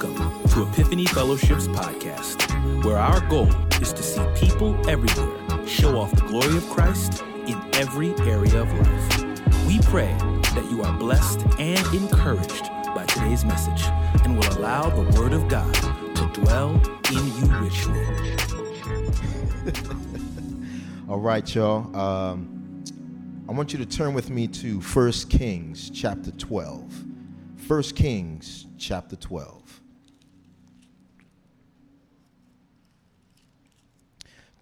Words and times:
Welcome 0.00 0.48
to 0.50 0.62
Epiphany 0.62 1.06
Fellowship's 1.06 1.66
podcast, 1.66 2.84
where 2.84 2.98
our 2.98 3.20
goal 3.28 3.48
is 3.82 3.92
to 3.92 4.00
see 4.00 4.24
people 4.36 4.76
everywhere 4.88 5.66
show 5.66 5.98
off 5.98 6.12
the 6.12 6.22
glory 6.22 6.56
of 6.56 6.70
Christ 6.70 7.24
in 7.48 7.60
every 7.74 8.14
area 8.20 8.62
of 8.62 8.72
life. 8.74 9.66
We 9.66 9.80
pray 9.80 10.14
that 10.54 10.68
you 10.70 10.84
are 10.84 10.96
blessed 10.96 11.40
and 11.58 11.84
encouraged 11.92 12.70
by 12.94 13.06
today's 13.06 13.44
message 13.44 13.86
and 14.22 14.38
will 14.38 14.58
allow 14.58 14.88
the 14.88 15.18
Word 15.18 15.32
of 15.32 15.48
God 15.48 15.74
to 15.74 16.42
dwell 16.42 16.80
in 17.10 17.26
you 17.34 17.46
richly. 17.58 18.06
All 21.08 21.18
right, 21.18 21.52
y'all. 21.52 21.96
Um, 21.96 22.84
I 23.48 23.52
want 23.52 23.72
you 23.72 23.80
to 23.80 23.86
turn 23.86 24.14
with 24.14 24.30
me 24.30 24.46
to 24.46 24.78
1 24.80 25.12
Kings 25.28 25.90
chapter 25.90 26.30
12. 26.30 27.04
1 27.66 27.82
Kings 27.82 28.66
chapter 28.78 29.16
12. 29.16 29.67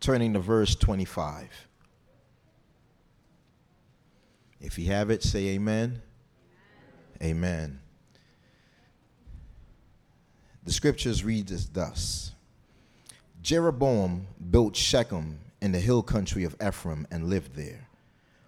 Turning 0.06 0.34
to 0.34 0.38
verse 0.38 0.76
25. 0.76 1.48
If 4.60 4.78
you 4.78 4.86
have 4.86 5.10
it, 5.10 5.24
say 5.24 5.48
amen. 5.48 6.00
Amen. 7.20 7.30
amen. 7.30 7.80
The 10.62 10.72
scriptures 10.72 11.24
read 11.24 11.50
as 11.50 11.66
thus 11.66 12.30
Jeroboam 13.42 14.28
built 14.48 14.76
Shechem 14.76 15.40
in 15.60 15.72
the 15.72 15.80
hill 15.80 16.04
country 16.04 16.44
of 16.44 16.54
Ephraim 16.64 17.08
and 17.10 17.28
lived 17.28 17.56
there. 17.56 17.88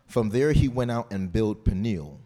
From 0.06 0.28
there 0.28 0.52
he 0.52 0.68
went 0.68 0.92
out 0.92 1.10
and 1.10 1.32
built 1.32 1.64
Peniel 1.64 2.20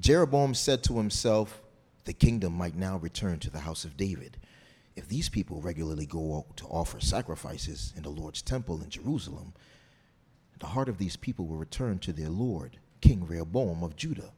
Jeroboam 0.00 0.54
said 0.54 0.82
to 0.82 0.96
himself, 0.96 1.62
The 2.06 2.12
kingdom 2.12 2.54
might 2.54 2.74
now 2.74 2.96
return 2.96 3.38
to 3.38 3.50
the 3.50 3.60
house 3.60 3.84
of 3.84 3.96
David. 3.96 4.36
If 4.94 5.08
these 5.08 5.28
people 5.28 5.60
regularly 5.60 6.06
go 6.06 6.36
out 6.36 6.56
to 6.58 6.66
offer 6.66 7.00
sacrifices 7.00 7.92
in 7.96 8.02
the 8.02 8.10
Lord's 8.10 8.42
temple 8.42 8.82
in 8.82 8.90
Jerusalem, 8.90 9.54
the 10.60 10.66
heart 10.66 10.88
of 10.88 10.98
these 10.98 11.16
people 11.16 11.46
will 11.46 11.56
return 11.56 11.98
to 12.00 12.12
their 12.12 12.28
Lord, 12.28 12.78
King 13.00 13.26
Rehoboam 13.26 13.82
of 13.82 13.96
Judah. 13.96 14.32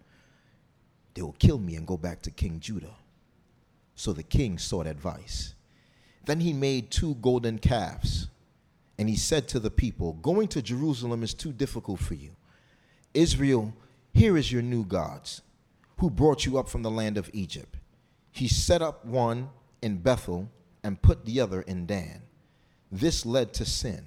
They 1.15 1.23
will 1.23 1.37
kill 1.39 1.59
me 1.59 1.77
and 1.77 1.87
go 1.87 1.97
back 1.97 2.23
to 2.23 2.31
King 2.31 2.61
Judah. 2.61 2.95
So 3.95 4.13
the 4.13 4.23
king 4.23 4.59
sought 4.59 4.87
advice. 4.87 5.55
Then 6.25 6.41
he 6.41 6.53
made 6.53 6.91
two 6.91 7.17
golden 7.17 7.59
calves, 7.59 8.29
and 8.99 9.09
he 9.09 9.17
said 9.17 9.47
to 9.49 9.61
the 9.61 9.71
people, 9.71 10.15
Going 10.15 10.49
to 10.49 10.63
Jerusalem 10.63 11.23
is 11.23 11.35
too 11.35 11.53
difficult 11.53 12.01
for 12.01 12.15
you. 12.15 12.31
Israel, 13.13 13.75
here 14.13 14.37
is 14.37 14.51
your 14.51 14.63
new 14.63 14.85
gods 14.85 15.43
who 15.99 16.11
brought 16.11 16.47
you 16.47 16.59
up 16.59 16.69
from 16.69 16.83
the 16.83 16.91
land 16.91 17.19
of 17.19 17.31
Egypt. 17.33 17.77
He 18.33 18.49
set 18.49 18.83
up 18.83 19.05
one 19.05 19.51
in 19.85 19.99
Bethel 19.99 20.51
and 20.83 21.01
put 21.01 21.25
the 21.25 21.41
other 21.41 21.61
in 21.63 21.87
Dan. 21.87 22.23
This 22.91 23.25
led 23.27 23.53
to 23.55 23.65
sin. 23.65 24.05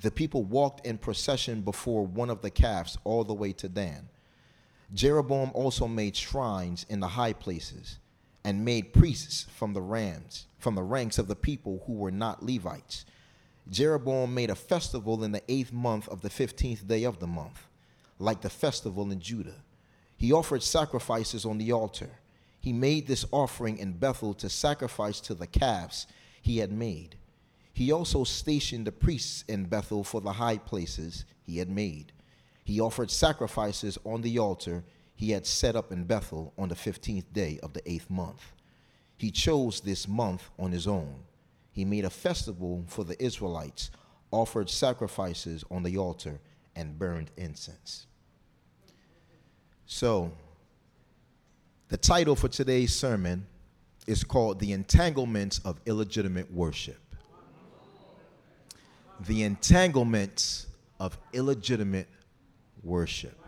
The 0.00 0.10
people 0.10 0.42
walked 0.42 0.86
in 0.86 0.98
procession 0.98 1.60
before 1.60 2.06
one 2.06 2.30
of 2.30 2.42
the 2.42 2.50
calves 2.50 2.98
all 3.04 3.22
the 3.22 3.34
way 3.34 3.52
to 3.52 3.68
Dan. 3.68 4.08
Jeroboam 4.92 5.50
also 5.54 5.86
made 5.86 6.16
shrines 6.16 6.86
in 6.88 7.00
the 7.00 7.08
high 7.08 7.32
places 7.34 7.98
and 8.44 8.64
made 8.64 8.92
priests 8.92 9.46
from 9.54 9.74
the 9.74 9.82
rams, 9.82 10.46
from 10.58 10.74
the 10.74 10.82
ranks 10.82 11.18
of 11.18 11.28
the 11.28 11.36
people 11.36 11.82
who 11.86 11.92
were 11.92 12.10
not 12.10 12.42
Levites. 12.42 13.04
Jeroboam 13.70 14.34
made 14.34 14.50
a 14.50 14.54
festival 14.54 15.22
in 15.22 15.32
the 15.32 15.42
eighth 15.48 15.72
month 15.72 16.08
of 16.08 16.22
the 16.22 16.30
fifteenth 16.30 16.86
day 16.86 17.04
of 17.04 17.18
the 17.18 17.26
month, 17.26 17.66
like 18.18 18.40
the 18.40 18.50
festival 18.50 19.10
in 19.10 19.20
Judah 19.20 19.62
he 20.16 20.32
offered 20.32 20.62
sacrifices 20.62 21.44
on 21.44 21.58
the 21.58 21.72
altar. 21.72 22.10
He 22.64 22.72
made 22.72 23.06
this 23.06 23.26
offering 23.30 23.76
in 23.76 23.92
Bethel 23.92 24.32
to 24.32 24.48
sacrifice 24.48 25.20
to 25.20 25.34
the 25.34 25.46
calves 25.46 26.06
he 26.40 26.56
had 26.56 26.72
made. 26.72 27.14
He 27.74 27.92
also 27.92 28.24
stationed 28.24 28.86
the 28.86 28.90
priests 28.90 29.44
in 29.48 29.66
Bethel 29.66 30.02
for 30.02 30.22
the 30.22 30.32
high 30.32 30.56
places 30.56 31.26
he 31.42 31.58
had 31.58 31.68
made. 31.68 32.12
He 32.64 32.80
offered 32.80 33.10
sacrifices 33.10 33.98
on 34.06 34.22
the 34.22 34.38
altar 34.38 34.82
he 35.14 35.32
had 35.32 35.44
set 35.44 35.76
up 35.76 35.92
in 35.92 36.04
Bethel 36.04 36.54
on 36.56 36.70
the 36.70 36.74
15th 36.74 37.30
day 37.34 37.60
of 37.62 37.74
the 37.74 37.86
eighth 37.86 38.08
month. 38.08 38.54
He 39.18 39.30
chose 39.30 39.82
this 39.82 40.08
month 40.08 40.48
on 40.58 40.72
his 40.72 40.86
own. 40.86 41.16
He 41.70 41.84
made 41.84 42.06
a 42.06 42.10
festival 42.10 42.82
for 42.86 43.04
the 43.04 43.22
Israelites, 43.22 43.90
offered 44.30 44.70
sacrifices 44.70 45.64
on 45.70 45.82
the 45.82 45.98
altar, 45.98 46.40
and 46.74 46.98
burned 46.98 47.30
incense. 47.36 48.06
So, 49.84 50.32
the 51.88 51.96
title 51.96 52.34
for 52.34 52.48
today's 52.48 52.94
sermon 52.94 53.46
is 54.06 54.24
called 54.24 54.58
The 54.58 54.72
Entanglements 54.72 55.58
of 55.60 55.80
Illegitimate 55.86 56.52
Worship. 56.52 57.00
The 59.20 59.42
Entanglements 59.42 60.66
of 60.98 61.18
Illegitimate 61.32 62.08
Worship. 62.82 63.38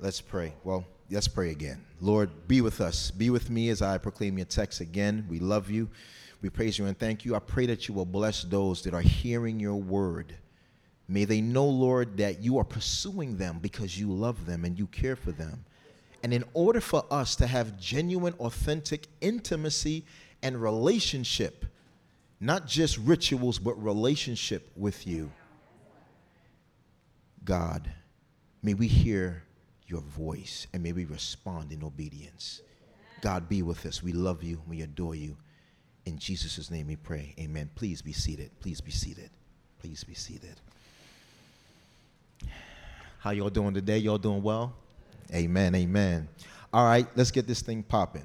Let's 0.00 0.20
pray. 0.20 0.54
Well, 0.62 0.84
let's 1.10 1.26
pray 1.28 1.50
again. 1.50 1.84
Lord, 2.00 2.30
be 2.46 2.60
with 2.60 2.80
us. 2.80 3.10
Be 3.10 3.30
with 3.30 3.50
me 3.50 3.68
as 3.70 3.82
I 3.82 3.98
proclaim 3.98 4.38
your 4.38 4.46
text 4.46 4.80
again. 4.80 5.26
We 5.28 5.40
love 5.40 5.70
you. 5.70 5.88
We 6.40 6.50
praise 6.50 6.78
you 6.78 6.86
and 6.86 6.96
thank 6.96 7.24
you. 7.24 7.34
I 7.34 7.40
pray 7.40 7.66
that 7.66 7.88
you 7.88 7.94
will 7.94 8.06
bless 8.06 8.44
those 8.44 8.82
that 8.82 8.94
are 8.94 9.00
hearing 9.00 9.58
your 9.58 9.74
word 9.74 10.34
May 11.08 11.24
they 11.24 11.40
know, 11.40 11.66
Lord, 11.66 12.18
that 12.18 12.42
you 12.42 12.58
are 12.58 12.64
pursuing 12.64 13.38
them 13.38 13.58
because 13.60 13.98
you 13.98 14.12
love 14.12 14.44
them 14.44 14.64
and 14.64 14.78
you 14.78 14.86
care 14.86 15.16
for 15.16 15.32
them. 15.32 15.64
And 16.22 16.34
in 16.34 16.44
order 16.52 16.80
for 16.80 17.04
us 17.10 17.34
to 17.36 17.46
have 17.46 17.78
genuine, 17.78 18.34
authentic 18.34 19.06
intimacy 19.20 20.04
and 20.42 20.60
relationship, 20.60 21.64
not 22.40 22.66
just 22.66 22.98
rituals, 22.98 23.58
but 23.58 23.82
relationship 23.82 24.70
with 24.76 25.06
you, 25.06 25.30
God, 27.44 27.90
may 28.62 28.74
we 28.74 28.86
hear 28.86 29.44
your 29.86 30.02
voice 30.02 30.66
and 30.74 30.82
may 30.82 30.92
we 30.92 31.06
respond 31.06 31.72
in 31.72 31.82
obedience. 31.82 32.60
God, 33.22 33.48
be 33.48 33.62
with 33.62 33.86
us. 33.86 34.02
We 34.02 34.12
love 34.12 34.42
you. 34.42 34.60
We 34.68 34.82
adore 34.82 35.14
you. 35.14 35.36
In 36.04 36.18
Jesus' 36.18 36.70
name 36.70 36.88
we 36.88 36.96
pray. 36.96 37.34
Amen. 37.38 37.70
Please 37.74 38.02
be 38.02 38.12
seated. 38.12 38.50
Please 38.60 38.80
be 38.80 38.90
seated. 38.90 39.30
Please 39.78 40.04
be 40.04 40.14
seated. 40.14 40.60
How 43.20 43.30
y'all 43.32 43.50
doing 43.50 43.74
today? 43.74 43.98
Y'all 43.98 44.16
doing 44.16 44.44
well? 44.44 44.72
Amen, 45.34 45.74
amen. 45.74 46.28
All 46.72 46.84
right, 46.84 47.04
let's 47.16 47.32
get 47.32 47.48
this 47.48 47.62
thing 47.62 47.82
popping. 47.82 48.24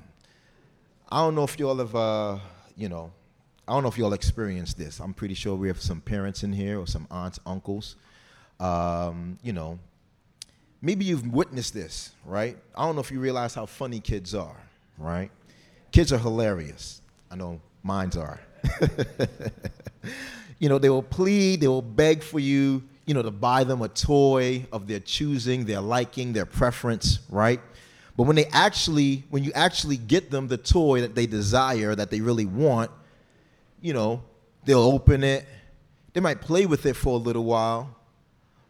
I 1.09 1.17
don't 1.17 1.33
know 1.33 1.43
if 1.43 1.57
y'all 1.57 1.75
have, 1.77 1.95
uh, 1.95 2.37
you 2.77 2.89
know, 2.89 3.11
I 3.67 3.73
don't 3.73 3.81
know 3.81 3.89
if 3.89 3.97
y'all 3.97 4.13
experienced 4.13 4.77
this. 4.77 4.99
I'm 4.99 5.15
pretty 5.15 5.33
sure 5.33 5.55
we 5.55 5.67
have 5.67 5.81
some 5.81 5.99
parents 5.99 6.43
in 6.43 6.53
here 6.53 6.79
or 6.79 6.85
some 6.85 7.07
aunts, 7.09 7.39
uncles. 7.43 7.95
Um, 8.59 9.39
you 9.41 9.51
know, 9.51 9.79
maybe 10.79 11.05
you've 11.05 11.25
witnessed 11.25 11.73
this, 11.73 12.11
right? 12.23 12.55
I 12.77 12.85
don't 12.85 12.93
know 12.93 13.01
if 13.01 13.09
you 13.09 13.19
realize 13.19 13.55
how 13.55 13.65
funny 13.65 13.99
kids 13.99 14.35
are, 14.35 14.61
right? 14.99 15.31
Kids 15.91 16.13
are 16.13 16.19
hilarious. 16.19 17.01
I 17.31 17.35
know 17.35 17.59
mines 17.81 18.15
are. 18.15 18.39
you 20.59 20.69
know, 20.69 20.77
they 20.77 20.91
will 20.91 21.01
plead, 21.01 21.61
they 21.61 21.67
will 21.67 21.81
beg 21.81 22.21
for 22.21 22.39
you 22.39 22.83
you 23.05 23.13
know, 23.13 23.21
to 23.21 23.31
buy 23.31 23.63
them 23.63 23.81
a 23.81 23.89
toy 23.89 24.65
of 24.71 24.87
their 24.87 24.99
choosing, 24.99 25.65
their 25.65 25.81
liking, 25.81 26.33
their 26.33 26.45
preference, 26.45 27.19
right? 27.29 27.59
But 28.15 28.23
when 28.23 28.35
they 28.35 28.45
actually, 28.45 29.23
when 29.29 29.43
you 29.43 29.51
actually 29.53 29.97
get 29.97 30.31
them 30.31 30.47
the 30.47 30.57
toy 30.57 31.01
that 31.01 31.15
they 31.15 31.25
desire, 31.25 31.95
that 31.95 32.11
they 32.11 32.21
really 32.21 32.45
want, 32.45 32.91
you 33.81 33.93
know, 33.93 34.23
they'll 34.65 34.79
open 34.79 35.23
it. 35.23 35.45
They 36.13 36.21
might 36.21 36.41
play 36.41 36.65
with 36.65 36.85
it 36.85 36.95
for 36.95 37.15
a 37.15 37.17
little 37.17 37.43
while, 37.43 37.95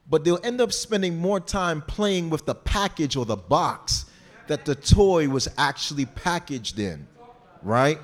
but 0.09 0.23
they'll 0.23 0.39
end 0.43 0.61
up 0.61 0.71
spending 0.71 1.17
more 1.17 1.39
time 1.39 1.81
playing 1.81 2.29
with 2.29 2.45
the 2.45 2.55
package 2.55 3.15
or 3.15 3.25
the 3.25 3.35
box 3.35 4.05
that 4.47 4.65
the 4.65 4.75
toy 4.75 5.27
was 5.27 5.47
actually 5.57 6.05
packaged 6.05 6.79
in, 6.79 7.05
right? 7.61 7.99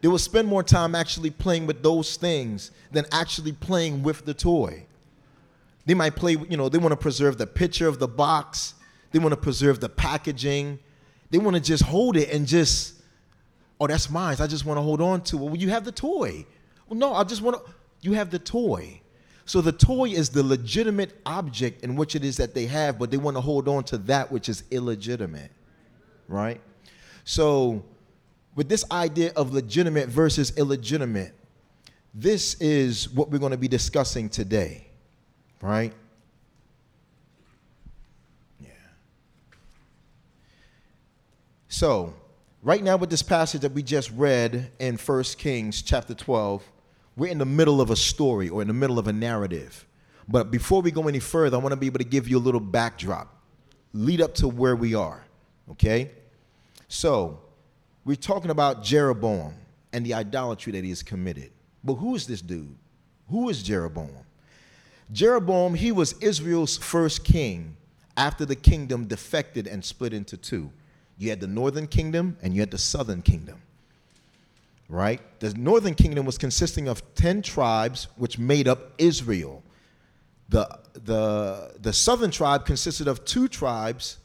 They 0.00 0.08
will 0.08 0.18
spend 0.18 0.48
more 0.48 0.62
time 0.62 0.94
actually 0.94 1.30
playing 1.30 1.66
with 1.66 1.82
those 1.82 2.16
things 2.16 2.70
than 2.90 3.04
actually 3.12 3.52
playing 3.52 4.02
with 4.02 4.24
the 4.24 4.34
toy. 4.34 4.86
They 5.84 5.94
might 5.94 6.14
play, 6.14 6.32
you 6.32 6.56
know, 6.56 6.68
they 6.68 6.78
want 6.78 6.92
to 6.92 6.96
preserve 6.96 7.38
the 7.38 7.46
picture 7.46 7.88
of 7.88 7.98
the 7.98 8.08
box. 8.08 8.74
They 9.10 9.18
want 9.18 9.32
to 9.32 9.40
preserve 9.40 9.80
the 9.80 9.88
packaging. 9.88 10.78
They 11.30 11.38
want 11.38 11.56
to 11.56 11.62
just 11.62 11.82
hold 11.82 12.16
it 12.16 12.30
and 12.30 12.46
just, 12.46 13.02
oh, 13.80 13.86
that's 13.86 14.08
mine. 14.08 14.36
I 14.38 14.46
just 14.46 14.64
want 14.64 14.78
to 14.78 14.82
hold 14.82 15.00
on 15.00 15.22
to 15.24 15.36
it. 15.36 15.40
Well, 15.40 15.56
you 15.56 15.70
have 15.70 15.84
the 15.84 15.92
toy. 15.92 16.46
Well, 16.88 16.98
no, 16.98 17.14
I 17.14 17.24
just 17.24 17.42
want 17.42 17.64
to, 17.64 17.72
you 18.00 18.12
have 18.12 18.30
the 18.30 18.38
toy. 18.38 19.00
So 19.44 19.60
the 19.60 19.72
toy 19.72 20.10
is 20.10 20.30
the 20.30 20.42
legitimate 20.42 21.18
object 21.26 21.82
in 21.82 21.96
which 21.96 22.14
it 22.14 22.24
is 22.24 22.36
that 22.36 22.54
they 22.54 22.66
have, 22.66 22.98
but 22.98 23.10
they 23.10 23.16
want 23.16 23.36
to 23.36 23.40
hold 23.40 23.66
on 23.66 23.82
to 23.84 23.98
that 23.98 24.30
which 24.30 24.48
is 24.48 24.62
illegitimate, 24.70 25.50
right? 26.28 26.60
So, 27.24 27.84
with 28.54 28.68
this 28.68 28.84
idea 28.90 29.32
of 29.34 29.52
legitimate 29.52 30.08
versus 30.08 30.56
illegitimate, 30.56 31.34
this 32.14 32.54
is 32.60 33.08
what 33.08 33.30
we're 33.30 33.38
going 33.38 33.52
to 33.52 33.58
be 33.58 33.68
discussing 33.68 34.28
today 34.28 34.91
right? 35.62 35.92
Yeah. 38.60 38.68
So, 41.68 42.12
right 42.62 42.82
now 42.82 42.96
with 42.96 43.08
this 43.08 43.22
passage 43.22 43.62
that 43.62 43.72
we 43.72 43.82
just 43.82 44.10
read 44.10 44.70
in 44.78 44.96
1 44.96 45.22
Kings 45.38 45.80
chapter 45.80 46.12
12, 46.12 46.62
we're 47.16 47.30
in 47.30 47.38
the 47.38 47.46
middle 47.46 47.80
of 47.80 47.90
a 47.90 47.96
story 47.96 48.48
or 48.48 48.60
in 48.60 48.68
the 48.68 48.74
middle 48.74 48.98
of 48.98 49.06
a 49.06 49.12
narrative. 49.12 49.86
But 50.28 50.50
before 50.50 50.82
we 50.82 50.90
go 50.90 51.08
any 51.08 51.20
further, 51.20 51.56
I 51.56 51.60
want 51.60 51.72
to 51.72 51.76
be 51.76 51.86
able 51.86 51.98
to 51.98 52.04
give 52.04 52.28
you 52.28 52.38
a 52.38 52.40
little 52.40 52.60
backdrop, 52.60 53.34
lead 53.92 54.20
up 54.20 54.34
to 54.36 54.48
where 54.48 54.76
we 54.76 54.94
are. 54.94 55.24
Okay? 55.70 56.10
So, 56.88 57.38
we're 58.04 58.16
talking 58.16 58.50
about 58.50 58.82
Jeroboam 58.82 59.54
and 59.92 60.04
the 60.04 60.14
idolatry 60.14 60.72
that 60.72 60.82
he 60.82 60.90
has 60.90 61.02
committed. 61.02 61.52
But 61.84 61.94
who 61.94 62.16
is 62.16 62.26
this 62.26 62.40
dude? 62.40 62.76
Who 63.28 63.48
is 63.48 63.62
Jeroboam? 63.62 64.10
Jeroboam, 65.12 65.74
he 65.74 65.92
was 65.92 66.14
Israel's 66.14 66.78
first 66.78 67.24
king 67.24 67.76
after 68.16 68.44
the 68.44 68.56
kingdom 68.56 69.06
defected 69.06 69.66
and 69.66 69.84
split 69.84 70.12
into 70.12 70.36
two. 70.36 70.70
You 71.18 71.30
had 71.30 71.40
the 71.40 71.46
northern 71.46 71.86
kingdom 71.86 72.36
and 72.42 72.54
you 72.54 72.60
had 72.60 72.70
the 72.70 72.78
southern 72.78 73.22
kingdom. 73.22 73.60
Right? 74.88 75.20
The 75.40 75.54
northern 75.54 75.94
kingdom 75.94 76.26
was 76.26 76.38
consisting 76.38 76.88
of 76.88 77.14
10 77.14 77.42
tribes 77.42 78.08
which 78.16 78.38
made 78.38 78.68
up 78.68 78.92
Israel. 78.98 79.62
The, 80.48 80.78
the, 80.92 81.74
the 81.80 81.92
southern 81.92 82.30
tribe 82.30 82.66
consisted 82.66 83.08
of 83.08 83.24
two 83.24 83.48
tribes. 83.48 84.18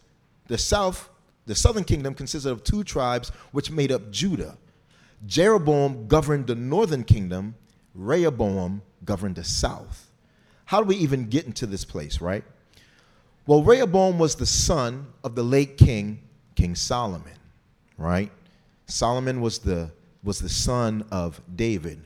The 0.48 0.58
south, 0.58 1.10
the 1.46 1.56
southern 1.56 1.84
kingdom 1.84 2.14
consisted 2.14 2.52
of 2.52 2.64
two 2.64 2.84
tribes 2.84 3.30
which 3.52 3.72
made 3.72 3.92
up 3.92 4.12
Judah. 4.12 4.58
Jeroboam 5.26 6.08
governed 6.08 6.48
the 6.48 6.56
northern 6.56 7.04
kingdom, 7.04 7.56
Rehoboam 7.96 8.82
governed 9.04 9.36
the 9.36 9.44
south. 9.44 10.07
How 10.68 10.82
do 10.82 10.88
we 10.88 10.98
even 10.98 11.30
get 11.30 11.46
into 11.46 11.66
this 11.66 11.86
place, 11.86 12.20
right? 12.20 12.44
Well, 13.46 13.64
Rehoboam 13.64 14.20
was 14.20 14.36
the 14.36 14.46
son 14.46 15.08
of 15.24 15.34
the 15.34 15.42
late 15.42 15.78
king, 15.78 16.20
King 16.56 16.76
Solomon, 16.76 17.38
right? 17.98 18.30
Solomon 18.86 19.40
was 19.40 19.60
the, 19.60 19.92
was 20.26 20.40
the 20.40 20.50
son 20.50 21.06
of 21.10 21.40
David. 21.56 22.02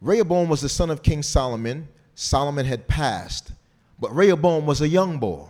Rehoboam 0.00 0.48
was 0.48 0.62
the 0.62 0.68
son 0.68 0.90
of 0.90 1.04
King 1.04 1.22
Solomon. 1.22 1.86
Solomon 2.16 2.66
had 2.66 2.88
passed, 2.88 3.52
but 4.00 4.12
Rehoboam 4.12 4.66
was 4.66 4.80
a 4.80 4.88
young 4.88 5.18
boy. 5.18 5.46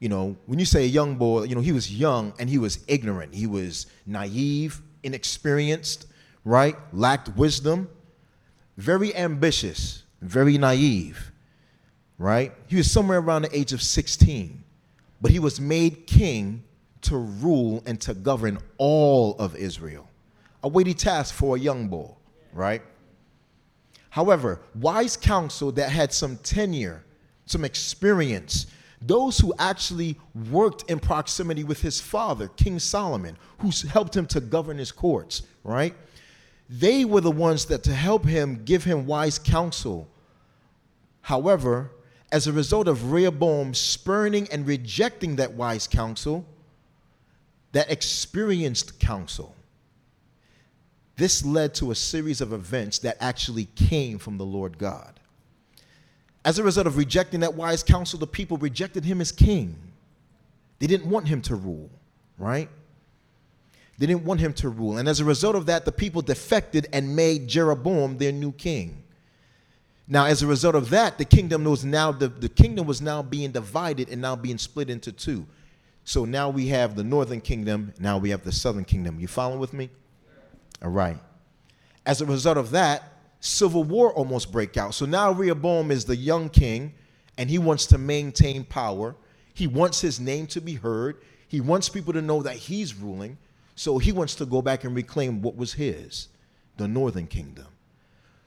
You 0.00 0.08
know, 0.08 0.34
when 0.46 0.58
you 0.58 0.64
say 0.64 0.84
a 0.84 0.88
young 0.88 1.16
boy, 1.16 1.42
you 1.42 1.54
know, 1.54 1.60
he 1.60 1.72
was 1.72 1.92
young 1.92 2.32
and 2.38 2.48
he 2.48 2.56
was 2.56 2.82
ignorant. 2.88 3.34
He 3.34 3.46
was 3.46 3.84
naive, 4.06 4.80
inexperienced, 5.02 6.06
right? 6.42 6.74
Lacked 6.94 7.36
wisdom, 7.36 7.90
very 8.78 9.14
ambitious, 9.14 10.04
very 10.20 10.58
naive 10.58 11.32
right? 12.18 12.52
He 12.66 12.76
was 12.76 12.90
somewhere 12.90 13.20
around 13.20 13.42
the 13.42 13.56
age 13.56 13.72
of 13.72 13.80
16, 13.80 14.62
but 15.22 15.30
he 15.30 15.38
was 15.38 15.60
made 15.60 16.06
king 16.06 16.64
to 17.02 17.16
rule 17.16 17.82
and 17.86 18.00
to 18.02 18.12
govern 18.12 18.58
all 18.76 19.36
of 19.38 19.56
Israel. 19.56 20.08
A 20.64 20.68
weighty 20.68 20.94
task 20.94 21.34
for 21.34 21.56
a 21.56 21.58
young 21.58 21.86
boy, 21.86 22.10
right? 22.52 22.82
However, 24.10 24.60
wise 24.74 25.16
counsel 25.16 25.70
that 25.72 25.90
had 25.90 26.12
some 26.12 26.38
tenure, 26.38 27.04
some 27.46 27.64
experience, 27.64 28.66
those 29.00 29.38
who 29.38 29.54
actually 29.60 30.18
worked 30.50 30.90
in 30.90 30.98
proximity 30.98 31.62
with 31.62 31.80
his 31.80 32.00
father, 32.00 32.48
King 32.48 32.80
Solomon, 32.80 33.36
who 33.58 33.70
helped 33.88 34.16
him 34.16 34.26
to 34.26 34.40
govern 34.40 34.76
his 34.76 34.90
courts, 34.90 35.42
right? 35.62 35.94
They 36.68 37.04
were 37.04 37.20
the 37.20 37.30
ones 37.30 37.66
that 37.66 37.82
to 37.84 37.94
help 37.94 38.24
him 38.26 38.62
give 38.64 38.84
him 38.84 39.06
wise 39.06 39.38
counsel. 39.38 40.08
However, 41.22 41.90
as 42.30 42.46
a 42.46 42.52
result 42.52 42.88
of 42.88 43.10
Rehoboam 43.12 43.72
spurning 43.72 44.48
and 44.52 44.66
rejecting 44.66 45.36
that 45.36 45.52
wise 45.54 45.86
counsel, 45.86 46.44
that 47.72 47.90
experienced 47.90 49.00
counsel, 49.00 49.54
this 51.16 51.44
led 51.44 51.74
to 51.74 51.90
a 51.90 51.94
series 51.94 52.40
of 52.40 52.52
events 52.52 52.98
that 53.00 53.16
actually 53.18 53.66
came 53.74 54.18
from 54.18 54.38
the 54.38 54.44
Lord 54.44 54.78
God. 54.78 55.18
As 56.44 56.58
a 56.58 56.62
result 56.62 56.86
of 56.86 56.96
rejecting 56.96 57.40
that 57.40 57.54
wise 57.54 57.82
counsel, 57.82 58.18
the 58.18 58.26
people 58.26 58.56
rejected 58.56 59.04
him 59.04 59.20
as 59.20 59.32
king. 59.32 59.76
They 60.78 60.86
didn't 60.86 61.10
want 61.10 61.26
him 61.28 61.42
to 61.42 61.56
rule, 61.56 61.90
right? 62.38 62.68
They 63.98 64.06
didn't 64.06 64.24
want 64.24 64.40
him 64.40 64.52
to 64.54 64.68
rule. 64.68 64.98
And 64.98 65.08
as 65.08 65.20
a 65.20 65.24
result 65.24 65.56
of 65.56 65.66
that, 65.66 65.84
the 65.84 65.92
people 65.92 66.22
defected 66.22 66.86
and 66.92 67.16
made 67.16 67.48
Jeroboam 67.48 68.16
their 68.16 68.32
new 68.32 68.52
king. 68.52 69.02
Now, 70.06 70.24
as 70.24 70.42
a 70.42 70.46
result 70.46 70.74
of 70.74 70.88
that, 70.90 71.18
the 71.18 71.24
kingdom 71.24 71.64
was 71.64 71.84
now 71.84 72.12
the, 72.12 72.28
the 72.28 72.48
kingdom 72.48 72.86
was 72.86 73.02
now 73.02 73.22
being 73.22 73.50
divided 73.50 74.08
and 74.08 74.22
now 74.22 74.36
being 74.36 74.56
split 74.56 74.88
into 74.88 75.12
two. 75.12 75.46
So 76.04 76.24
now 76.24 76.48
we 76.48 76.68
have 76.68 76.96
the 76.96 77.04
northern 77.04 77.42
kingdom, 77.42 77.92
now 78.00 78.16
we 78.16 78.30
have 78.30 78.42
the 78.42 78.52
southern 78.52 78.84
kingdom. 78.84 79.20
You 79.20 79.28
following 79.28 79.58
with 79.58 79.74
me? 79.74 79.90
All 80.82 80.90
right. 80.90 81.18
As 82.06 82.22
a 82.22 82.26
result 82.26 82.56
of 82.56 82.70
that, 82.70 83.02
civil 83.40 83.84
war 83.84 84.12
almost 84.14 84.50
break 84.50 84.78
out. 84.78 84.94
So 84.94 85.04
now 85.04 85.32
Rehoboam 85.32 85.90
is 85.90 86.06
the 86.06 86.16
young 86.16 86.48
king 86.48 86.94
and 87.36 87.50
he 87.50 87.58
wants 87.58 87.84
to 87.86 87.98
maintain 87.98 88.64
power. 88.64 89.14
He 89.52 89.66
wants 89.66 90.00
his 90.00 90.18
name 90.18 90.46
to 90.48 90.60
be 90.62 90.74
heard. 90.74 91.20
He 91.48 91.60
wants 91.60 91.90
people 91.90 92.14
to 92.14 92.22
know 92.22 92.42
that 92.42 92.56
he's 92.56 92.94
ruling. 92.94 93.36
So 93.78 93.98
he 93.98 94.10
wants 94.10 94.34
to 94.34 94.44
go 94.44 94.60
back 94.60 94.82
and 94.82 94.92
reclaim 94.92 95.40
what 95.40 95.54
was 95.54 95.72
his, 95.72 96.26
the 96.78 96.88
northern 96.88 97.28
kingdom. 97.28 97.68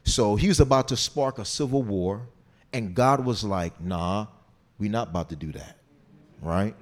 So 0.03 0.35
he 0.35 0.49
was 0.49 0.59
about 0.59 0.89
to 0.89 0.97
spark 0.97 1.39
a 1.39 1.45
civil 1.45 1.83
war, 1.83 2.27
and 2.73 2.93
God 2.93 3.23
was 3.23 3.41
like, 3.41 3.79
nah, 3.79 4.27
we're 4.77 4.91
not 4.91 5.07
about 5.07 5.29
to 5.29 5.37
do 5.37 5.53
that. 5.53 5.77
Right? 6.41 6.75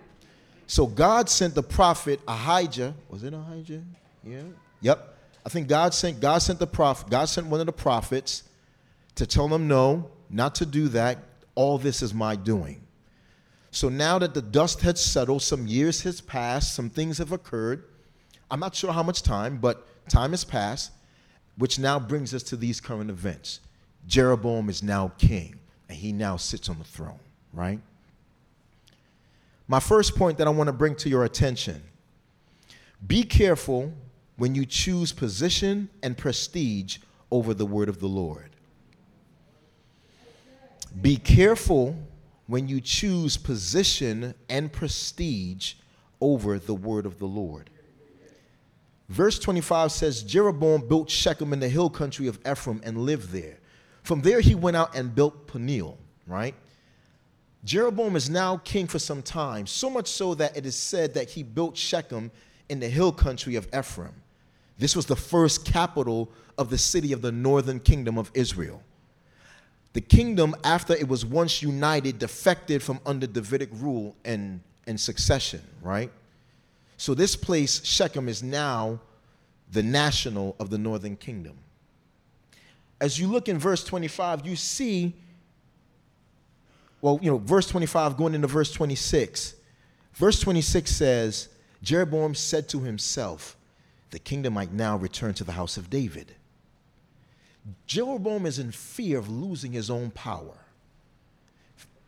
So 0.65 0.87
God 0.87 1.29
sent 1.29 1.53
the 1.53 1.61
prophet 1.61 2.21
Ahijah. 2.27 2.95
Was 3.09 3.23
it 3.23 3.35
Ahijah? 3.35 3.83
Yeah. 4.23 4.41
Yep. 4.81 5.17
I 5.45 5.49
think 5.49 5.67
God 5.67 5.93
sent 5.93 6.19
God 6.19 6.39
sent 6.39 6.57
the 6.57 6.65
prophet, 6.65 7.07
God 7.07 7.25
sent 7.25 7.45
one 7.45 7.59
of 7.59 7.67
the 7.67 7.71
prophets 7.71 8.45
to 9.13 9.27
tell 9.27 9.47
them 9.47 9.67
no, 9.67 10.09
not 10.27 10.55
to 10.55 10.65
do 10.65 10.87
that. 10.87 11.19
All 11.53 11.77
this 11.77 12.01
is 12.01 12.15
my 12.15 12.35
doing. 12.35 12.81
So 13.69 13.89
now 13.89 14.17
that 14.17 14.33
the 14.33 14.41
dust 14.41 14.81
had 14.81 14.97
settled, 14.97 15.43
some 15.43 15.67
years 15.67 16.01
has 16.01 16.19
passed, 16.19 16.73
some 16.73 16.89
things 16.89 17.19
have 17.19 17.31
occurred. 17.31 17.83
I'm 18.51 18.59
not 18.59 18.75
sure 18.75 18.91
how 18.91 19.03
much 19.03 19.23
time, 19.23 19.57
but 19.57 19.87
time 20.09 20.31
has 20.31 20.43
passed 20.43 20.91
which 21.59 21.77
now 21.77 21.99
brings 21.99 22.33
us 22.33 22.41
to 22.41 22.55
these 22.55 22.79
current 22.79 23.09
events. 23.09 23.59
Jeroboam 24.07 24.69
is 24.69 24.81
now 24.81 25.11
king, 25.17 25.59
and 25.89 25.97
he 25.97 26.13
now 26.13 26.37
sits 26.37 26.69
on 26.69 26.79
the 26.79 26.85
throne, 26.85 27.19
right? 27.53 27.81
My 29.67 29.81
first 29.81 30.15
point 30.15 30.37
that 30.37 30.47
I 30.47 30.51
want 30.51 30.67
to 30.67 30.73
bring 30.73 30.95
to 30.95 31.09
your 31.09 31.25
attention 31.25 31.83
be 33.05 33.23
careful 33.23 33.93
when 34.37 34.55
you 34.55 34.65
choose 34.65 35.11
position 35.11 35.89
and 36.01 36.17
prestige 36.17 36.97
over 37.29 37.53
the 37.53 37.65
word 37.65 37.87
of 37.87 37.99
the 37.99 38.07
Lord. 38.07 38.49
Be 41.01 41.17
careful 41.17 41.95
when 42.47 42.67
you 42.67 42.81
choose 42.81 43.37
position 43.37 44.33
and 44.49 44.71
prestige 44.71 45.75
over 46.19 46.57
the 46.57 46.73
word 46.73 47.05
of 47.05 47.19
the 47.19 47.27
Lord. 47.27 47.69
Verse 49.09 49.39
25 49.39 49.91
says 49.91 50.23
Jeroboam 50.23 50.87
built 50.87 51.09
Shechem 51.09 51.51
in 51.51 51.59
the 51.59 51.67
hill 51.67 51.89
country 51.89 52.27
of 52.27 52.39
Ephraim 52.49 52.79
and 52.83 52.99
lived 52.99 53.31
there. 53.31 53.57
From 54.03 54.21
there 54.21 54.39
he 54.39 54.55
went 54.55 54.77
out 54.77 54.95
and 54.95 55.13
built 55.13 55.47
Peniel, 55.47 55.97
right? 56.27 56.55
Jeroboam 57.65 58.15
is 58.15 58.29
now 58.29 58.57
king 58.57 58.87
for 58.87 58.99
some 58.99 59.21
time, 59.21 59.67
so 59.67 59.89
much 59.89 60.07
so 60.07 60.35
that 60.35 60.55
it 60.55 60.65
is 60.65 60.75
said 60.75 61.15
that 61.15 61.29
he 61.29 61.43
built 61.43 61.75
Shechem 61.75 62.31
in 62.69 62.79
the 62.79 62.87
hill 62.87 63.11
country 63.11 63.55
of 63.55 63.67
Ephraim. 63.75 64.13
This 64.77 64.95
was 64.95 65.07
the 65.07 65.15
first 65.15 65.65
capital 65.65 66.31
of 66.57 66.69
the 66.69 66.77
city 66.77 67.11
of 67.11 67.21
the 67.21 67.31
northern 67.31 67.79
kingdom 67.79 68.17
of 68.17 68.31
Israel. 68.33 68.81
The 69.93 70.01
kingdom, 70.01 70.55
after 70.63 70.93
it 70.93 71.07
was 71.07 71.25
once 71.25 71.61
united, 71.61 72.19
defected 72.19 72.83
from 72.83 72.99
under 73.05 73.25
Davidic 73.25 73.69
rule 73.73 74.15
and, 74.23 74.61
and 74.85 74.99
succession, 74.99 75.61
right? 75.81 76.11
So 76.99 77.13
this 77.13 77.37
place, 77.37 77.81
Shechem, 77.85 78.27
is 78.27 78.43
now 78.43 78.99
the 79.71 79.81
national 79.81 80.57
of 80.59 80.69
the 80.69 80.77
northern 80.77 81.15
kingdom. 81.15 81.57
As 82.99 83.17
you 83.17 83.27
look 83.29 83.47
in 83.47 83.57
verse 83.57 83.85
25, 83.85 84.45
you 84.45 84.57
see, 84.57 85.15
well, 86.99 87.17
you 87.21 87.31
know, 87.31 87.37
verse 87.37 87.67
25 87.67 88.17
going 88.17 88.35
into 88.35 88.47
verse 88.47 88.73
26. 88.73 89.55
Verse 90.11 90.41
26 90.41 90.93
says, 90.93 91.47
Jeroboam 91.81 92.35
said 92.35 92.67
to 92.67 92.81
himself, 92.81 93.55
the 94.09 94.19
kingdom 94.19 94.53
might 94.53 94.73
now 94.73 94.97
return 94.97 95.33
to 95.35 95.45
the 95.45 95.53
house 95.53 95.77
of 95.77 95.89
David. 95.89 96.35
Jeroboam 97.87 98.45
is 98.45 98.59
in 98.59 98.73
fear 98.73 99.17
of 99.17 99.29
losing 99.29 99.71
his 99.71 99.89
own 99.89 100.11
power 100.11 100.57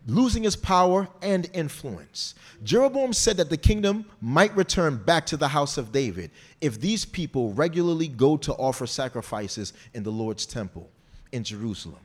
losing 0.08 0.43
his 0.43 0.55
power 0.55 1.08
and 1.22 1.50
influence. 1.53 2.36
Jeroboam 2.63 3.13
said 3.13 3.38
that 3.38 3.50
the 3.50 3.58
kingdom 3.58 4.05
might 4.20 4.55
return 4.55 4.98
back 4.98 5.25
to 5.27 5.38
the 5.38 5.48
house 5.48 5.77
of 5.77 5.91
David 5.91 6.31
if 6.60 6.79
these 6.79 7.05
people 7.05 7.53
regularly 7.53 8.08
go 8.08 8.38
to 8.38 8.53
offer 8.53 8.88
sacrifices 8.88 9.74
in 9.93 10.03
the 10.03 10.12
Lord's 10.12 10.46
temple 10.46 10.89
in 11.31 11.43
Jerusalem. 11.43 12.00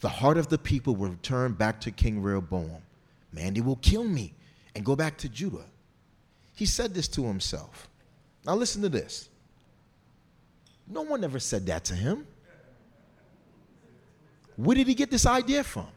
The 0.00 0.08
heart 0.08 0.38
of 0.38 0.48
the 0.48 0.58
people 0.58 0.96
will 0.96 1.10
return 1.10 1.52
back 1.52 1.80
to 1.82 1.90
King 1.90 2.22
Rehoboam. 2.22 2.82
Man, 3.32 3.54
they 3.54 3.60
will 3.60 3.76
kill 3.76 4.04
me 4.04 4.34
and 4.74 4.84
go 4.84 4.96
back 4.96 5.16
to 5.18 5.28
Judah. 5.28 5.64
he 6.54 6.64
said 6.64 6.94
this 6.94 7.08
to 7.08 7.24
himself. 7.24 7.88
Now, 8.46 8.54
listen 8.54 8.80
to 8.82 8.88
this. 8.88 9.28
No 10.86 11.02
one 11.02 11.24
ever 11.24 11.38
said 11.38 11.66
that 11.66 11.84
to 11.86 11.94
him. 11.94 12.26
Where 14.56 14.74
did 14.74 14.86
he 14.86 14.94
get 14.94 15.10
this 15.10 15.26
idea 15.26 15.64
from? 15.64 15.88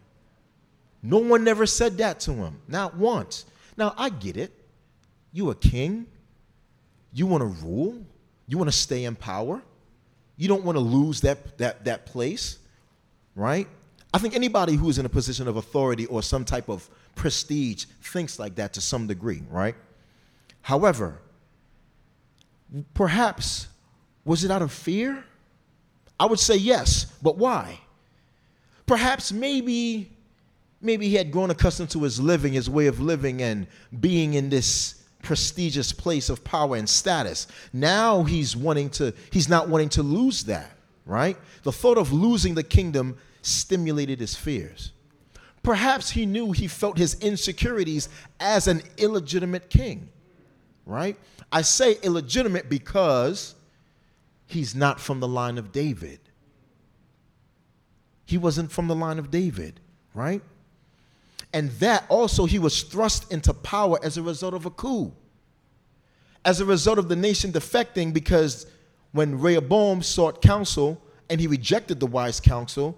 No 1.01 1.18
one 1.20 1.48
ever 1.48 1.65
said 1.65 1.98
that 2.00 2.20
to 2.22 2.34
him, 2.34 2.62
not 2.68 2.96
once. 2.96 3.46
Now, 3.77 3.94
I 3.98 4.10
get 4.10 4.36
it. 4.36 4.51
You 5.32 5.50
a 5.50 5.56
king. 5.56 6.08
You 7.13 7.25
want 7.25 7.41
to 7.41 7.65
rule. 7.65 8.03
You 8.48 8.58
want 8.58 8.70
to 8.70 8.75
stay 8.77 9.06
in 9.06 9.15
power. 9.15 9.62
You 10.38 10.48
don't 10.48 10.63
want 10.63 10.75
to 10.75 10.82
lose 10.82 11.22
that, 11.22 11.58
that, 11.58 11.86
that 11.86 12.06
place, 12.06 12.60
right? 13.36 13.68
I 14.13 14.18
think 14.18 14.36
anybody 14.36 14.75
who 14.75 14.89
is 14.89 14.98
in 14.98 15.06
a 15.06 15.10
position 15.10 15.48
of 15.48 15.58
authority 15.58 16.06
or 16.08 16.24
some 16.24 16.44
type 16.44 16.70
of 16.70 16.89
prestige 17.15 17.86
thinks 18.01 18.39
like 18.39 18.56
that 18.56 18.74
to 18.74 18.82
some 18.82 19.06
degree, 19.06 19.44
right? 19.50 19.75
However, 20.62 21.20
perhaps 22.94 23.68
was 24.25 24.44
it 24.44 24.51
out 24.51 24.62
of 24.62 24.72
fear? 24.72 25.24
I 26.20 26.25
would 26.25 26.39
say 26.39 26.56
yes, 26.56 27.06
but 27.22 27.38
why? 27.38 27.79
Perhaps 28.86 29.32
maybe 29.32 30.12
maybe 30.82 31.08
he 31.08 31.16
had 31.16 31.32
grown 31.32 31.50
accustomed 31.50 31.90
to 31.92 32.04
his 32.04 32.20
living, 32.20 32.54
his 32.54 32.70
way 32.70 32.88
of 32.88 33.00
living 33.00 33.42
and 33.42 33.68
being 34.00 34.34
in 34.34 34.50
this 34.50 35.04
prestigious 35.22 35.92
place 35.92 36.30
of 36.30 36.44
power 36.44 36.76
and 36.76 36.88
status. 36.88 37.48
Now 37.74 38.24
he's 38.24 38.56
wanting 38.56 38.90
to 38.92 39.14
he's 39.32 39.50
not 39.50 39.70
wanting 39.70 39.90
to 39.90 40.04
lose 40.04 40.44
that, 40.46 40.72
right? 41.06 41.38
The 41.64 41.72
thought 41.72 41.98
of 41.98 42.14
losing 42.14 42.56
the 42.56 42.64
kingdom 42.64 43.18
stimulated 43.42 44.20
his 44.20 44.36
fears. 44.36 44.92
Perhaps 45.62 46.12
he 46.12 46.26
knew 46.26 46.52
he 46.52 46.68
felt 46.68 46.98
his 46.98 47.16
insecurities 47.20 48.08
as 48.40 48.68
an 48.68 48.82
illegitimate 48.98 49.70
king, 49.70 50.10
right? 50.86 51.18
I 51.52 51.64
say 51.64 51.98
illegitimate 52.02 52.70
because 52.70 53.56
he's 54.48 54.74
not 54.74 55.02
from 55.02 55.20
the 55.20 55.28
line 55.28 55.58
of 55.58 55.72
David. 55.72 56.20
He 58.26 58.38
wasn't 58.38 58.72
from 58.72 58.88
the 58.88 58.96
line 58.96 59.20
of 59.20 59.32
David, 59.32 59.80
right? 60.14 60.42
And 61.53 61.72
that 61.72 62.06
also 62.10 62.46
he 62.46 62.60
was 62.60 62.84
thrust 62.84 63.32
into 63.32 63.53
power 63.53 63.98
as 64.03 64.18
a 64.18 64.22
result 64.22 64.53
of 64.53 64.65
a 64.65 64.70
coup. 64.70 65.12
As 66.46 66.62
a 66.62 66.65
result 66.65 67.00
of 67.00 67.10
the 67.10 67.15
nation 67.15 67.51
defecting, 67.51 68.13
because 68.13 68.68
when 69.12 69.39
Rehoboam 69.39 70.01
sought 70.01 70.41
counsel 70.41 71.01
and 71.29 71.41
he 71.41 71.48
rejected 71.48 72.00
the 72.00 72.08
wise 72.08 72.39
counsel, 72.39 72.98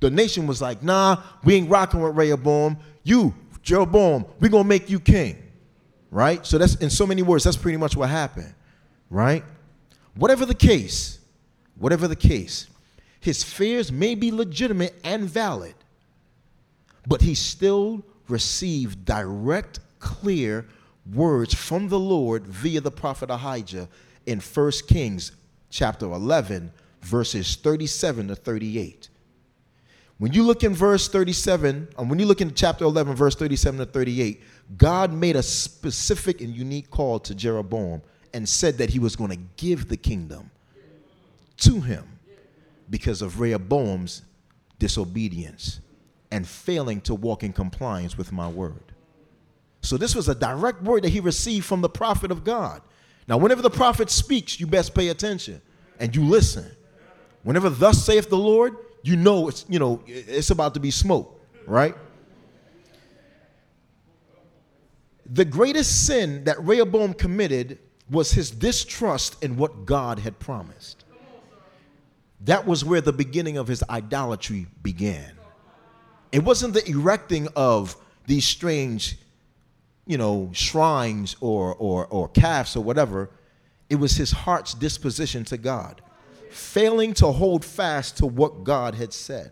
the 0.00 0.10
nation 0.10 0.46
was 0.46 0.60
like, 0.60 0.82
nah, 0.82 1.22
we 1.44 1.54
ain't 1.54 1.70
rocking 1.70 2.00
with 2.00 2.16
Rehoboam. 2.16 2.76
You, 3.02 3.34
Jeroboam, 3.62 4.26
we 4.40 4.48
gonna 4.48 4.64
make 4.64 4.90
you 4.90 5.00
king. 5.00 5.42
Right? 6.10 6.46
So 6.46 6.58
that's 6.58 6.76
in 6.76 6.90
so 6.90 7.06
many 7.06 7.22
words, 7.22 7.44
that's 7.44 7.56
pretty 7.56 7.78
much 7.78 7.96
what 7.96 8.10
happened. 8.10 8.54
Right? 9.10 9.44
Whatever 10.14 10.46
the 10.46 10.54
case, 10.54 11.18
whatever 11.76 12.08
the 12.08 12.16
case, 12.16 12.68
his 13.20 13.42
fears 13.42 13.90
may 13.90 14.14
be 14.14 14.30
legitimate 14.30 14.94
and 15.02 15.24
valid, 15.24 15.74
but 17.06 17.22
he 17.22 17.34
still 17.34 18.04
received 18.28 19.04
direct, 19.04 19.80
clear 19.98 20.66
words 21.12 21.54
from 21.54 21.88
the 21.88 21.98
Lord 21.98 22.46
via 22.46 22.80
the 22.80 22.90
prophet 22.90 23.30
Ahijah 23.30 23.88
in 24.26 24.40
1 24.40 24.72
Kings 24.88 25.32
chapter 25.70 26.06
11, 26.06 26.72
verses 27.02 27.56
37 27.56 28.28
to 28.28 28.34
38. 28.34 29.08
When 30.18 30.32
you 30.32 30.42
look 30.42 30.64
in 30.64 30.74
verse 30.74 31.08
37, 31.08 31.88
and 31.98 32.10
when 32.10 32.18
you 32.18 32.26
look 32.26 32.40
in 32.40 32.54
chapter 32.54 32.84
11, 32.84 33.14
verse 33.14 33.36
37 33.36 33.80
to 33.80 33.86
38, 33.86 34.42
God 34.78 35.12
made 35.12 35.36
a 35.36 35.42
specific 35.42 36.40
and 36.40 36.54
unique 36.54 36.90
call 36.90 37.20
to 37.20 37.34
Jeroboam 37.34 38.02
and 38.32 38.48
said 38.48 38.78
that 38.78 38.90
he 38.90 38.98
was 38.98 39.14
going 39.14 39.30
to 39.30 39.38
give 39.56 39.88
the 39.88 39.96
kingdom 39.96 40.50
to 41.58 41.80
him 41.80 42.04
because 42.88 43.22
of 43.22 43.40
Rehoboam's 43.40 44.22
disobedience 44.78 45.80
and 46.30 46.46
failing 46.46 47.00
to 47.02 47.14
walk 47.14 47.42
in 47.42 47.52
compliance 47.52 48.18
with 48.18 48.32
my 48.32 48.48
word. 48.48 48.92
So, 49.80 49.96
this 49.96 50.14
was 50.14 50.28
a 50.28 50.34
direct 50.34 50.82
word 50.82 51.04
that 51.04 51.10
he 51.10 51.20
received 51.20 51.64
from 51.64 51.80
the 51.80 51.88
prophet 51.88 52.30
of 52.30 52.42
God. 52.42 52.82
Now, 53.28 53.36
whenever 53.36 53.62
the 53.62 53.70
prophet 53.70 54.10
speaks, 54.10 54.58
you 54.58 54.66
best 54.66 54.94
pay 54.94 55.08
attention 55.08 55.60
and 55.98 56.14
you 56.14 56.24
listen. 56.24 56.70
Whenever 57.42 57.70
thus 57.70 58.04
saith 58.04 58.28
the 58.28 58.36
Lord, 58.36 58.76
you 59.02 59.16
know 59.16 59.48
it's 59.48 59.64
you 59.68 59.78
know 59.78 60.02
it's 60.06 60.50
about 60.50 60.74
to 60.74 60.80
be 60.80 60.90
smoke, 60.90 61.40
right? 61.66 61.94
The 65.30 65.44
greatest 65.44 66.06
sin 66.06 66.44
that 66.44 66.60
Rehoboam 66.62 67.14
committed 67.14 67.78
was 68.10 68.32
his 68.32 68.50
distrust 68.50 69.42
in 69.42 69.56
what 69.56 69.84
God 69.84 70.20
had 70.20 70.38
promised. 70.38 71.04
That 72.42 72.66
was 72.66 72.84
where 72.84 73.00
the 73.00 73.12
beginning 73.12 73.56
of 73.56 73.66
his 73.66 73.82
idolatry 73.88 74.66
began. 74.82 75.32
It 76.36 76.44
wasn't 76.44 76.74
the 76.74 76.86
erecting 76.86 77.48
of 77.56 77.96
these 78.26 78.44
strange, 78.44 79.16
you 80.06 80.18
know, 80.18 80.50
shrines 80.52 81.34
or, 81.40 81.74
or, 81.76 82.06
or 82.08 82.28
calves 82.28 82.76
or 82.76 82.84
whatever. 82.84 83.30
It 83.88 83.94
was 83.94 84.16
his 84.16 84.32
heart's 84.32 84.74
disposition 84.74 85.46
to 85.46 85.56
God 85.56 86.02
failing 86.50 87.14
to 87.14 87.28
hold 87.28 87.64
fast 87.64 88.18
to 88.18 88.26
what 88.26 88.64
God 88.64 88.94
had 88.94 89.14
said. 89.14 89.50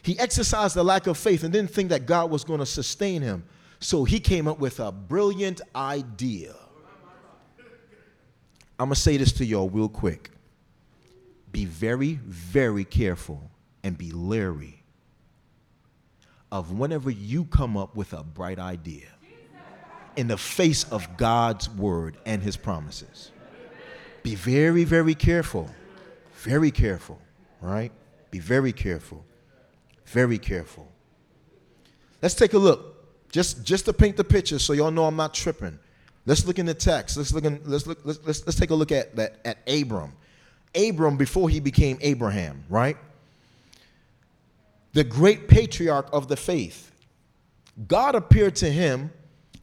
He 0.00 0.18
exercised 0.18 0.78
a 0.78 0.82
lack 0.82 1.06
of 1.06 1.18
faith 1.18 1.44
and 1.44 1.52
didn't 1.52 1.72
think 1.72 1.90
that 1.90 2.06
God 2.06 2.30
was 2.30 2.42
going 2.42 2.60
to 2.60 2.66
sustain 2.66 3.20
him. 3.20 3.44
So 3.80 4.04
he 4.04 4.18
came 4.18 4.48
up 4.48 4.60
with 4.60 4.80
a 4.80 4.90
brilliant 4.90 5.60
idea. 5.76 6.54
I'm 8.78 8.86
going 8.86 8.94
to 8.94 9.00
say 9.00 9.18
this 9.18 9.32
to 9.32 9.44
y'all 9.44 9.68
real 9.68 9.90
quick. 9.90 10.30
Be 11.52 11.66
very, 11.66 12.14
very 12.24 12.86
careful 12.86 13.50
and 13.84 13.98
be 13.98 14.10
leery 14.10 14.79
of 16.52 16.72
whenever 16.72 17.10
you 17.10 17.44
come 17.44 17.76
up 17.76 17.94
with 17.94 18.12
a 18.12 18.22
bright 18.22 18.58
idea 18.58 19.06
in 20.16 20.26
the 20.26 20.36
face 20.36 20.84
of 20.84 21.16
God's 21.16 21.68
word 21.70 22.16
and 22.26 22.42
his 22.42 22.56
promises. 22.56 23.30
Be 24.22 24.34
very, 24.34 24.84
very 24.84 25.14
careful. 25.14 25.70
Very 26.42 26.70
careful, 26.70 27.20
right? 27.60 27.92
Be 28.30 28.38
very 28.38 28.72
careful. 28.72 29.24
Very 30.06 30.38
careful. 30.38 30.90
Let's 32.22 32.34
take 32.34 32.52
a 32.52 32.58
look. 32.58 32.96
Just 33.30 33.64
just 33.64 33.84
to 33.84 33.92
paint 33.92 34.16
the 34.16 34.24
picture 34.24 34.58
so 34.58 34.72
y'all 34.72 34.90
know 34.90 35.04
I'm 35.04 35.16
not 35.16 35.34
tripping. 35.34 35.78
Let's 36.26 36.44
look 36.44 36.58
in 36.58 36.66
the 36.66 36.74
text. 36.74 37.16
Let's 37.16 37.32
look 37.32 37.44
in, 37.44 37.60
let's 37.64 37.86
look 37.86 38.00
let's, 38.04 38.18
let's, 38.24 38.44
let's 38.44 38.58
take 38.58 38.70
a 38.70 38.74
look 38.74 38.92
at 38.92 39.16
that 39.16 39.40
at 39.44 39.58
Abram. 39.68 40.12
Abram 40.74 41.16
before 41.16 41.48
he 41.48 41.60
became 41.60 41.98
Abraham, 42.00 42.64
right? 42.68 42.96
The 44.92 45.04
great 45.04 45.48
patriarch 45.48 46.08
of 46.12 46.28
the 46.28 46.36
faith. 46.36 46.92
God 47.86 48.14
appeared 48.14 48.56
to 48.56 48.70
him 48.70 49.12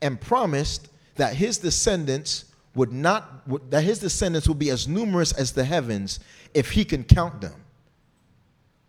and 0.01 0.19
promised 0.19 0.89
that 1.15 1.35
his 1.35 1.57
descendants 1.57 2.45
would 2.75 2.93
not 2.93 3.71
that 3.71 3.83
his 3.83 3.99
descendants 3.99 4.47
would 4.47 4.59
be 4.59 4.69
as 4.69 4.87
numerous 4.87 5.31
as 5.31 5.51
the 5.51 5.63
heavens 5.63 6.19
if 6.53 6.71
he 6.71 6.85
can 6.85 7.03
count 7.03 7.41
them. 7.41 7.55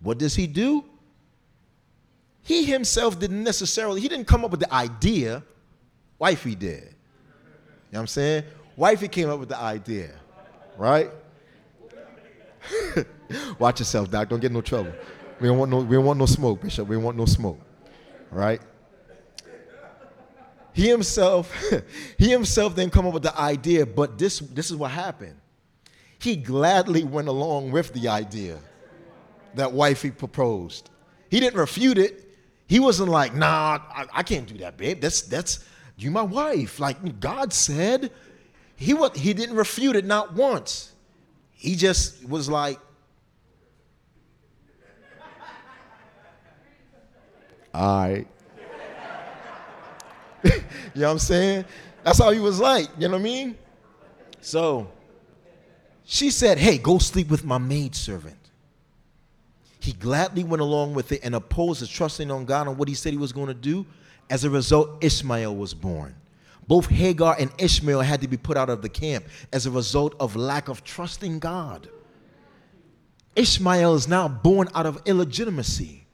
What 0.00 0.18
does 0.18 0.36
he 0.36 0.46
do? 0.46 0.84
He 2.42 2.64
himself 2.64 3.18
didn't 3.18 3.42
necessarily, 3.42 4.00
he 4.00 4.08
didn't 4.08 4.26
come 4.26 4.44
up 4.44 4.50
with 4.50 4.60
the 4.60 4.72
idea. 4.72 5.42
Wifey 6.18 6.54
did. 6.54 6.82
You 6.82 6.84
know 6.84 6.94
what 7.90 8.00
I'm 8.00 8.06
saying? 8.06 8.44
Wifey 8.76 9.08
came 9.08 9.28
up 9.28 9.38
with 9.38 9.48
the 9.48 9.58
idea, 9.58 10.12
right? 10.76 11.10
Watch 13.58 13.80
yourself, 13.80 14.10
Doc. 14.10 14.28
Don't 14.28 14.40
get 14.40 14.52
no 14.52 14.60
trouble. 14.60 14.92
We 15.40 15.48
don't 15.48 15.58
want 15.58 15.70
no, 15.70 15.78
we 15.78 15.96
don't 15.96 16.04
want 16.04 16.18
no 16.18 16.26
smoke, 16.26 16.62
Bishop. 16.62 16.88
We 16.88 16.96
don't 16.96 17.04
want 17.04 17.16
no 17.16 17.26
smoke. 17.26 17.60
Right? 18.30 18.60
He 20.72 20.88
himself, 20.88 21.52
he 22.18 22.30
himself 22.30 22.76
didn't 22.76 22.92
come 22.92 23.06
up 23.06 23.12
with 23.12 23.24
the 23.24 23.36
idea, 23.36 23.84
but 23.84 24.16
this, 24.16 24.38
this 24.38 24.70
is 24.70 24.76
what 24.76 24.92
happened. 24.92 25.34
He 26.20 26.36
gladly 26.36 27.04
went 27.04 27.28
along 27.28 27.72
with 27.72 27.92
the 27.92 28.08
idea 28.08 28.58
that 29.54 29.72
wifey 29.72 30.10
proposed. 30.10 30.90
He 31.30 31.40
didn't 31.40 31.58
refute 31.58 31.98
it. 31.98 32.32
He 32.68 32.78
wasn't 32.80 33.08
like, 33.08 33.34
nah, 33.34 33.80
I, 33.90 34.06
I 34.12 34.22
can't 34.22 34.46
do 34.46 34.56
that, 34.58 34.76
babe. 34.76 35.00
That's 35.00 35.22
that's 35.22 35.64
you 35.96 36.10
my 36.10 36.22
wife. 36.22 36.78
Like 36.78 37.18
God 37.20 37.52
said. 37.52 38.12
He 38.76 38.94
was, 38.94 39.18
he 39.18 39.34
didn't 39.34 39.56
refute 39.56 39.96
it 39.96 40.04
not 40.04 40.34
once. 40.34 40.92
He 41.50 41.74
just 41.74 42.24
was 42.28 42.48
like, 42.48 42.78
all 47.78 48.00
right. 48.00 48.26
you 50.44 50.50
know 50.96 51.06
what 51.06 51.12
I'm 51.12 51.18
saying? 51.20 51.64
That's 52.02 52.18
how 52.18 52.30
he 52.30 52.40
was 52.40 52.58
like, 52.58 52.88
you 52.98 53.06
know 53.06 53.14
what 53.14 53.20
I 53.20 53.24
mean? 53.24 53.56
So 54.40 54.88
she 56.04 56.30
said, 56.30 56.58
Hey, 56.58 56.78
go 56.78 56.98
sleep 56.98 57.30
with 57.30 57.44
my 57.44 57.58
maidservant. 57.58 58.34
He 59.78 59.92
gladly 59.92 60.42
went 60.42 60.60
along 60.60 60.94
with 60.94 61.12
it 61.12 61.20
and 61.22 61.36
opposed 61.36 61.78
his 61.78 61.88
trusting 61.88 62.32
on 62.32 62.46
God 62.46 62.66
and 62.66 62.76
what 62.76 62.88
he 62.88 62.94
said 62.94 63.12
he 63.12 63.18
was 63.18 63.32
going 63.32 63.46
to 63.46 63.54
do. 63.54 63.86
As 64.28 64.42
a 64.42 64.50
result, 64.50 65.02
Ishmael 65.02 65.54
was 65.54 65.72
born. 65.72 66.16
Both 66.66 66.88
Hagar 66.88 67.36
and 67.38 67.50
Ishmael 67.58 68.00
had 68.00 68.20
to 68.22 68.28
be 68.28 68.36
put 68.36 68.56
out 68.56 68.70
of 68.70 68.82
the 68.82 68.88
camp 68.88 69.24
as 69.52 69.66
a 69.66 69.70
result 69.70 70.16
of 70.18 70.34
lack 70.34 70.68
of 70.68 70.82
trusting 70.82 71.38
God. 71.38 71.88
Ishmael 73.36 73.94
is 73.94 74.08
now 74.08 74.26
born 74.26 74.68
out 74.74 74.84
of 74.84 75.00
illegitimacy 75.06 76.07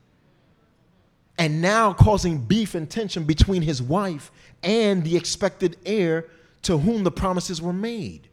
and 1.39 1.61
now 1.61 1.93
causing 1.93 2.39
beef 2.39 2.75
and 2.75 2.89
tension 2.89 3.25
between 3.25 3.63
his 3.63 3.83
wife 3.83 4.31
and 4.63 5.05
the 5.05 5.17
expected 5.17 5.77
heir 5.85 6.27
to 6.63 6.79
whom 6.79 7.05
the 7.05 7.11
promises 7.11 7.61
were 7.61 7.73
made. 7.73 8.29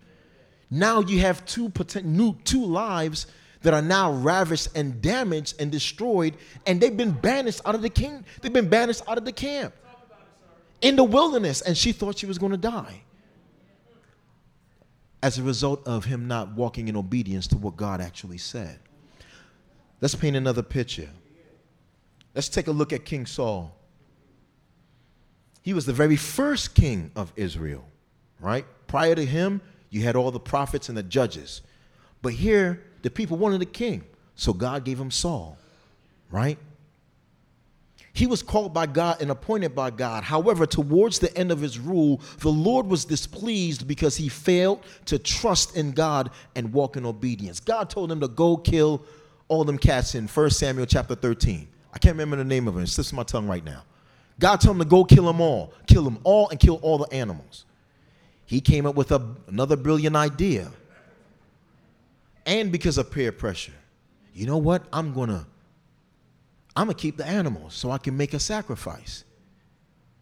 Now 0.70 1.02
you 1.02 1.20
have 1.20 1.46
two 1.46 1.72
new 2.04 2.38
two 2.44 2.66
lives 2.66 3.28
that 3.62 3.74
are 3.74 3.82
now 3.82 4.12
ravished 4.12 4.70
and 4.76 5.02
damaged 5.02 5.60
and 5.60 5.72
destroyed, 5.72 6.36
and 6.66 6.80
they've 6.82 6.96
been 6.96 7.12
banished 7.12 7.62
out 7.66 7.76
of 7.76 7.82
the 7.82 7.90
king. 7.90 8.24
They've 8.42 8.54
been 8.54 8.70
banished 8.70 9.04
out 9.08 9.18
of 9.18 9.26
the 9.26 9.32
camp 9.32 9.74
in 10.82 10.96
the 10.96 11.04
wilderness, 11.04 11.62
and 11.62 11.78
she 11.78 11.92
thought 11.92 12.18
she 12.18 12.26
was 12.26 12.38
going 12.38 12.52
to 12.52 12.58
die 12.58 13.02
as 15.24 15.38
a 15.38 15.44
result 15.44 15.86
of 15.88 16.06
him 16.06 16.28
not 16.28 16.56
walking 16.56 16.88
in 16.88 16.96
obedience 16.96 17.48
to 17.48 17.58
what 17.58 17.78
God 17.78 18.02
actually 18.02 18.40
said. 18.40 18.80
Let's 20.00 20.16
paint 20.16 20.36
another 20.36 20.64
picture. 20.64 21.10
Let's 22.34 22.50
take 22.50 22.68
a 22.68 22.72
look 22.72 22.94
at 22.94 23.06
King 23.06 23.26
Saul. 23.26 23.76
He 25.62 25.74
was 25.74 25.86
the 25.86 25.94
very 25.94 26.16
first 26.16 26.74
king 26.74 27.12
of 27.16 27.32
Israel, 27.36 27.86
right? 28.40 28.66
Prior 28.88 29.16
to 29.16 29.26
him, 29.26 29.62
you 29.90 30.02
had 30.02 30.16
all 30.16 30.32
the 30.32 30.40
prophets 30.40 30.90
and 30.90 30.98
the 30.98 31.04
judges. 31.04 31.62
But 32.22 32.34
here, 32.34 32.82
the 33.02 33.10
people 33.10 33.38
wanted 33.38 33.62
a 33.62 33.66
king. 33.66 34.04
So 34.36 34.54
God 34.54 34.86
gave 34.86 35.00
him 35.00 35.12
Saul, 35.12 35.58
right? 36.32 36.58
He 38.14 38.28
was 38.28 38.44
called 38.44 38.74
by 38.74 38.88
God 38.88 39.22
and 39.22 39.32
appointed 39.32 39.76
by 39.76 39.90
God. 39.92 40.24
However, 40.24 40.66
towards 40.66 41.20
the 41.20 41.36
end 41.38 41.52
of 41.52 41.62
his 41.62 41.80
rule, 41.80 42.22
the 42.40 42.50
Lord 42.50 42.88
was 42.88 43.06
displeased 43.06 43.88
because 43.88 44.18
he 44.18 44.28
failed 44.28 44.84
to 45.06 45.18
trust 45.18 45.78
in 45.78 45.92
God 45.92 46.32
and 46.56 46.74
walk 46.74 46.98
in 46.98 47.06
obedience. 47.06 47.60
God 47.60 47.90
told 47.90 48.12
him 48.12 48.20
to 48.20 48.28
go 48.28 48.58
kill 48.58 49.04
all 49.48 49.64
them 49.64 49.78
cats 49.78 50.16
in 50.16 50.28
1 50.28 50.50
Samuel 50.50 50.86
chapter 50.86 51.16
13. 51.16 51.68
I 51.94 52.00
can't 52.00 52.14
remember 52.14 52.38
the 52.38 52.44
name 52.44 52.68
of 52.68 52.78
it. 52.78 52.84
It 52.84 52.88
slips 52.88 53.14
my 53.14 53.24
tongue 53.24 53.48
right 53.48 53.64
now. 53.64 53.84
God 54.40 54.58
told 54.58 54.78
him 54.78 54.80
to 54.80 54.88
go 54.88 55.04
kill 55.04 55.26
them 55.26 55.42
all, 55.42 55.74
kill 55.88 56.04
them 56.04 56.20
all, 56.24 56.50
and 56.50 56.60
kill 56.60 56.76
all 56.82 56.98
the 56.98 57.14
animals. 57.14 57.66
He 58.46 58.60
came 58.60 58.86
up 58.86 58.96
with 58.96 59.12
a, 59.12 59.36
another 59.48 59.76
brilliant 59.76 60.16
idea. 60.16 60.72
And 62.46 62.72
because 62.72 62.98
of 62.98 63.12
peer 63.12 63.32
pressure, 63.32 63.74
you 64.34 64.46
know 64.46 64.58
what? 64.58 64.84
I'm 64.92 65.14
gonna 65.14 65.46
I'm 66.76 66.88
to 66.88 66.94
keep 66.94 67.18
the 67.18 67.26
animals 67.26 67.74
so 67.74 67.92
I 67.92 67.98
can 67.98 68.16
make 68.16 68.34
a 68.34 68.40
sacrifice. 68.40 69.24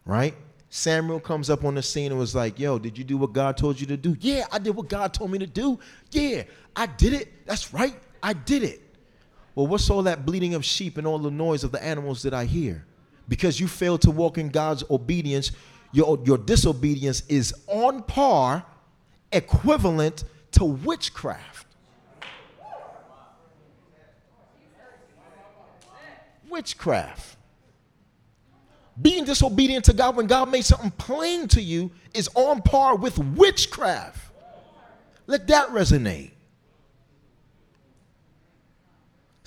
Right? 0.04 0.34
Samuel 0.68 1.20
comes 1.20 1.50
up 1.50 1.64
on 1.64 1.74
the 1.74 1.82
scene 1.82 2.10
and 2.10 2.18
was 2.18 2.34
like, 2.34 2.58
Yo, 2.58 2.78
did 2.78 2.96
you 2.98 3.04
do 3.04 3.16
what 3.16 3.32
God 3.32 3.56
told 3.56 3.80
you 3.80 3.86
to 3.88 3.96
do? 3.96 4.16
Yeah, 4.20 4.46
I 4.52 4.58
did 4.58 4.74
what 4.76 4.88
God 4.88 5.12
told 5.14 5.30
me 5.30 5.38
to 5.38 5.46
do. 5.46 5.78
Yeah, 6.10 6.44
I 6.74 6.86
did 6.86 7.12
it. 7.12 7.46
That's 7.46 7.72
right. 7.72 7.94
I 8.22 8.32
did 8.32 8.62
it. 8.62 8.80
Well, 9.54 9.66
what's 9.66 9.90
all 9.90 10.02
that 10.04 10.24
bleating 10.24 10.54
of 10.54 10.64
sheep 10.64 10.96
and 10.96 11.06
all 11.06 11.18
the 11.18 11.30
noise 11.30 11.64
of 11.64 11.72
the 11.72 11.82
animals 11.82 12.22
that 12.22 12.34
I 12.34 12.44
hear? 12.44 12.84
Because 13.28 13.60
you 13.60 13.68
failed 13.68 14.02
to 14.02 14.10
walk 14.10 14.38
in 14.38 14.48
God's 14.48 14.84
obedience, 14.90 15.52
your, 15.92 16.18
your 16.24 16.38
disobedience 16.38 17.22
is 17.28 17.54
on 17.66 18.02
par, 18.02 18.64
equivalent 19.32 20.24
to 20.52 20.64
witchcraft. 20.64 21.66
witchcraft. 26.50 27.36
Being 29.00 29.24
disobedient 29.24 29.84
to 29.86 29.92
God 29.94 30.16
when 30.16 30.26
God 30.26 30.50
made 30.50 30.64
something 30.64 30.90
plain 30.90 31.48
to 31.48 31.62
you 31.62 31.90
is 32.12 32.28
on 32.34 32.60
par 32.60 32.96
with 32.96 33.18
witchcraft. 33.18 34.32
Let 35.26 35.46
that 35.46 35.68
resonate. 35.68 36.32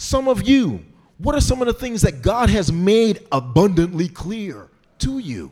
Some 0.03 0.27
of 0.27 0.45
you, 0.45 0.83
what 1.17 1.33
are 1.33 1.39
some 1.39 1.61
of 1.61 1.67
the 1.67 1.73
things 1.73 2.01
that 2.01 2.21
God 2.21 2.49
has 2.49 2.73
made 2.73 3.25
abundantly 3.31 4.09
clear 4.09 4.67
to 4.99 5.17
you? 5.17 5.49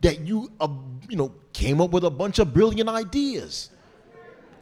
That 0.00 0.18
you, 0.22 0.50
uh, 0.58 0.66
you 1.08 1.16
know, 1.16 1.32
came 1.52 1.80
up 1.80 1.90
with 1.92 2.02
a 2.02 2.10
bunch 2.10 2.40
of 2.40 2.52
brilliant 2.52 2.88
ideas 2.88 3.70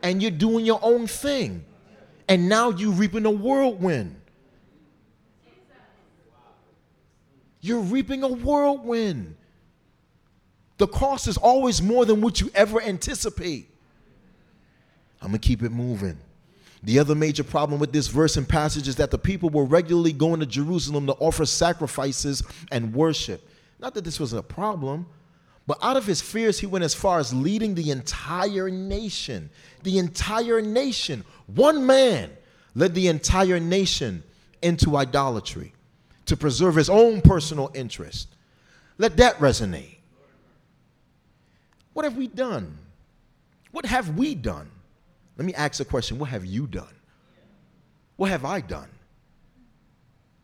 and 0.02 0.20
you're 0.20 0.30
doing 0.30 0.66
your 0.66 0.80
own 0.82 1.06
thing. 1.06 1.64
And 2.28 2.46
now 2.46 2.70
you're 2.70 2.92
reaping 2.92 3.24
a 3.24 3.30
whirlwind. 3.30 4.16
you're 7.62 7.80
reaping 7.80 8.22
a 8.24 8.28
whirlwind. 8.28 9.34
The 10.76 10.88
cost 10.88 11.26
is 11.26 11.38
always 11.38 11.80
more 11.80 12.04
than 12.04 12.20
what 12.20 12.38
you 12.38 12.50
ever 12.54 12.82
anticipate. 12.82 13.70
I'm 15.22 15.28
going 15.28 15.40
to 15.40 15.48
keep 15.48 15.62
it 15.62 15.70
moving. 15.70 16.18
The 16.82 16.98
other 16.98 17.14
major 17.14 17.44
problem 17.44 17.78
with 17.78 17.92
this 17.92 18.08
verse 18.08 18.36
and 18.36 18.48
passage 18.48 18.88
is 18.88 18.96
that 18.96 19.10
the 19.10 19.18
people 19.18 19.50
were 19.50 19.64
regularly 19.64 20.12
going 20.12 20.40
to 20.40 20.46
Jerusalem 20.46 21.06
to 21.06 21.12
offer 21.14 21.46
sacrifices 21.46 22.42
and 22.72 22.92
worship. 22.92 23.48
Not 23.78 23.94
that 23.94 24.04
this 24.04 24.18
was 24.18 24.32
a 24.32 24.42
problem, 24.42 25.06
but 25.66 25.78
out 25.80 25.96
of 25.96 26.06
his 26.06 26.20
fears, 26.20 26.58
he 26.58 26.66
went 26.66 26.84
as 26.84 26.94
far 26.94 27.20
as 27.20 27.32
leading 27.32 27.74
the 27.74 27.92
entire 27.92 28.68
nation. 28.68 29.48
The 29.84 29.98
entire 29.98 30.60
nation. 30.60 31.24
One 31.46 31.86
man 31.86 32.30
led 32.74 32.94
the 32.94 33.08
entire 33.08 33.60
nation 33.60 34.24
into 34.60 34.96
idolatry 34.96 35.72
to 36.26 36.36
preserve 36.36 36.74
his 36.74 36.90
own 36.90 37.20
personal 37.20 37.70
interest. 37.74 38.28
Let 38.98 39.16
that 39.18 39.38
resonate. 39.38 39.98
What 41.92 42.04
have 42.04 42.16
we 42.16 42.26
done? 42.26 42.78
What 43.70 43.86
have 43.86 44.16
we 44.16 44.34
done? 44.34 44.68
Let 45.42 45.46
me 45.46 45.54
ask 45.54 45.80
a 45.80 45.84
question 45.84 46.20
What 46.20 46.28
have 46.28 46.44
you 46.44 46.68
done? 46.68 46.94
What 48.14 48.30
have 48.30 48.44
I 48.44 48.60
done? 48.60 48.88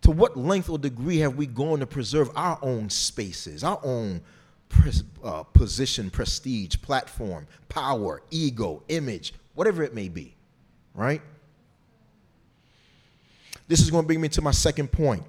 To 0.01 0.11
what 0.11 0.37
length 0.37 0.69
or 0.69 0.77
degree 0.77 1.19
have 1.19 1.37
we 1.37 1.47
gone 1.47 1.79
to 1.79 1.87
preserve 1.87 2.31
our 2.35 2.59
own 2.63 2.91
spaces, 2.91 3.63
our 3.63 3.79
own 3.85 4.23
pres- 4.69 5.05
uh, 5.23 5.45
position, 5.45 6.11
prestige, 6.11 6.75
platform, 6.83 7.47
power, 7.69 8.23
ego, 8.33 8.83
image, 8.89 9.35
whatever 9.55 9.85
it 9.85 9.95
may 9.95 10.09
be, 10.09 10.35
right? 10.95 11.23
This 13.69 13.79
is 13.81 13.93
going 13.93 14.03
to 14.03 14.07
bring 14.09 14.21
me 14.21 14.29
to 14.31 14.43
my 14.43 14.51
second 14.51 14.91
point. 14.91 15.23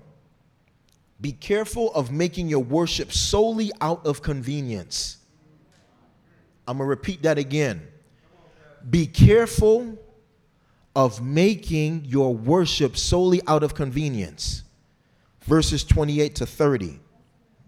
Be 1.21 1.31
careful 1.31 1.93
of 1.93 2.11
making 2.11 2.49
your 2.49 2.63
worship 2.63 3.11
solely 3.11 3.71
out 3.81 4.03
of 4.07 4.23
convenience. 4.23 5.17
I'm 6.67 6.77
going 6.77 6.87
to 6.87 6.89
repeat 6.89 7.21
that 7.21 7.37
again. 7.37 7.85
Be 8.87 9.07
careful 9.07 9.97
of 10.95 11.23
making 11.23 12.05
your 12.05 12.35
worship 12.35 12.97
solely 12.97 13.41
out 13.47 13.63
of 13.63 13.73
convenience. 13.73 14.63
Verses 15.41 15.83
28 15.83 16.35
to 16.35 16.45
30, 16.45 16.99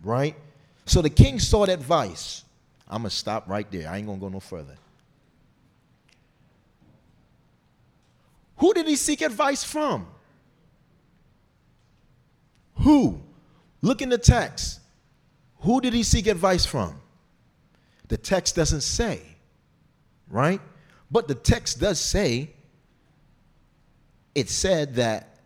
right? 0.04 0.36
So 0.86 1.02
the 1.02 1.10
king 1.10 1.40
sought 1.40 1.70
advice. 1.70 2.44
I'm 2.88 3.02
going 3.04 3.10
to 3.10 3.16
stop 3.16 3.48
right 3.48 3.70
there. 3.72 3.90
I 3.90 3.98
ain't 3.98 4.06
going 4.06 4.20
to 4.20 4.22
go 4.26 4.30
no 4.30 4.40
further. 4.40 4.76
Who 8.58 8.74
did 8.74 8.88
he 8.88 8.96
seek 8.96 9.22
advice 9.22 9.64
from? 9.64 10.06
Who? 12.76 13.22
Look 13.82 14.02
in 14.02 14.10
the 14.10 14.18
text. 14.18 14.80
Who 15.62 15.82
did 15.82 15.94
he 15.94 16.04
seek 16.04 16.28
advice 16.28 16.66
from? 16.66 17.00
The 18.08 18.18
text 18.18 18.56
doesn't 18.56 18.82
say, 18.82 19.22
right? 20.30 20.60
But 21.12 21.28
the 21.28 21.36
text 21.36 21.80
does 21.80 22.00
say, 22.00 22.52
it 24.34 24.50
said 24.50 24.96
that, 24.96 25.38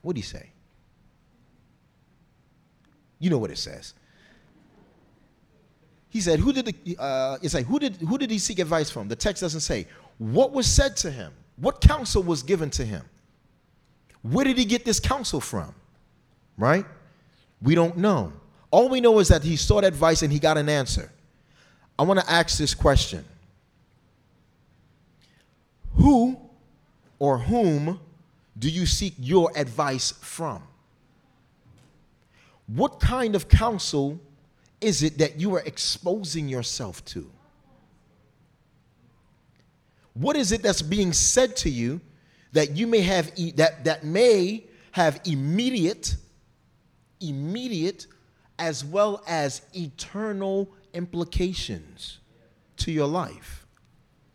what 0.00 0.14
do 0.14 0.18
he 0.18 0.26
say? 0.26 0.48
You 3.18 3.30
know 3.30 3.38
what 3.38 3.50
it 3.50 3.58
says. 3.58 3.94
He 6.08 6.20
said, 6.20 6.40
who 6.40 6.52
did 6.52 6.66
the, 6.66 6.96
uh, 6.98 7.38
it's 7.42 7.54
like, 7.54 7.66
who 7.66 7.78
did, 7.78 7.96
who 7.96 8.18
did 8.18 8.30
he 8.30 8.38
seek 8.38 8.58
advice 8.58 8.90
from? 8.90 9.08
The 9.08 9.16
text 9.16 9.42
doesn't 9.42 9.60
say. 9.60 9.86
What 10.18 10.52
was 10.52 10.66
said 10.66 10.96
to 10.98 11.10
him? 11.10 11.32
What 11.56 11.80
counsel 11.80 12.22
was 12.22 12.42
given 12.42 12.70
to 12.70 12.84
him? 12.84 13.04
Where 14.22 14.44
did 14.44 14.58
he 14.58 14.64
get 14.64 14.84
this 14.84 15.00
counsel 15.00 15.40
from? 15.40 15.74
Right? 16.56 16.86
We 17.60 17.74
don't 17.74 17.96
know. 17.98 18.32
All 18.70 18.88
we 18.88 19.00
know 19.00 19.18
is 19.18 19.28
that 19.28 19.42
he 19.42 19.56
sought 19.56 19.84
advice 19.84 20.22
and 20.22 20.32
he 20.32 20.38
got 20.38 20.56
an 20.56 20.68
answer. 20.68 21.10
I 21.98 22.02
want 22.04 22.20
to 22.20 22.30
ask 22.30 22.58
this 22.58 22.74
question 22.74 23.24
Who 25.96 26.38
or 27.18 27.38
whom 27.38 28.00
do 28.58 28.68
you 28.68 28.86
seek 28.86 29.14
your 29.18 29.50
advice 29.56 30.12
from? 30.12 30.62
What 32.66 33.00
kind 33.00 33.34
of 33.34 33.48
counsel 33.48 34.20
is 34.80 35.02
it 35.02 35.18
that 35.18 35.38
you 35.38 35.54
are 35.54 35.60
exposing 35.60 36.48
yourself 36.48 37.04
to? 37.06 37.30
What 40.14 40.36
is 40.36 40.52
it 40.52 40.62
that's 40.62 40.82
being 40.82 41.12
said 41.12 41.56
to 41.58 41.70
you 41.70 42.00
that 42.52 42.76
you 42.76 42.86
may 42.86 43.00
have 43.00 43.32
e- 43.36 43.52
that 43.52 43.84
that 43.84 44.04
may 44.04 44.64
have 44.92 45.20
immediate 45.24 46.16
immediate 47.20 48.06
as 48.58 48.84
well 48.84 49.22
as 49.26 49.62
eternal 49.74 50.68
implications 50.92 52.18
to 52.76 52.92
your 52.92 53.06
life, 53.06 53.66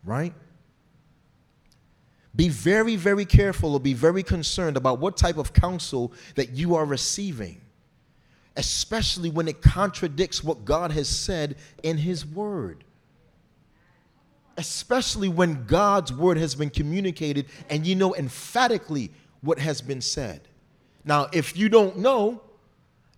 right? 0.04 0.32
Be 2.36 2.48
very, 2.48 2.96
very 2.96 3.24
careful 3.24 3.74
or 3.74 3.80
be 3.80 3.94
very 3.94 4.22
concerned 4.22 4.76
about 4.76 5.00
what 5.00 5.16
type 5.16 5.38
of 5.38 5.52
counsel 5.52 6.12
that 6.36 6.50
you 6.50 6.74
are 6.76 6.84
receiving, 6.84 7.60
especially 8.56 9.30
when 9.30 9.48
it 9.48 9.62
contradicts 9.62 10.44
what 10.44 10.64
God 10.64 10.92
has 10.92 11.08
said 11.08 11.56
in 11.82 11.96
His 11.96 12.24
Word. 12.24 12.84
Especially 14.56 15.28
when 15.28 15.64
God's 15.66 16.12
Word 16.12 16.36
has 16.38 16.54
been 16.54 16.70
communicated 16.70 17.46
and 17.70 17.86
you 17.86 17.94
know 17.94 18.14
emphatically 18.14 19.10
what 19.40 19.58
has 19.58 19.80
been 19.80 20.00
said. 20.00 20.42
Now, 21.04 21.28
if 21.32 21.56
you 21.56 21.68
don't 21.68 21.98
know 21.98 22.42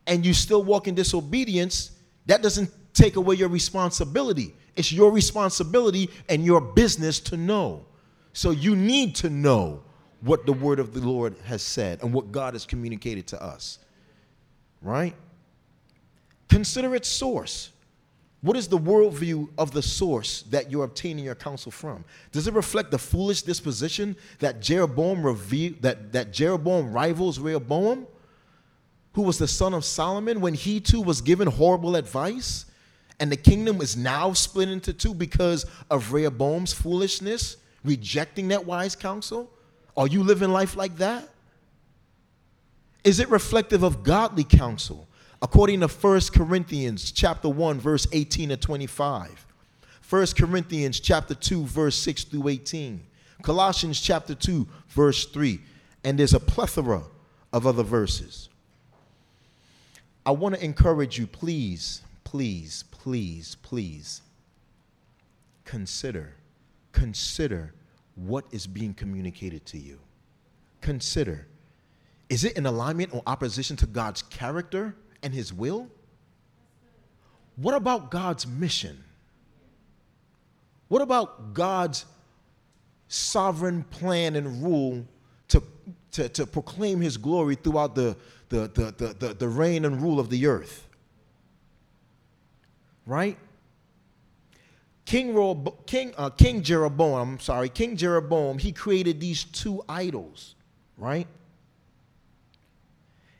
and 0.06 0.24
you 0.24 0.34
still 0.34 0.62
walk 0.62 0.86
in 0.86 0.94
disobedience, 0.94 1.92
that 2.26 2.42
doesn't 2.42 2.70
take 2.92 3.16
away 3.16 3.36
your 3.36 3.48
responsibility. 3.48 4.54
It's 4.76 4.92
your 4.92 5.10
responsibility 5.10 6.10
and 6.28 6.44
your 6.44 6.60
business 6.60 7.20
to 7.20 7.36
know. 7.36 7.84
So 8.32 8.50
you 8.50 8.76
need 8.76 9.14
to 9.16 9.30
know 9.30 9.82
what 10.20 10.46
the 10.46 10.52
word 10.52 10.78
of 10.78 10.92
the 10.92 11.00
Lord 11.00 11.34
has 11.44 11.62
said 11.62 12.02
and 12.02 12.12
what 12.12 12.30
God 12.30 12.54
has 12.54 12.66
communicated 12.66 13.26
to 13.28 13.42
us. 13.42 13.78
Right? 14.82 15.14
Consider 16.48 16.94
its 16.94 17.08
source. 17.08 17.70
What 18.42 18.56
is 18.56 18.68
the 18.68 18.78
worldview 18.78 19.50
of 19.58 19.72
the 19.72 19.82
source 19.82 20.42
that 20.44 20.70
you're 20.70 20.84
obtaining 20.84 21.24
your 21.26 21.34
counsel 21.34 21.70
from? 21.70 22.04
Does 22.32 22.46
it 22.46 22.54
reflect 22.54 22.90
the 22.90 22.98
foolish 22.98 23.42
disposition 23.42 24.16
that 24.38 24.60
Jeroboam 24.60 25.24
revealed, 25.24 25.82
that, 25.82 26.12
that 26.12 26.32
Jeroboam 26.32 26.92
rivals 26.92 27.38
Rehoboam, 27.38 28.06
who 29.12 29.22
was 29.22 29.36
the 29.36 29.48
son 29.48 29.74
of 29.74 29.84
Solomon, 29.84 30.40
when 30.40 30.54
he 30.54 30.80
too 30.80 31.02
was 31.02 31.20
given 31.20 31.48
horrible 31.48 31.96
advice? 31.96 32.64
And 33.18 33.30
the 33.30 33.36
kingdom 33.36 33.82
is 33.82 33.98
now 33.98 34.32
split 34.32 34.70
into 34.70 34.94
two 34.94 35.12
because 35.12 35.66
of 35.90 36.14
Rehoboam's 36.14 36.72
foolishness, 36.72 37.58
rejecting 37.84 38.48
that 38.48 38.64
wise 38.66 38.96
counsel? 38.96 39.50
Are 39.96 40.06
you 40.06 40.22
living 40.22 40.50
life 40.50 40.76
like 40.76 40.96
that? 40.98 41.28
Is 43.04 43.20
it 43.20 43.28
reflective 43.30 43.82
of 43.82 44.02
godly 44.02 44.44
counsel? 44.44 45.08
according 45.42 45.80
to 45.80 45.88
1 45.88 46.20
Corinthians 46.34 47.12
chapter 47.12 47.48
1 47.48 47.80
verse 47.80 48.06
18 48.12 48.50
to 48.50 48.56
25. 48.56 49.46
1 50.08 50.26
Corinthians 50.36 51.00
chapter 51.00 51.34
2 51.34 51.64
verse 51.64 51.96
6 51.96 52.24
through 52.24 52.48
18. 52.48 53.02
Colossians 53.42 54.00
chapter 54.00 54.34
2 54.34 54.66
verse 54.88 55.26
3 55.26 55.60
and 56.04 56.18
there's 56.18 56.34
a 56.34 56.40
plethora 56.40 57.02
of 57.52 57.66
other 57.66 57.82
verses. 57.82 58.48
I 60.24 60.32
want 60.32 60.54
to 60.54 60.64
encourage 60.64 61.18
you 61.18 61.26
please, 61.26 62.02
please, 62.24 62.84
please, 62.90 63.56
please 63.62 64.22
consider 65.64 66.34
consider 66.92 67.74
what 68.14 68.44
is 68.50 68.66
being 68.66 68.94
communicated 68.94 69.64
to 69.66 69.78
you. 69.78 69.98
Consider 70.80 71.46
is 72.28 72.44
it 72.44 72.56
in 72.56 72.64
alignment 72.64 73.12
or 73.12 73.22
opposition 73.26 73.76
to 73.78 73.86
God's 73.86 74.22
character? 74.22 74.94
and 75.22 75.34
his 75.34 75.52
will? 75.52 75.88
What 77.56 77.74
about 77.74 78.10
God's 78.10 78.46
mission? 78.46 79.04
What 80.88 81.02
about 81.02 81.54
God's 81.54 82.06
sovereign 83.08 83.84
plan 83.84 84.36
and 84.36 84.62
rule 84.62 85.06
to, 85.48 85.62
to, 86.12 86.28
to 86.30 86.46
proclaim 86.46 87.00
his 87.00 87.16
glory 87.16 87.54
throughout 87.54 87.94
the, 87.94 88.16
the, 88.48 88.68
the, 88.68 88.94
the, 88.96 89.14
the, 89.14 89.34
the 89.34 89.48
reign 89.48 89.84
and 89.84 90.00
rule 90.00 90.18
of 90.18 90.30
the 90.30 90.46
earth? 90.46 90.86
Right? 93.06 93.38
King, 95.04 95.66
King, 95.86 96.14
uh, 96.16 96.30
King 96.30 96.62
Jeroboam, 96.62 97.32
I'm 97.34 97.40
sorry, 97.40 97.68
King 97.68 97.96
Jeroboam, 97.96 98.58
he 98.58 98.72
created 98.72 99.20
these 99.20 99.44
two 99.44 99.82
idols, 99.88 100.54
right? 100.96 101.26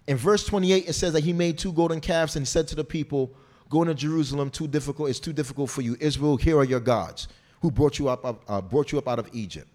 In 0.07 0.17
verse 0.17 0.45
28, 0.45 0.89
it 0.89 0.93
says 0.95 1.13
that 1.13 1.23
he 1.23 1.33
made 1.33 1.59
two 1.59 1.73
golden 1.73 2.01
calves 2.01 2.35
and 2.35 2.47
said 2.47 2.67
to 2.69 2.75
the 2.75 2.85
people, 2.85 3.33
Going 3.69 3.87
to 3.87 3.95
Jerusalem, 3.95 4.51
too 4.51 4.67
difficult, 4.67 5.11
it's 5.11 5.21
too 5.21 5.33
difficult 5.33 5.71
for 5.71 5.83
you. 5.83 5.97
Israel, 6.01 6.37
here 6.37 6.59
are 6.59 6.65
your 6.65 6.81
gods 6.81 7.29
who 7.63 7.71
brought 7.71 8.01
you 8.01 8.09
up, 8.09 8.43
uh, 8.49 8.61
brought 8.61 8.91
you 8.91 8.99
up 8.99 9.07
out 9.07 9.21
of 9.21 9.29
Egypt. 9.33 9.69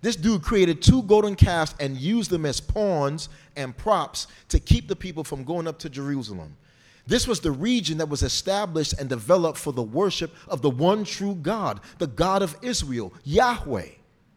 This 0.00 0.16
dude 0.16 0.42
created 0.42 0.82
two 0.82 1.04
golden 1.04 1.36
calves 1.36 1.76
and 1.78 1.96
used 1.96 2.30
them 2.30 2.44
as 2.44 2.60
pawns 2.60 3.28
and 3.54 3.76
props 3.76 4.26
to 4.48 4.58
keep 4.58 4.88
the 4.88 4.96
people 4.96 5.22
from 5.22 5.44
going 5.44 5.68
up 5.68 5.78
to 5.78 5.88
Jerusalem. 5.88 6.56
This 7.06 7.26
was 7.26 7.40
the 7.40 7.50
region 7.50 7.98
that 7.98 8.08
was 8.08 8.22
established 8.22 8.94
and 8.94 9.08
developed 9.08 9.58
for 9.58 9.72
the 9.72 9.82
worship 9.82 10.34
of 10.48 10.62
the 10.62 10.70
one 10.70 11.04
true 11.04 11.34
God, 11.34 11.80
the 11.98 12.06
God 12.06 12.42
of 12.42 12.56
Israel, 12.62 13.12
Yahweh, 13.24 13.88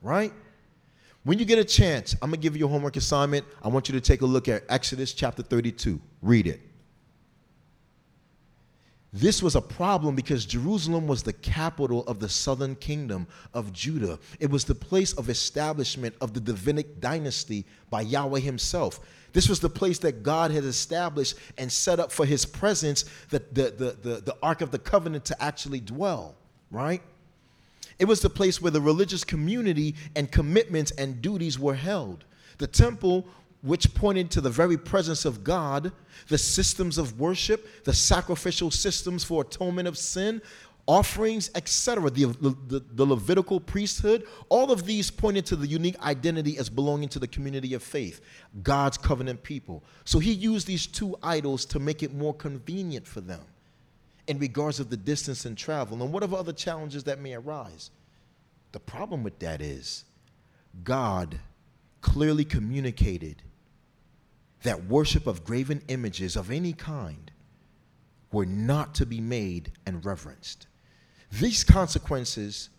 right? 0.02 0.34
When 1.24 1.40
you 1.40 1.46
get 1.46 1.60
a 1.60 1.66
chance, 1.66 2.14
I'm 2.22 2.30
going 2.30 2.40
to 2.40 2.44
give 2.44 2.56
you 2.58 2.66
a 2.66 2.70
homework 2.70 2.98
assignment. 2.98 3.46
I 3.64 3.68
want 3.68 3.90
you 3.90 3.94
to 3.94 4.02
take 4.02 4.22
a 4.22 4.26
look 4.26 4.48
at 4.48 4.64
Exodus 4.70 5.14
chapter 5.14 5.42
32. 5.42 6.00
Read 6.22 6.48
it. 6.48 6.62
This 9.16 9.42
was 9.42 9.56
a 9.56 9.62
problem 9.62 10.14
because 10.14 10.46
Jerusalem 10.46 11.08
was 11.08 11.24
the 11.24 11.32
capital 11.32 12.04
of 12.06 12.20
the 12.20 12.28
southern 12.28 12.76
kingdom 12.76 13.28
of 13.54 13.72
Judah. 13.72 14.20
It 14.42 14.50
was 14.50 14.66
the 14.66 14.76
place 14.76 15.14
of 15.14 15.30
establishment 15.30 16.16
of 16.20 16.34
the 16.34 16.42
Davidic 16.42 17.00
dynasty 17.00 17.64
by 17.90 18.02
Yahweh 18.02 18.42
himself. 18.42 19.00
This 19.32 19.48
was 19.48 19.62
the 19.62 19.70
place 19.70 20.00
that 20.00 20.22
God 20.22 20.52
had 20.52 20.66
established 20.66 21.36
and 21.58 21.72
set 21.72 21.98
up 21.98 22.12
for 22.12 22.26
his 22.26 22.46
presence, 22.46 23.06
the, 23.30 23.40
the, 23.54 23.64
the, 23.72 23.98
the, 24.02 24.22
the 24.22 24.38
Ark 24.44 24.60
of 24.60 24.72
the 24.72 24.80
Covenant 24.80 25.24
to 25.26 25.42
actually 25.42 25.80
dwell, 25.80 26.36
right? 26.70 27.02
It 27.98 28.10
was 28.10 28.20
the 28.20 28.30
place 28.30 28.62
where 28.62 28.72
the 28.72 28.82
religious 28.82 29.24
community 29.24 29.96
and 30.18 30.30
commitments 30.30 30.92
and 30.92 31.22
duties 31.22 31.58
were 31.58 31.76
held. 31.76 32.26
The 32.58 32.68
temple, 32.68 33.26
which 33.66 33.94
pointed 33.96 34.30
to 34.32 34.42
the 34.42 34.50
very 34.50 34.78
presence 34.78 35.26
of 35.26 35.44
God, 35.44 35.92
the 36.28 36.38
systems 36.38 36.98
of 36.98 37.20
worship, 37.20 37.84
the 37.84 37.94
sacrificial 37.94 38.70
systems 38.70 39.24
for 39.24 39.42
atonement 39.42 39.88
of 39.88 39.98
sin, 39.98 40.42
offerings, 40.88 41.50
etc., 41.56 42.10
the, 42.12 42.26
the, 42.26 42.84
the, 42.94 43.06
Levitical 43.06 43.60
priesthood, 43.60 44.28
all 44.50 44.72
of 44.72 44.86
these 44.86 45.10
pointed 45.10 45.46
to 45.48 45.56
the 45.56 45.66
unique 45.66 46.00
identity 46.02 46.60
as 46.60 46.70
belonging 46.70 47.10
to 47.10 47.18
the 47.18 47.28
community 47.28 47.74
of 47.74 47.82
faith, 47.82 48.22
God's 48.62 48.98
covenant 48.98 49.42
people. 49.42 49.84
So 50.04 50.20
he 50.20 50.32
used 50.32 50.68
these 50.68 50.86
two 50.86 51.18
idols 51.24 51.66
to 51.66 51.80
make 51.80 52.04
it 52.04 52.14
more 52.14 52.36
convenient 52.36 53.08
for 53.08 53.22
them 53.22 53.42
in 54.28 54.38
regards 54.38 54.80
of 54.80 54.92
the 54.92 54.98
distance 54.98 55.46
and 55.46 55.58
travel 55.58 56.04
and 56.04 56.14
whatever 56.14 56.36
other 56.36 56.54
challenges 56.54 57.04
that 57.06 57.20
may 57.20 57.34
arise. 57.34 57.90
The 58.74 58.80
problem 58.80 59.24
with 59.24 59.40
that 59.40 59.62
is 59.62 60.06
God 60.84 61.40
clearly 62.02 62.46
communicated 62.46 63.42
that 64.66 64.86
worship 64.86 65.28
of 65.28 65.44
graven 65.44 65.82
images 65.88 66.36
of 66.36 66.52
any 66.52 66.74
kind 66.74 67.32
were 68.32 68.46
not 68.46 68.94
to 68.96 69.06
be 69.06 69.22
made 69.22 69.72
and 69.86 70.04
reverenced. 70.04 70.68
These 71.32 71.64
consequences, 71.64 72.70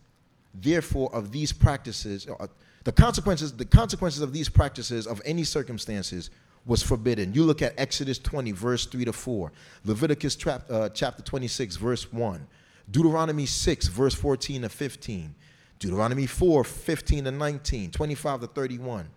therefore, 0.54 1.14
of 1.14 1.32
these 1.32 1.52
practices, 1.52 2.26
uh, 2.28 2.46
the 2.84 2.92
consequences, 2.92 3.52
the 3.52 3.64
consequences 3.64 4.20
of 4.20 4.32
these 4.32 4.48
practices 4.48 5.06
of 5.06 5.22
any 5.24 5.44
circumstances 5.44 6.30
was 6.66 6.82
forbidden. 6.82 7.32
You 7.32 7.44
look 7.44 7.62
at 7.62 7.74
Exodus 7.78 8.18
20, 8.18 8.52
verse 8.52 8.86
3 8.86 9.04
to 9.04 9.12
4, 9.12 9.52
Leviticus 9.84 10.36
uh, 10.46 10.88
chapter 10.92 11.22
26, 11.22 11.76
verse 11.76 12.12
1, 12.12 12.46
Deuteronomy 12.90 13.46
6, 13.46 13.88
verse 13.88 14.14
14 14.14 14.62
to 14.62 14.68
15, 14.68 15.34
Deuteronomy 15.78 16.26
4, 16.26 16.64
15 16.64 17.24
to 17.24 17.30
19, 17.30 17.90
25 17.92 18.40
to 18.40 18.46
31, 18.48 19.08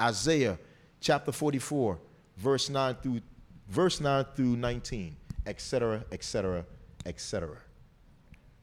Isaiah 0.00 0.58
chapter 1.00 1.32
44, 1.32 1.98
verse 2.36 2.68
9 2.68 2.96
through 3.02 3.20
verse 3.68 4.00
9 4.00 4.24
through 4.36 4.56
19, 4.56 5.16
etc., 5.46 6.04
etc., 6.12 6.64
etc. 7.06 7.56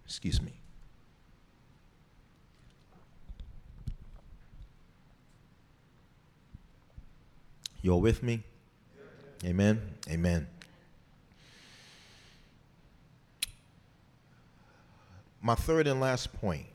Excuse 0.05 0.41
me. 0.41 0.53
You're 7.81 8.01
with 8.01 8.23
me? 8.23 8.43
Amen. 9.45 9.81
Amen. 10.09 10.47
My 15.41 15.55
third 15.55 15.87
and 15.87 16.01
last 16.01 16.33
point 16.33 16.65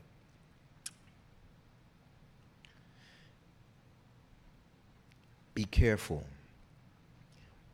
be 5.53 5.63
careful. 5.63 6.23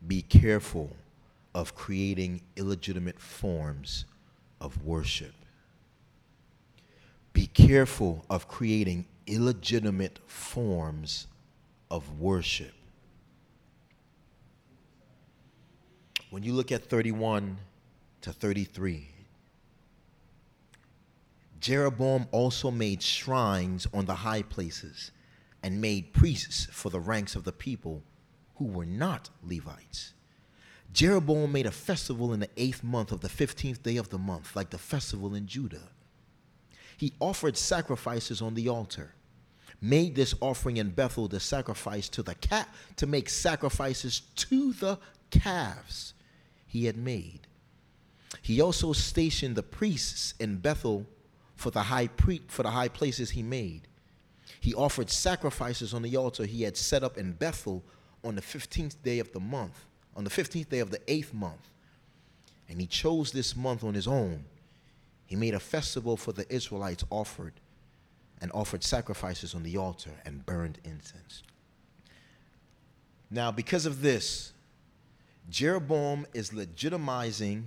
Be 0.06 0.22
careful 0.22 0.96
of 1.54 1.74
creating 1.74 2.42
illegitimate 2.56 3.20
forms 3.20 4.04
of 4.60 4.84
worship. 4.84 5.34
Be 7.32 7.46
careful 7.46 8.24
of 8.28 8.48
creating 8.48 9.06
illegitimate 9.26 10.18
forms 10.26 11.26
of 11.90 12.20
worship. 12.20 12.72
When 16.30 16.42
you 16.42 16.52
look 16.52 16.72
at 16.72 16.84
31 16.84 17.58
to 18.22 18.32
33, 18.32 19.08
Jeroboam 21.60 22.26
also 22.32 22.70
made 22.70 23.02
shrines 23.02 23.86
on 23.94 24.06
the 24.06 24.16
high 24.16 24.42
places 24.42 25.12
and 25.62 25.80
made 25.80 26.12
priests 26.12 26.66
for 26.72 26.90
the 26.90 26.98
ranks 26.98 27.36
of 27.36 27.44
the 27.44 27.52
people 27.52 28.02
who 28.56 28.66
were 28.66 28.86
not 28.86 29.30
Levites. 29.42 30.14
Jeroboam 30.92 31.52
made 31.52 31.66
a 31.66 31.70
festival 31.70 32.32
in 32.34 32.40
the 32.40 32.50
eighth 32.56 32.84
month 32.84 33.12
of 33.12 33.20
the 33.20 33.28
fifteenth 33.28 33.82
day 33.82 33.96
of 33.96 34.10
the 34.10 34.18
month, 34.18 34.54
like 34.54 34.70
the 34.70 34.78
festival 34.78 35.34
in 35.34 35.46
Judah. 35.46 35.88
He 36.96 37.14
offered 37.18 37.56
sacrifices 37.56 38.42
on 38.42 38.54
the 38.54 38.68
altar, 38.68 39.14
made 39.80 40.14
this 40.14 40.34
offering 40.40 40.76
in 40.76 40.90
Bethel 40.90 41.28
to 41.28 41.40
sacrifice 41.40 42.08
to 42.10 42.22
the 42.22 42.34
cat 42.34 42.68
to 42.96 43.06
make 43.06 43.28
sacrifices 43.28 44.20
to 44.36 44.72
the 44.74 44.98
calves 45.30 46.14
he 46.66 46.84
had 46.84 46.96
made. 46.96 47.40
He 48.42 48.60
also 48.60 48.92
stationed 48.92 49.56
the 49.56 49.62
priests 49.62 50.34
in 50.38 50.58
Bethel 50.58 51.06
for 51.56 51.70
the 51.70 51.82
high 51.84 52.08
pre- 52.08 52.42
for 52.48 52.62
the 52.62 52.70
high 52.70 52.88
places 52.88 53.30
he 53.30 53.42
made. 53.42 53.88
He 54.60 54.74
offered 54.74 55.10
sacrifices 55.10 55.94
on 55.94 56.02
the 56.02 56.16
altar 56.16 56.44
he 56.44 56.62
had 56.62 56.76
set 56.76 57.02
up 57.02 57.16
in 57.16 57.32
Bethel 57.32 57.82
on 58.24 58.34
the 58.34 58.42
15th 58.42 58.96
day 59.02 59.18
of 59.18 59.32
the 59.32 59.40
month, 59.40 59.84
on 60.16 60.24
the 60.24 60.30
15th 60.30 60.68
day 60.68 60.78
of 60.78 60.90
the 60.90 61.00
eighth 61.08 61.32
month. 61.34 61.68
And 62.68 62.80
he 62.80 62.86
chose 62.86 63.32
this 63.32 63.54
month 63.56 63.84
on 63.84 63.94
his 63.94 64.06
own. 64.06 64.44
He 65.26 65.36
made 65.36 65.54
a 65.54 65.60
festival 65.60 66.16
for 66.16 66.32
the 66.32 66.50
Israelites 66.52 67.04
offered 67.10 67.54
and 68.40 68.50
offered 68.52 68.82
sacrifices 68.82 69.54
on 69.54 69.62
the 69.62 69.76
altar 69.76 70.10
and 70.24 70.44
burned 70.44 70.78
incense. 70.84 71.42
Now, 73.30 73.50
because 73.50 73.86
of 73.86 74.02
this, 74.02 74.52
Jeroboam 75.48 76.26
is 76.34 76.50
legitimizing, 76.50 77.64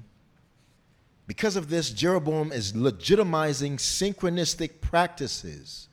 because 1.28 1.56
of 1.56 1.70
this, 1.70 1.90
Jeroboam 1.90 2.52
is 2.52 2.74
legitimizing 2.74 3.78
synchronistic 3.78 4.82
practices. 4.82 5.88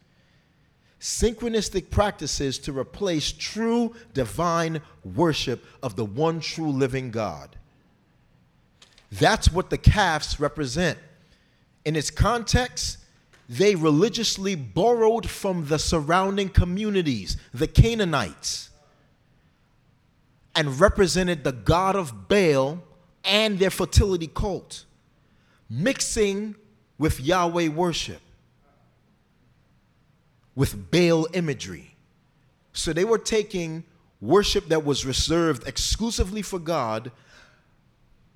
Synchronistic 1.02 1.90
practices 1.90 2.58
to 2.60 2.72
replace 2.72 3.32
true 3.32 3.94
divine 4.14 4.80
worship 5.04 5.64
of 5.82 5.96
the 5.96 6.04
one 6.04 6.40
true 6.40 6.70
living 6.70 7.10
God. 7.10 7.56
That's 9.10 9.52
what 9.52 9.68
the 9.68 9.76
calves 9.76 10.40
represent. 10.40 10.98
In 11.84 11.96
its 11.96 12.10
context, 12.10 12.98
they 13.48 13.74
religiously 13.74 14.54
borrowed 14.54 15.28
from 15.28 15.66
the 15.66 15.78
surrounding 15.78 16.48
communities, 16.48 17.36
the 17.52 17.66
Canaanites 17.66 18.70
and 20.54 20.78
represented 20.80 21.44
the 21.44 21.52
god 21.52 21.96
of 21.96 22.28
Baal 22.28 22.82
and 23.24 23.58
their 23.58 23.70
fertility 23.70 24.26
cult, 24.26 24.84
mixing 25.70 26.54
with 26.98 27.20
Yahweh 27.20 27.68
worship, 27.68 28.20
with 30.54 30.90
Baal 30.90 31.26
imagery. 31.32 31.96
So 32.72 32.92
they 32.92 33.04
were 33.04 33.18
taking 33.18 33.84
worship 34.20 34.68
that 34.68 34.84
was 34.84 35.04
reserved 35.04 35.66
exclusively 35.66 36.42
for 36.42 36.58
God 36.58 37.10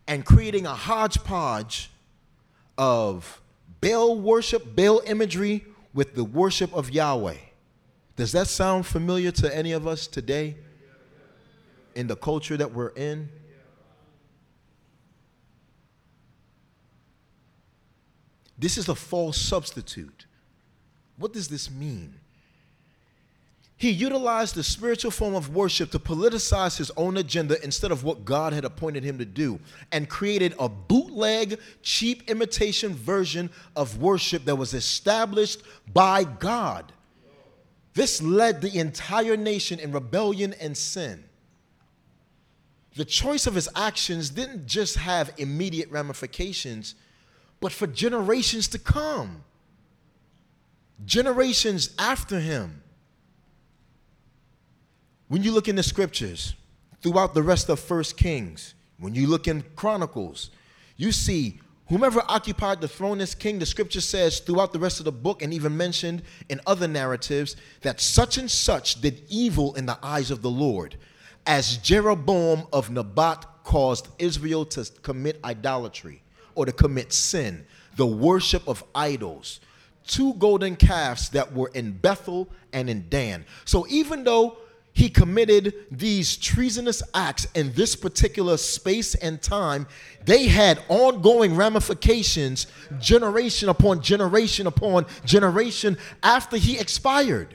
and 0.09 0.25
creating 0.25 0.67
a 0.67 0.75
hodgepodge 0.75 1.91
of 2.79 3.41
Baal 3.81 4.19
worship, 4.19 4.77
Baal 4.77 5.03
imagery 5.07 5.65
with 5.95 6.15
the 6.15 6.25
worship 6.25 6.73
of 6.75 6.91
Yahweh. 6.91 7.37
Does 8.17 8.33
that 8.33 8.47
sound 8.47 8.87
familiar 8.87 9.31
to 9.33 9.57
any 9.57 9.73
of 9.73 9.87
us 9.87 10.07
today? 10.07 10.57
in 11.97 12.07
the 12.07 12.15
culture 12.15 12.57
that 12.59 12.73
we're 12.73 12.91
in? 12.91 13.29
This 18.59 18.79
is 18.79 18.89
a 18.89 18.95
false 18.95 19.41
substitute. 19.41 20.26
What 21.19 21.33
does 21.33 21.49
this 21.49 21.71
mean? 21.71 22.15
He 23.79 23.91
utilized 23.91 24.55
the 24.55 24.63
spiritual 24.63 25.11
form 25.11 25.35
of 25.35 25.55
worship 25.55 25.91
to 25.91 25.99
politicize 25.99 26.79
his 26.79 26.91
own 26.97 27.19
agenda 27.19 27.63
instead 27.63 27.91
of 27.91 28.05
what 28.05 28.25
God 28.25 28.55
had 28.55 28.65
appointed 28.65 29.05
him 29.05 29.19
to 29.19 29.27
do, 29.27 29.61
and 29.93 30.09
created 30.09 30.55
a 30.59 30.69
bootleg, 30.69 31.61
cheap 31.83 32.31
imitation 32.31 32.95
version 32.95 33.51
of 33.75 34.01
worship 34.01 34.47
that 34.47 34.57
was 34.57 34.73
established 34.73 35.61
by 35.93 36.25
God. 36.25 36.91
This 37.93 38.23
led 38.23 38.63
the 38.63 38.79
entire 38.79 39.37
nation 39.37 39.79
in 39.79 39.93
rebellion 39.93 40.55
and 40.61 40.77
sin 40.77 41.25
the 42.97 43.05
choice 43.05 43.47
of 43.47 43.55
his 43.55 43.69
actions 43.77 44.31
didn't 44.31 44.67
just 44.67 44.97
have 44.97 45.33
immediate 45.37 45.91
ramifications, 45.91 46.95
but 47.61 47.71
for 47.71 47.87
generations 47.87 48.69
to 48.69 48.79
come, 48.79 49.45
generations 51.05 51.95
after 51.99 52.41
him. 52.41 52.83
When 55.29 55.43
you 55.43 55.53
look 55.53 55.69
in 55.69 55.77
the 55.77 55.83
scriptures, 55.83 56.55
throughout 57.03 57.35
the 57.35 57.43
rest 57.43 57.69
of 57.69 57.81
First 57.81 58.17
Kings, 58.17 58.75
when 58.99 59.15
you 59.15 59.27
look 59.27 59.49
in 59.49 59.63
Chronicles, 59.75 60.51
you 60.97 61.13
see 61.13 61.61
whomever 61.89 62.23
occupied 62.29 62.81
the 62.81 62.89
throne 62.89 63.21
as 63.21 63.35
king, 63.35 63.59
the 63.59 63.67
scripture 63.67 64.01
says 64.01 64.41
throughout 64.41 64.73
the 64.73 64.79
rest 64.79 64.99
of 64.99 65.05
the 65.05 65.13
book, 65.13 65.43
and 65.43 65.53
even 65.53 65.77
mentioned 65.77 66.23
in 66.49 66.61
other 66.67 66.89
narratives, 66.89 67.57
that 67.83 68.01
such 68.01 68.39
and 68.39 68.51
such 68.51 69.01
did 69.01 69.23
evil 69.29 69.75
in 69.75 69.87
the 69.87 69.99
eyes 70.03 70.31
of 70.31 70.43
the 70.43 70.51
Lord 70.51 70.97
as 71.47 71.77
Jeroboam 71.79 72.67
of 72.73 72.91
Nebat 72.91 73.47
caused 73.63 74.09
Israel 74.19 74.65
to 74.67 74.85
commit 75.03 75.39
idolatry 75.45 76.23
or 76.55 76.67
to 76.67 76.73
commit 76.73 77.13
sin, 77.13 77.65
the 77.97 78.07
worship 78.07 78.67
of 78.67 78.83
idols, 78.95 79.61
two 80.07 80.35
golden 80.35 80.77
calves 80.77 81.31
that 81.31 81.53
were 81.53 81.71
in 81.75 81.93
Bethel 81.93 82.49
and 82.73 82.89
in 82.89 83.09
Dan. 83.09 83.45
So 83.65 83.87
even 83.89 84.25
though 84.25 84.59
he 84.93 85.11
committed 85.11 85.75
these 85.91 86.39
treasonous 86.39 87.03
acts 87.13 87.47
in 87.55 87.71
this 87.75 87.95
particular 87.95 88.57
space 88.57 89.15
and 89.15 89.43
time, 89.43 89.87
they 90.25 90.47
had 90.47 90.83
ongoing 90.89 91.55
ramifications, 91.55 92.67
generation 92.99 93.69
upon 93.69 94.01
generation 94.01 94.67
upon 94.67 95.05
generation 95.27 95.99
after 96.23 96.57
he 96.57 96.79
expired. 96.79 97.55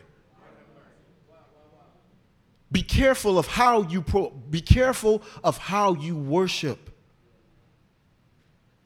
Be 2.72 2.84
careful 2.84 3.40
of 3.40 3.48
how 3.48 3.82
you 3.82 4.04
pro- 4.04 4.30
be 4.30 4.62
careful 4.62 5.24
of 5.44 5.58
how 5.58 5.96
you 5.96 6.16
worship. 6.16 6.92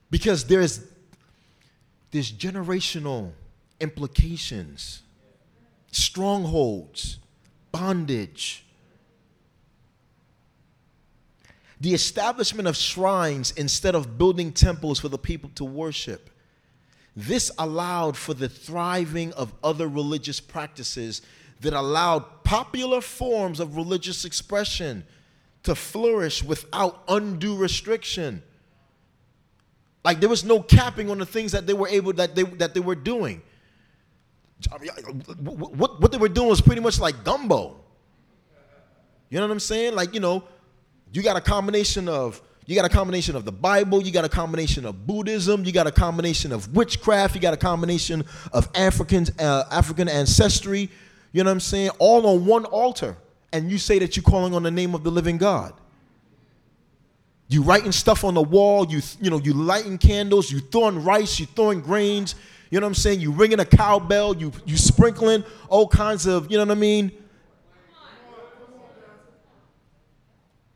Because 0.09 0.45
there's 0.45 0.81
this 2.11 2.31
generational 2.31 3.33
implications, 3.79 5.01
strongholds, 5.91 7.19
bondage. 7.71 8.65
The 11.81 11.93
establishment 11.93 12.67
of 12.67 12.75
shrines 12.75 13.51
instead 13.51 13.95
of 13.95 14.17
building 14.17 14.51
temples 14.51 14.99
for 14.99 15.09
the 15.09 15.17
people 15.17 15.49
to 15.55 15.65
worship. 15.65 16.29
This 17.15 17.51
allowed 17.57 18.17
for 18.17 18.33
the 18.33 18.49
thriving 18.49 19.33
of 19.33 19.53
other 19.63 19.87
religious 19.87 20.39
practices 20.39 21.21
that 21.61 21.73
allowed 21.73 22.43
popular 22.43 23.01
forms 23.01 23.59
of 23.59 23.75
religious 23.75 24.25
expression 24.25 25.05
to 25.63 25.75
flourish 25.75 26.43
without 26.43 27.03
undue 27.07 27.55
restriction. 27.55 28.43
Like 30.03 30.19
there 30.19 30.29
was 30.29 30.43
no 30.43 30.61
capping 30.61 31.09
on 31.09 31.17
the 31.17 31.25
things 31.25 31.53
that 31.53 31.65
they 31.65 31.73
were 31.73 31.87
able 31.87 32.13
that 32.13 32.35
they 32.35 32.43
that 32.43 32.73
they 32.73 32.79
were 32.79 32.95
doing. 32.95 33.41
What, 35.41 36.01
what 36.01 36.11
they 36.11 36.17
were 36.17 36.29
doing 36.29 36.49
was 36.49 36.61
pretty 36.61 36.81
much 36.81 36.99
like 36.99 37.23
gumbo. 37.23 37.77
You 39.29 39.39
know 39.39 39.47
what 39.47 39.53
I'm 39.53 39.59
saying? 39.59 39.95
Like, 39.95 40.13
you 40.13 40.19
know, 40.19 40.43
you 41.11 41.21
got 41.21 41.35
a 41.35 41.41
combination 41.41 42.07
of 42.07 42.41
you 42.65 42.75
got 42.75 42.85
a 42.85 42.89
combination 42.89 43.35
of 43.35 43.45
the 43.45 43.51
Bible, 43.51 44.01
you 44.01 44.11
got 44.11 44.25
a 44.25 44.29
combination 44.29 44.85
of 44.85 45.05
Buddhism, 45.05 45.65
you 45.65 45.71
got 45.71 45.85
a 45.85 45.91
combination 45.91 46.51
of 46.51 46.75
witchcraft, 46.75 47.35
you 47.35 47.41
got 47.41 47.53
a 47.53 47.57
combination 47.57 48.25
of 48.51 48.69
African 48.73 49.27
uh, 49.39 49.65
African 49.71 50.09
ancestry, 50.09 50.89
you 51.31 51.43
know 51.43 51.49
what 51.49 51.53
I'm 51.53 51.59
saying? 51.59 51.89
All 51.99 52.25
on 52.25 52.45
one 52.45 52.65
altar. 52.65 53.17
And 53.53 53.71
you 53.71 53.77
say 53.77 53.99
that 53.99 54.17
you're 54.17 54.23
calling 54.23 54.53
on 54.53 54.63
the 54.63 54.71
name 54.71 54.95
of 54.95 55.03
the 55.03 55.11
living 55.11 55.37
God. 55.37 55.73
You 57.47 57.61
writing 57.61 57.91
stuff 57.91 58.23
on 58.23 58.33
the 58.33 58.41
wall, 58.41 58.87
you 58.87 59.01
you 59.21 59.29
know, 59.29 59.39
you 59.39 59.53
lighting 59.53 59.97
candles, 59.97 60.51
you 60.51 60.59
throwing 60.59 61.03
rice, 61.03 61.39
you 61.39 61.45
throwing 61.45 61.81
grains, 61.81 62.35
you 62.69 62.79
know 62.79 62.85
what 62.85 62.91
I'm 62.91 62.95
saying? 62.95 63.21
You 63.21 63.31
ringing 63.31 63.59
a 63.59 63.65
cowbell, 63.65 64.35
you 64.35 64.51
you 64.65 64.77
sprinkling 64.77 65.43
all 65.69 65.87
kinds 65.87 66.25
of, 66.25 66.51
you 66.51 66.57
know 66.57 66.63
what 66.65 66.71
I 66.71 66.79
mean? 66.79 67.11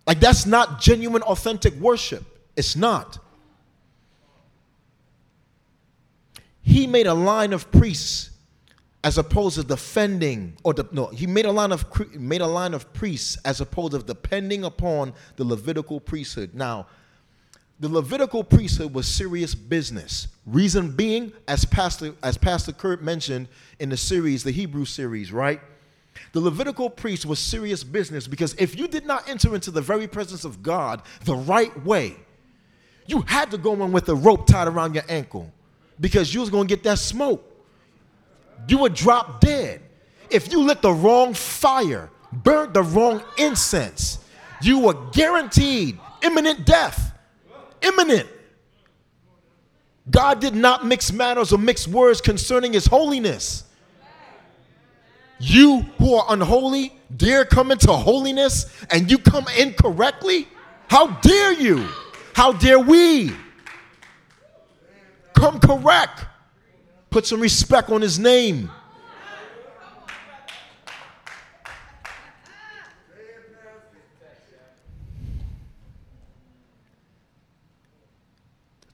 Like 0.06 0.20
that's 0.20 0.46
not 0.46 0.82
genuine 0.82 1.22
authentic 1.22 1.74
worship. 1.76 2.24
It's 2.56 2.76
not. 2.76 3.20
He 6.62 6.88
made 6.88 7.08
a 7.08 7.14
line 7.14 7.54
of 7.54 7.72
priests 7.72 8.32
as 9.04 9.18
opposed 9.18 9.56
to 9.56 9.64
defending 9.64 10.58
or 10.64 10.74
the, 10.74 10.88
no 10.92 11.08
he 11.08 11.26
made 11.26 11.46
a 11.46 11.52
line 11.52 11.72
of 11.72 11.86
made 12.16 12.42
a 12.42 12.48
line 12.48 12.74
of 12.74 12.92
priests 12.94 13.38
as 13.46 13.62
opposed 13.62 13.94
to 13.94 14.00
depending 14.00 14.66
upon 14.66 15.14
the 15.38 15.44
levitical 15.44 16.00
priesthood 16.00 16.54
now 16.54 16.86
the 17.80 17.88
Levitical 17.88 18.44
priesthood 18.44 18.94
was 18.94 19.08
serious 19.08 19.56
business. 19.56 20.28
Reason 20.46 20.92
being, 20.92 21.32
as 21.48 21.64
Pastor 21.64 22.14
as 22.22 22.38
Pastor 22.38 22.74
Kurt 22.74 23.02
mentioned 23.02 23.48
in 23.80 23.90
the 23.90 23.98
series, 23.98 24.44
the 24.44 24.52
Hebrew 24.52 24.86
series, 24.86 25.32
right? 25.32 25.62
The 26.34 26.42
Levitical 26.42 26.90
priest 26.90 27.26
was 27.26 27.40
serious 27.40 27.84
business 27.84 28.28
because 28.28 28.54
if 28.56 28.78
you 28.78 28.88
did 28.88 29.06
not 29.06 29.30
enter 29.30 29.56
into 29.56 29.72
the 29.72 29.82
very 29.82 30.08
presence 30.08 30.44
of 30.44 30.62
God 30.62 31.02
the 31.24 31.36
right 31.36 31.86
way, 31.86 32.16
you 33.08 33.22
had 33.22 33.50
to 33.52 33.58
go 33.58 33.74
in 33.74 33.92
with 33.92 34.10
a 34.10 34.16
rope 34.16 34.46
tied 34.46 34.68
around 34.68 34.94
your 34.94 35.06
ankle 35.08 35.52
because 36.00 36.34
you 36.34 36.42
was 36.42 36.50
going 36.50 36.68
to 36.68 36.76
get 36.76 36.84
that 36.84 37.00
smoke. 37.00 37.46
You 38.68 38.80
would 38.80 38.94
drop 38.94 39.40
dead. 39.40 39.82
If 40.30 40.52
you 40.52 40.62
lit 40.64 40.82
the 40.82 40.92
wrong 40.92 41.34
fire, 41.34 42.10
burned 42.32 42.74
the 42.74 42.84
wrong 42.84 43.24
incense, 43.38 44.20
you 44.62 44.80
were 44.80 44.94
guaranteed 45.12 45.98
imminent 46.22 46.66
death. 46.66 47.09
Imminent. 47.82 48.28
God 50.10 50.40
did 50.40 50.56
not 50.56 50.86
mix 50.86 51.12
matters 51.12 51.54
or 51.54 51.58
mix 51.58 51.88
words 51.88 52.22
concerning 52.22 52.74
his 52.74 52.88
holiness. 52.88 53.64
You 55.40 55.82
who 55.98 56.16
are 56.16 56.26
unholy 56.30 56.94
dare 57.16 57.46
come 57.46 57.72
into 57.72 57.92
holiness 57.92 58.66
and 58.92 59.10
you 59.10 59.18
come 59.18 59.46
incorrectly? 59.58 60.48
How 60.90 61.08
dare 61.08 61.54
you? 61.54 61.88
How 62.34 62.52
dare 62.52 62.80
we? 62.80 63.32
Come 65.34 65.60
correct. 65.60 66.26
Put 67.10 67.26
some 67.26 67.40
respect 67.40 67.90
on 67.90 68.02
his 68.02 68.20
name. 68.20 68.70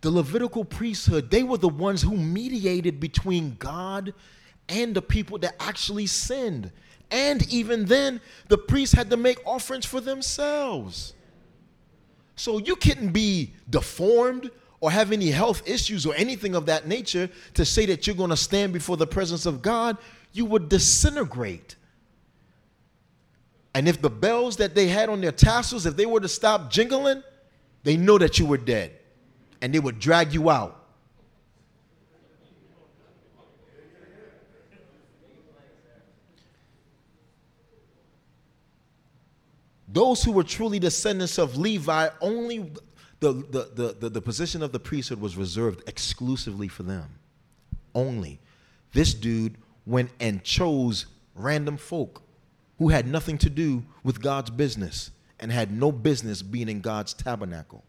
The 0.06 0.12
Levitical 0.12 0.63
priesthood, 0.63 1.32
they 1.32 1.41
were 1.41 1.58
the 1.58 1.68
ones 1.68 2.04
who 2.04 2.15
mediated 2.15 3.00
between 3.00 3.56
God 3.58 4.13
and 4.70 4.94
the 4.94 5.02
people 5.02 5.39
that 5.39 5.56
actually 5.60 6.06
sinned. 6.06 6.72
And 7.10 7.52
even 7.52 7.86
then, 7.86 8.22
the 8.48 8.60
priests 8.60 8.94
had 8.94 9.10
to 9.10 9.18
make 9.18 9.39
offerings 9.48 9.84
for 9.84 10.00
themselves. 10.00 11.15
So 12.36 12.60
you 12.60 12.76
couldn't 12.76 13.13
be 13.13 13.56
deformed 13.68 14.52
or 14.80 14.91
have 14.91 15.12
any 15.12 15.32
health 15.32 15.68
issues 15.68 16.06
or 16.06 16.13
anything 16.13 16.54
of 16.54 16.68
that 16.68 16.88
nature 16.88 17.28
to 17.56 17.65
say 17.65 17.88
that 17.88 18.06
you're 18.06 18.15
going 18.15 18.30
to 18.30 18.38
stand 18.38 18.74
before 18.74 18.98
the 18.98 19.08
presence 19.08 19.48
of 19.48 19.63
God. 19.63 19.98
You 20.34 20.46
would 20.46 20.70
disintegrate. 20.70 21.78
And 23.74 23.88
if 23.88 24.04
the 24.04 24.12
bells 24.12 24.58
that 24.58 24.76
they 24.76 24.86
had 24.88 25.10
on 25.10 25.20
their 25.20 25.32
tassels, 25.32 25.88
if 25.88 25.96
they 25.96 26.06
were 26.06 26.20
to 26.20 26.30
stop 26.30 26.70
jingling, 26.70 27.24
they 27.82 27.98
know 27.98 28.20
that 28.20 28.38
you 28.38 28.46
were 28.46 28.60
dead 28.60 29.00
and 29.62 29.74
they 29.74 29.80
would 29.80 30.00
drag 30.00 30.34
you 30.34 30.50
out. 30.50 30.82
Those 39.88 40.24
who 40.24 40.34
were 40.34 40.44
truly 40.44 40.78
descendants 40.78 41.38
of 41.38 41.56
Levi, 41.56 42.10
only 42.20 42.70
the, 43.22 43.32
the, 43.32 43.72
the, 43.74 43.96
the, 43.98 44.10
the 44.10 44.22
position 44.22 44.62
of 44.62 44.74
the 44.74 44.80
priesthood 44.80 45.22
was 45.22 45.38
reserved 45.38 45.88
exclusively 45.88 46.68
for 46.68 46.84
them. 46.84 47.08
Only. 47.94 48.41
This 48.91 49.13
dude 49.13 49.56
went 49.86 50.12
and 50.20 50.44
chose 50.44 51.06
random 51.34 51.78
folk 51.78 52.24
who 52.78 52.89
had 52.89 53.08
nothing 53.08 53.38
to 53.38 53.50
do 53.50 53.86
with 54.04 54.22
God's 54.22 54.50
business 54.50 55.12
and 55.39 55.52
had 55.52 55.72
no 55.72 55.91
business 55.94 56.41
being 56.41 56.68
in 56.68 56.82
God's 56.82 57.13
tabernacle. 57.13 57.84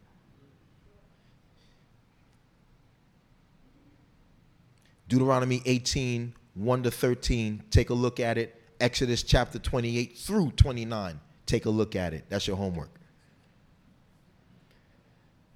Deuteronomy 5.07 5.61
18, 5.65 6.33
1 6.55 6.83
to 6.83 6.91
13, 6.91 7.63
take 7.69 7.89
a 7.89 7.93
look 7.93 8.19
at 8.19 8.37
it. 8.37 8.61
Exodus 8.79 9.23
chapter 9.23 9.57
28 9.57 10.17
through 10.17 10.51
29, 10.51 11.19
take 11.45 11.65
a 11.65 11.69
look 11.69 11.95
at 11.95 12.13
it. 12.13 12.25
That's 12.29 12.47
your 12.47 12.57
homework. 12.57 12.89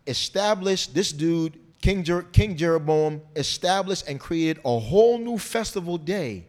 Established, 0.07 0.95
this 0.95 1.11
dude, 1.11 1.59
King, 1.81 2.03
Jer- 2.03 2.23
King 2.23 2.55
Jeroboam, 2.55 3.21
established 3.35 4.07
and 4.07 4.19
created 4.19 4.61
a 4.65 4.79
whole 4.79 5.17
new 5.17 5.37
festival 5.37 5.97
day 5.97 6.45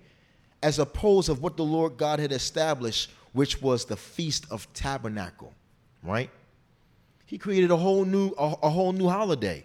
as 0.63 0.79
opposed 0.79 1.29
of 1.29 1.43
what 1.43 1.57
the 1.57 1.65
Lord 1.65 1.97
God 1.97 2.21
had 2.21 2.33
established, 2.33 3.11
which 3.33 3.61
was 3.61 3.85
the 3.85 3.97
Feast 3.97 4.47
of 4.51 4.73
Tabernacle, 4.73 5.53
right? 6.03 6.31
He 7.27 7.37
created 7.39 7.71
a 7.71 7.77
whole 7.77 8.05
new, 8.05 8.33
a, 8.39 8.55
a 8.63 8.71
whole 8.71 8.93
new 8.93 9.09
holiday, 9.09 9.65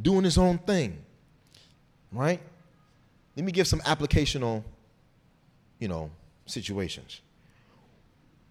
doing 0.00 0.24
his 0.24 0.36
own 0.36 0.58
thing, 0.58 0.98
right? 2.12 2.40
Let 3.38 3.44
me 3.44 3.52
give 3.52 3.68
some 3.68 3.78
applicational, 3.82 4.64
you 5.78 5.86
know, 5.86 6.10
situations. 6.46 7.20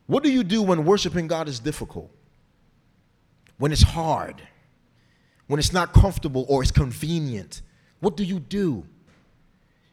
What 0.06 0.23
do 0.23 0.32
you 0.32 0.45
do 0.45 0.62
when 0.62 0.86
worshiping 0.86 1.28
God 1.28 1.50
is 1.50 1.60
difficult? 1.60 2.10
When 3.58 3.73
it's 3.73 3.82
hard? 3.82 4.41
When 5.47 5.60
it's 5.60 5.73
not 5.73 5.91
comfortable 5.91 6.45
or 6.47 6.62
it's 6.63 6.71
convenient? 6.71 7.63
What 8.00 8.15
do 8.15 8.23
you 8.23 8.39
do? 8.39 8.86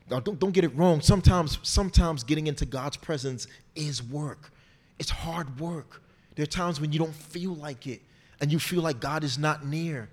Now, 0.09 0.21
don't, 0.21 0.39
don't 0.39 0.53
get 0.53 0.63
it 0.63 0.77
wrong. 0.77 1.01
Sometimes, 1.01 1.59
sometimes 1.65 2.23
getting 2.23 2.47
into 2.47 2.65
God's 2.65 2.97
presence 2.97 3.49
is 3.75 4.01
work. 4.01 4.53
It's 5.01 5.11
hard 5.11 5.59
work. 5.59 6.05
There 6.37 6.45
are 6.45 6.47
times 6.47 6.81
when 6.81 6.93
you 6.93 7.01
don't 7.01 7.15
feel 7.17 7.57
like 7.57 7.89
it 7.89 8.01
and 8.41 8.53
you 8.53 8.61
feel 8.61 8.83
like 8.83 9.01
God 9.01 9.25
is 9.25 9.39
not 9.39 9.67
near. 9.67 10.09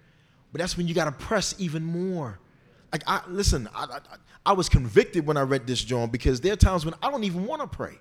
But 0.51 0.59
that's 0.59 0.75
when 0.75 0.87
you 0.87 0.95
got 0.95 1.05
to 1.05 1.11
press 1.11 1.53
even 1.59 1.83
more. 1.83 2.39
Like 2.91 3.03
I 3.05 3.21
listen, 3.27 3.69
I, 3.75 3.83
I, 3.83 3.99
I 4.45 4.53
was 4.53 4.69
convicted 4.69 5.25
when 5.25 5.37
I 5.37 5.41
read 5.41 5.67
this, 5.67 5.83
John, 5.83 6.09
because 6.09 6.41
there 6.41 6.53
are 6.53 6.57
times 6.57 6.85
when 6.85 6.95
I 7.01 7.11
don't 7.11 7.23
even 7.23 7.45
want 7.45 7.61
to 7.61 7.67
pray. 7.67 7.99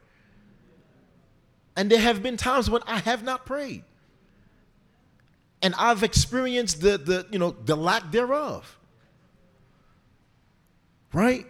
And 1.76 1.90
there 1.90 2.00
have 2.00 2.22
been 2.22 2.36
times 2.36 2.70
when 2.70 2.82
I 2.86 2.98
have 2.98 3.22
not 3.22 3.46
prayed. 3.46 3.84
And 5.62 5.74
I've 5.76 6.02
experienced 6.02 6.80
the, 6.80 6.96
the 6.98 7.26
you 7.30 7.38
know 7.38 7.50
the 7.50 7.76
lack 7.76 8.10
thereof. 8.10 8.78
Right? 11.12 11.46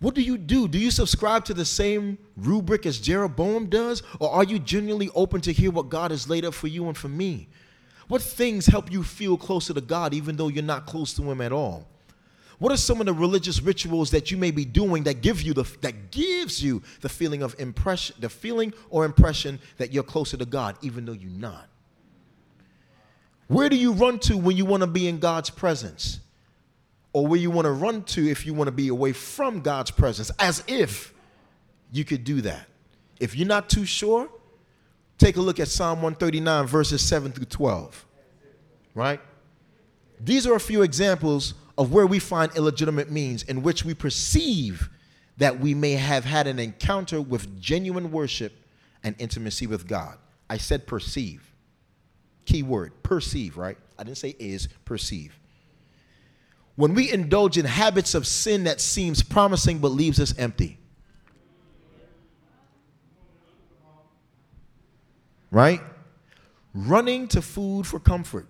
What 0.00 0.14
do 0.14 0.22
you 0.22 0.38
do? 0.38 0.68
Do 0.68 0.78
you 0.78 0.92
subscribe 0.92 1.44
to 1.46 1.54
the 1.54 1.64
same 1.64 2.18
rubric 2.36 2.86
as 2.86 2.98
Jeroboam 3.00 3.66
does? 3.66 4.04
Or 4.20 4.30
are 4.30 4.44
you 4.44 4.60
genuinely 4.60 5.10
open 5.14 5.40
to 5.40 5.52
hear 5.52 5.72
what 5.72 5.88
God 5.88 6.12
has 6.12 6.28
laid 6.28 6.44
up 6.44 6.54
for 6.54 6.68
you 6.68 6.86
and 6.86 6.96
for 6.96 7.08
me? 7.08 7.48
What 8.06 8.22
things 8.22 8.66
help 8.66 8.92
you 8.92 9.02
feel 9.02 9.36
closer 9.36 9.74
to 9.74 9.80
God 9.80 10.14
even 10.14 10.36
though 10.36 10.48
you're 10.48 10.62
not 10.62 10.86
close 10.86 11.12
to 11.14 11.22
him 11.28 11.40
at 11.40 11.52
all? 11.52 11.88
What 12.58 12.72
are 12.72 12.76
some 12.76 13.00
of 13.00 13.06
the 13.06 13.12
religious 13.12 13.62
rituals 13.62 14.10
that 14.10 14.30
you 14.30 14.36
may 14.36 14.50
be 14.50 14.64
doing 14.64 15.04
that 15.04 15.20
give 15.20 15.42
you 15.42 15.54
the 15.54 15.64
that 15.80 16.10
gives 16.10 16.62
you 16.62 16.82
the 17.00 17.08
feeling 17.08 17.42
of 17.42 17.54
impression, 17.58 18.16
the 18.18 18.28
feeling 18.28 18.72
or 18.90 19.04
impression 19.04 19.60
that 19.76 19.92
you're 19.92 20.02
closer 20.02 20.36
to 20.36 20.44
God 20.44 20.76
even 20.82 21.04
though 21.04 21.12
you're 21.12 21.30
not? 21.30 21.68
Where 23.46 23.68
do 23.68 23.76
you 23.76 23.92
run 23.92 24.18
to 24.20 24.36
when 24.36 24.56
you 24.56 24.64
want 24.64 24.82
to 24.82 24.86
be 24.86 25.08
in 25.08 25.18
God's 25.20 25.50
presence? 25.50 26.20
Or 27.12 27.26
where 27.26 27.40
you 27.40 27.50
want 27.50 27.64
to 27.64 27.72
run 27.72 28.02
to 28.04 28.28
if 28.28 28.44
you 28.44 28.52
want 28.52 28.68
to 28.68 28.72
be 28.72 28.88
away 28.88 29.12
from 29.12 29.60
God's 29.60 29.90
presence, 29.90 30.30
as 30.38 30.62
if 30.66 31.14
you 31.90 32.04
could 32.04 32.22
do 32.22 32.42
that. 32.42 32.66
If 33.18 33.34
you're 33.34 33.48
not 33.48 33.70
too 33.70 33.86
sure, 33.86 34.28
Take 35.18 35.36
a 35.36 35.40
look 35.40 35.58
at 35.58 35.66
Psalm 35.66 35.98
139, 35.98 36.66
verses 36.66 37.02
7 37.02 37.32
through 37.32 37.46
12. 37.46 38.06
Right? 38.94 39.20
These 40.20 40.46
are 40.46 40.54
a 40.54 40.60
few 40.60 40.82
examples 40.82 41.54
of 41.78 41.92
where 41.92 42.06
we 42.06 42.18
find 42.18 42.54
illegitimate 42.54 43.10
means 43.10 43.42
in 43.44 43.62
which 43.62 43.84
we 43.84 43.94
perceive 43.94 44.90
that 45.38 45.58
we 45.58 45.72
may 45.72 45.92
have 45.92 46.26
had 46.26 46.46
an 46.46 46.58
encounter 46.58 47.22
with 47.22 47.58
genuine 47.60 48.10
worship 48.10 48.52
and 49.02 49.14
intimacy 49.18 49.66
with 49.66 49.86
God. 49.86 50.18
I 50.50 50.58
said 50.58 50.86
perceive. 50.86 51.50
Key 52.44 52.62
word, 52.62 52.92
perceive, 53.02 53.56
right? 53.56 53.78
I 53.98 54.04
didn't 54.04 54.18
say 54.18 54.34
is, 54.38 54.68
perceive. 54.84 55.38
When 56.76 56.94
we 56.94 57.10
indulge 57.10 57.56
in 57.56 57.64
habits 57.64 58.14
of 58.14 58.26
sin 58.26 58.64
that 58.64 58.80
seems 58.80 59.22
promising 59.22 59.78
but 59.78 59.88
leaves 59.88 60.20
us 60.20 60.36
empty. 60.38 60.78
right? 65.50 65.80
Running 66.74 67.28
to 67.28 67.42
food 67.42 67.86
for 67.86 67.98
comfort. 67.98 68.46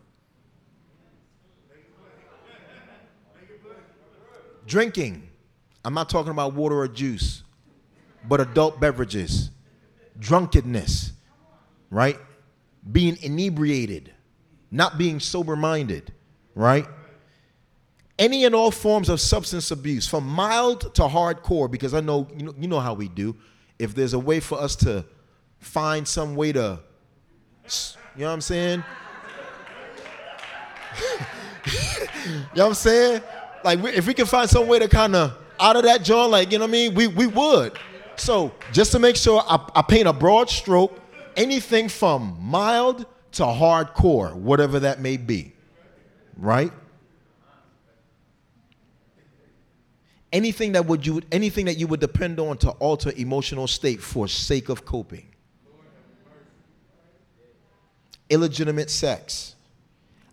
Drinking. 4.69 5.27
I'm 5.85 5.95
not 5.95 6.11
talking 6.11 6.31
about 6.31 6.53
water 6.53 6.77
or 6.77 6.89
juice, 6.89 7.43
but 8.29 8.41
adult 8.41 8.79
beverages. 8.79 9.51
Drunkenness, 10.19 11.13
right? 11.91 12.19
Being 12.93 13.17
inebriated, 13.23 14.13
not 14.71 14.99
being 14.99 15.21
sober 15.21 15.57
minded, 15.57 16.13
right? 16.55 16.87
Any 18.19 18.45
and 18.45 18.55
all 18.55 18.71
forms 18.71 19.09
of 19.09 19.21
substance 19.21 19.71
abuse, 19.71 20.07
from 20.07 20.27
mild 20.27 20.95
to 20.97 21.03
hardcore, 21.03 21.71
because 21.71 21.95
I 21.95 22.01
know 22.01 22.29
you 22.37 22.45
know, 22.45 22.55
you 22.59 22.69
know 22.69 22.81
how 22.81 22.93
we 22.93 23.09
do. 23.09 23.37
If 23.79 23.95
there's 23.95 24.13
a 24.13 24.19
way 24.19 24.41
for 24.41 24.61
us 24.61 24.77
to 24.77 25.05
find 25.61 26.07
some 26.07 26.37
way 26.37 26.53
to 26.53 26.81
you 28.17 28.23
know 28.23 28.27
what 28.27 28.33
I'm 28.33 28.41
saying? 28.41 28.85
you 31.65 32.33
know 32.33 32.45
what 32.55 32.67
I'm 32.67 32.75
saying? 32.75 33.23
Like, 33.69 33.85
if 33.95 34.07
we 34.07 34.15
can 34.15 34.25
find 34.25 34.49
some 34.49 34.67
way 34.67 34.79
to 34.79 34.89
kind 34.89 35.15
of 35.15 35.37
out 35.61 35.77
of 35.77 35.83
that 35.83 36.03
joint, 36.03 36.31
like, 36.31 36.51
you 36.51 36.57
know 36.57 36.65
what 36.65 36.71
I 36.71 36.73
mean? 36.73 36.95
We, 36.95 37.07
we 37.07 37.27
would. 37.27 37.79
So, 38.17 38.55
just 38.73 38.93
to 38.93 38.99
make 38.99 39.15
sure 39.15 39.45
I, 39.47 39.63
I 39.75 39.83
paint 39.83 40.09
a 40.09 40.13
broad 40.15 40.49
stroke, 40.49 40.99
anything 41.37 41.91
from 41.91 42.39
mild 42.41 43.05
to 43.33 43.43
hardcore, 43.43 44.33
whatever 44.33 44.81
that 44.81 45.01
may 45.01 45.19
be, 45.19 45.53
right? 46.39 46.73
Anything 50.33 50.73
that 50.73 50.87
would 50.87 51.07
you 51.07 51.21
anything 51.31 51.67
that 51.67 51.77
you 51.77 51.87
would 51.89 52.01
depend 52.01 52.41
on 52.41 52.57
to 52.59 52.71
alter 52.71 53.13
emotional 53.19 53.67
state 53.67 54.01
for 54.01 54.29
sake 54.29 54.71
of 54.71 54.87
coping. 54.87 55.29
Illegitimate 58.31 58.89
sex 58.89 59.57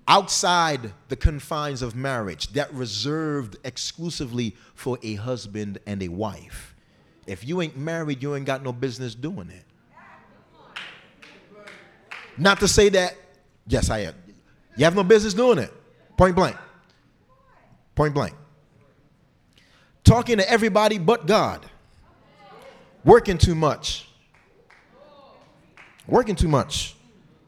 outside 0.08 0.94
the 1.10 1.16
confines 1.16 1.82
of 1.82 1.96
marriage 1.96 2.50
that 2.54 2.74
reserved 2.74 3.58
exclusively 3.64 4.56
for 4.74 5.00
a 5.04 5.16
husband 5.16 5.80
and 5.88 6.04
a 6.04 6.08
wife. 6.08 6.76
If 7.26 7.46
you 7.48 7.62
ain't 7.62 7.76
married, 7.76 8.22
you 8.22 8.36
ain't 8.36 8.46
got 8.46 8.64
no 8.64 8.72
business 8.72 9.16
doing 9.16 9.50
it. 9.50 9.66
Not 12.38 12.60
to 12.60 12.68
say 12.68 12.90
that, 12.90 13.16
yes, 13.68 13.90
I 13.90 14.00
am. 14.00 14.16
You 14.78 14.84
have 14.84 14.96
no 14.96 15.04
business 15.04 15.34
doing 15.34 15.58
it. 15.58 15.72
Point 16.18 16.36
blank. 16.36 16.56
Point 17.96 18.14
blank. 18.14 18.34
Talking 20.04 20.38
to 20.38 20.50
everybody 20.50 20.98
but 20.98 21.26
God. 21.26 21.66
Working 23.04 23.38
too 23.38 23.56
much. 23.56 24.08
Working 26.08 26.36
too 26.36 26.48
much. 26.48 26.96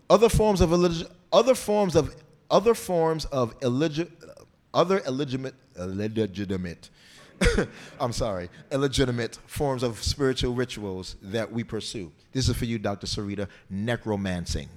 Other 0.09 0.29
forms 0.29 0.61
of 0.61 0.71
other 1.31 1.53
forms 1.53 1.95
of 1.95 2.15
other 2.49 2.73
forms 2.73 3.25
of 3.25 3.59
illegit, 3.59 4.09
other 4.73 4.99
illegitimate, 4.99 5.55
illegitimate 5.77 6.89
I'm 7.99 8.13
sorry, 8.13 8.49
illegitimate 8.71 9.37
forms 9.45 9.83
of 9.83 10.01
spiritual 10.01 10.53
rituals 10.53 11.15
that 11.21 11.51
we 11.51 11.63
pursue. 11.63 12.11
This 12.31 12.49
is 12.49 12.55
for 12.55 12.65
you, 12.65 12.79
Dr. 12.79 13.07
Sarita, 13.07 13.47
necromancing. 13.69 14.69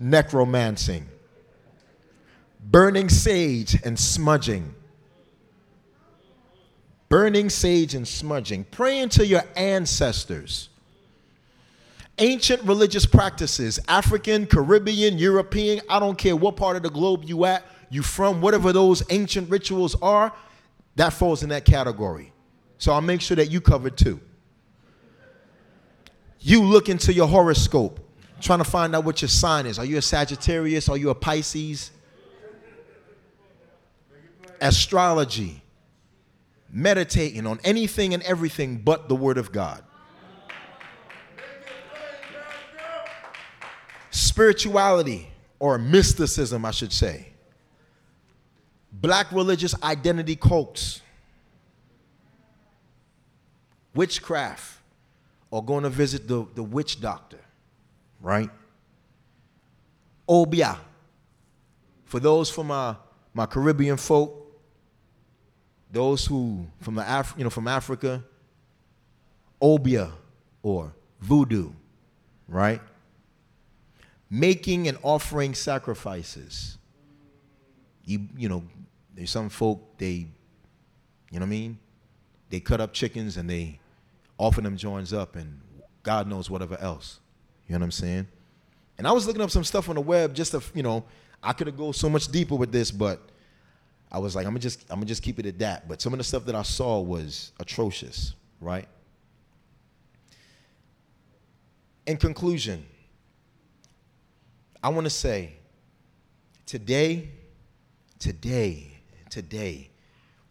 necromancing. 0.00 1.08
Burning 2.60 3.08
sage 3.08 3.76
and 3.84 3.98
smudging. 3.98 4.74
Burning 7.08 7.50
sage 7.50 7.94
and 7.94 8.06
smudging. 8.06 8.62
Praying 8.64 9.08
to 9.10 9.26
your 9.26 9.42
ancestors 9.56 10.68
ancient 12.18 12.62
religious 12.62 13.06
practices, 13.06 13.78
African, 13.88 14.46
Caribbean, 14.46 15.18
European, 15.18 15.80
I 15.88 15.98
don't 15.98 16.18
care 16.18 16.36
what 16.36 16.56
part 16.56 16.76
of 16.76 16.82
the 16.82 16.90
globe 16.90 17.24
you 17.24 17.44
at, 17.44 17.64
you 17.90 18.02
from, 18.02 18.40
whatever 18.40 18.72
those 18.72 19.02
ancient 19.10 19.50
rituals 19.50 19.94
are, 20.02 20.32
that 20.96 21.12
falls 21.12 21.42
in 21.42 21.48
that 21.50 21.64
category. 21.64 22.32
So 22.78 22.92
I'll 22.92 23.00
make 23.00 23.20
sure 23.20 23.36
that 23.36 23.50
you 23.50 23.60
covered 23.60 23.96
too. 23.96 24.20
You 26.40 26.62
look 26.62 26.88
into 26.88 27.12
your 27.12 27.26
horoscope, 27.26 28.00
trying 28.40 28.58
to 28.58 28.64
find 28.64 28.94
out 28.94 29.04
what 29.04 29.20
your 29.22 29.28
sign 29.28 29.66
is. 29.66 29.78
Are 29.78 29.84
you 29.84 29.98
a 29.98 30.02
Sagittarius? 30.02 30.88
Are 30.88 30.96
you 30.96 31.10
a 31.10 31.14
Pisces? 31.14 31.90
Astrology, 34.60 35.62
meditating 36.70 37.46
on 37.46 37.60
anything 37.64 38.14
and 38.14 38.22
everything 38.24 38.78
but 38.78 39.08
the 39.08 39.14
Word 39.14 39.38
of 39.38 39.52
God. 39.52 39.84
Spirituality 44.18 45.28
or 45.60 45.78
mysticism, 45.78 46.64
I 46.64 46.72
should 46.72 46.92
say, 46.92 47.28
black 48.90 49.30
religious 49.30 49.80
identity 49.80 50.34
cults, 50.34 51.02
witchcraft, 53.94 54.80
or 55.52 55.64
going 55.64 55.84
to 55.84 55.88
visit 55.88 56.26
the, 56.26 56.44
the 56.56 56.64
witch 56.64 57.00
doctor, 57.00 57.38
right? 58.20 58.50
Obeah. 60.28 60.80
For 62.04 62.18
those 62.18 62.50
from 62.50 62.66
my, 62.66 62.96
my 63.32 63.46
Caribbean 63.46 63.98
folk, 63.98 64.50
those 65.92 66.26
who 66.26 66.66
from 66.80 66.96
the 66.96 67.04
Af- 67.06 67.34
you 67.38 67.44
know 67.44 67.50
from 67.50 67.68
Africa, 67.68 68.24
Obeah 69.62 70.10
or 70.64 70.92
voodoo, 71.20 71.70
right? 72.48 72.80
Making 74.30 74.88
and 74.88 74.98
offering 75.02 75.54
sacrifices. 75.54 76.78
You, 78.04 78.28
you 78.36 78.48
know, 78.48 78.64
there's 79.14 79.30
some 79.30 79.48
folk, 79.48 79.98
they, 79.98 80.06
you 80.10 80.28
know 81.32 81.40
what 81.40 81.42
I 81.42 81.46
mean? 81.46 81.78
They 82.50 82.60
cut 82.60 82.80
up 82.80 82.92
chickens 82.92 83.36
and 83.36 83.48
they 83.48 83.80
offer 84.38 84.60
them 84.60 84.76
joints 84.76 85.12
up 85.12 85.36
and 85.36 85.60
God 86.02 86.26
knows 86.26 86.48
whatever 86.48 86.78
else. 86.80 87.20
You 87.66 87.74
know 87.74 87.80
what 87.80 87.84
I'm 87.84 87.90
saying? 87.90 88.26
And 88.96 89.06
I 89.06 89.12
was 89.12 89.26
looking 89.26 89.42
up 89.42 89.50
some 89.50 89.64
stuff 89.64 89.88
on 89.88 89.94
the 89.94 90.00
web 90.00 90.34
just 90.34 90.52
to, 90.52 90.62
you 90.74 90.82
know, 90.82 91.04
I 91.42 91.52
could 91.52 91.66
have 91.66 91.76
go 91.76 91.92
so 91.92 92.08
much 92.08 92.28
deeper 92.28 92.54
with 92.54 92.72
this, 92.72 92.90
but 92.90 93.20
I 94.10 94.18
was 94.18 94.34
like, 94.34 94.46
I'm 94.46 94.52
gonna 94.52 94.60
just 94.60 94.84
I'm 94.90 94.96
gonna 94.96 95.06
just 95.06 95.22
keep 95.22 95.38
it 95.38 95.46
at 95.46 95.58
that. 95.58 95.88
But 95.88 96.00
some 96.00 96.12
of 96.12 96.18
the 96.18 96.24
stuff 96.24 96.44
that 96.46 96.54
I 96.54 96.62
saw 96.62 97.00
was 97.00 97.52
atrocious, 97.60 98.34
right? 98.60 98.88
In 102.06 102.16
conclusion, 102.16 102.86
I 104.82 104.90
want 104.90 105.06
to 105.06 105.10
say 105.10 105.54
today, 106.66 107.30
today, 108.18 108.92
today, 109.30 109.90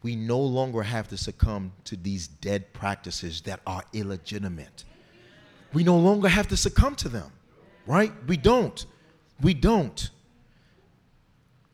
we 0.04 0.16
no 0.16 0.40
longer 0.40 0.84
have 0.84 1.08
to 1.10 1.18
succumb 1.18 1.72
to 1.86 1.96
these 1.96 2.28
dead 2.28 2.74
practices 2.74 3.42
that 3.42 3.62
are 3.66 3.84
illegitimate. 3.94 4.84
We 5.74 5.84
no 5.84 5.98
longer 5.98 6.28
have 6.28 6.48
to 6.50 6.58
succumb 6.58 6.96
to 6.96 7.10
them, 7.10 7.32
right? 7.86 8.12
We 8.28 8.38
don't. 8.38 8.86
We 9.42 9.54
don't. 9.54 10.10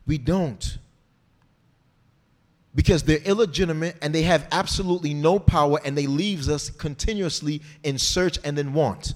We 0.06 0.18
don't. 0.18 0.78
Because 2.74 3.04
they're 3.04 3.18
illegitimate 3.18 3.96
and 4.02 4.14
they 4.14 4.22
have 4.22 4.48
absolutely 4.50 5.14
no 5.14 5.38
power 5.38 5.80
and 5.84 5.96
they 5.96 6.06
leaves 6.06 6.48
us 6.48 6.70
continuously 6.70 7.62
in 7.84 7.98
search 7.98 8.38
and 8.44 8.58
in 8.58 8.74
want. 8.74 9.14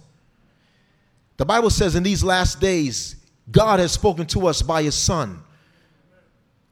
The 1.39 1.45
Bible 1.45 1.71
says 1.71 1.97
in 1.97 2.03
these 2.03 2.23
last 2.23 2.61
days, 2.61 3.17
God 3.51 3.81
has 3.81 3.93
spoken 3.93 4.27
to 4.27 4.47
us 4.47 4.63
by 4.63 4.83
his 4.83 4.95
son. 4.95 5.43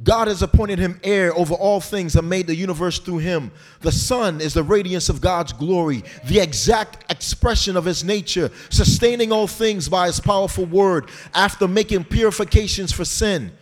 God 0.03 0.29
has 0.29 0.43
appointed 0.43 0.79
him 0.79 1.01
heir 1.03 1.35
over 1.35 1.55
all 1.55 1.81
things 1.81 2.17
and 2.17 2.29
made 2.29 2.47
the 2.47 2.55
universe 2.55 2.99
through 2.99 3.19
him. 3.19 3.51
The 3.81 3.93
Son 3.93 4.43
is 4.43 4.53
the 4.53 4.63
radiance 4.63 5.09
of 5.09 5.23
God's 5.23 5.55
glory, 5.55 6.05
the 6.27 6.41
exact 6.41 7.11
expression 7.11 7.79
of 7.79 7.87
his 7.87 8.05
nature, 8.05 8.51
sustaining 8.69 9.33
all 9.33 9.47
things 9.47 9.89
by 9.89 10.07
his 10.07 10.21
powerful 10.21 10.67
word. 10.67 11.09
After 11.33 11.67
making 11.67 12.05
purifications 12.05 12.93
for 12.93 13.07
sin, 13.07 13.53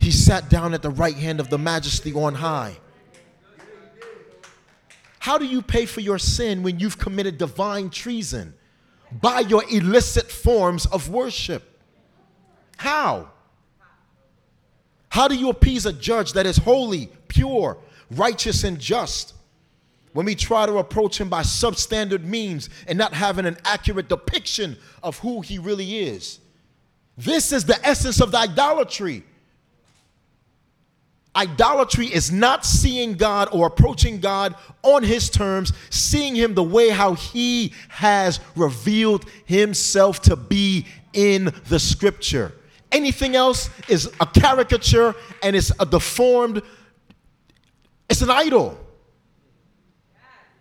he 0.00 0.10
sat 0.10 0.48
down 0.48 0.72
at 0.72 0.80
the 0.80 0.90
right 0.90 1.16
hand 1.16 1.40
of 1.40 1.50
the 1.50 1.58
majesty 1.58 2.14
on 2.14 2.34
high. 2.34 2.78
How 5.18 5.36
do 5.36 5.44
you 5.44 5.60
pay 5.60 5.84
for 5.84 6.00
your 6.00 6.18
sin 6.18 6.62
when 6.62 6.80
you've 6.80 6.98
committed 6.98 7.36
divine 7.36 7.90
treason? 7.90 8.54
By 9.12 9.40
your 9.40 9.62
illicit 9.70 10.30
forms 10.30 10.86
of 10.86 11.10
worship. 11.10 11.75
How? 12.76 13.30
How 15.08 15.28
do 15.28 15.34
you 15.34 15.48
appease 15.48 15.86
a 15.86 15.92
judge 15.92 16.34
that 16.34 16.46
is 16.46 16.58
holy, 16.58 17.08
pure, 17.28 17.78
righteous, 18.10 18.64
and 18.64 18.78
just? 18.78 19.34
When 20.12 20.26
we 20.26 20.34
try 20.34 20.66
to 20.66 20.78
approach 20.78 21.20
him 21.20 21.28
by 21.28 21.42
substandard 21.42 22.24
means 22.24 22.70
and 22.86 22.98
not 22.98 23.12
having 23.12 23.44
an 23.46 23.58
accurate 23.64 24.08
depiction 24.08 24.76
of 25.02 25.18
who 25.18 25.42
he 25.42 25.58
really 25.58 25.98
is. 25.98 26.38
This 27.18 27.52
is 27.52 27.64
the 27.64 27.78
essence 27.86 28.20
of 28.20 28.30
the 28.30 28.38
idolatry. 28.38 29.24
Idolatry 31.34 32.06
is 32.06 32.32
not 32.32 32.64
seeing 32.64 33.14
God 33.14 33.50
or 33.52 33.66
approaching 33.66 34.20
God 34.20 34.54
on 34.82 35.02
his 35.02 35.28
terms, 35.28 35.72
seeing 35.90 36.34
him 36.34 36.54
the 36.54 36.62
way 36.62 36.88
how 36.88 37.12
he 37.12 37.74
has 37.88 38.40
revealed 38.54 39.26
himself 39.44 40.22
to 40.22 40.36
be 40.36 40.86
in 41.12 41.52
the 41.68 41.78
scripture. 41.78 42.52
Anything 42.96 43.36
else 43.36 43.68
is 43.88 44.10
a 44.20 44.24
caricature 44.24 45.14
and 45.42 45.54
it's 45.54 45.70
a 45.78 45.84
deformed, 45.84 46.62
it's 48.08 48.22
an 48.22 48.30
idol. 48.30 48.78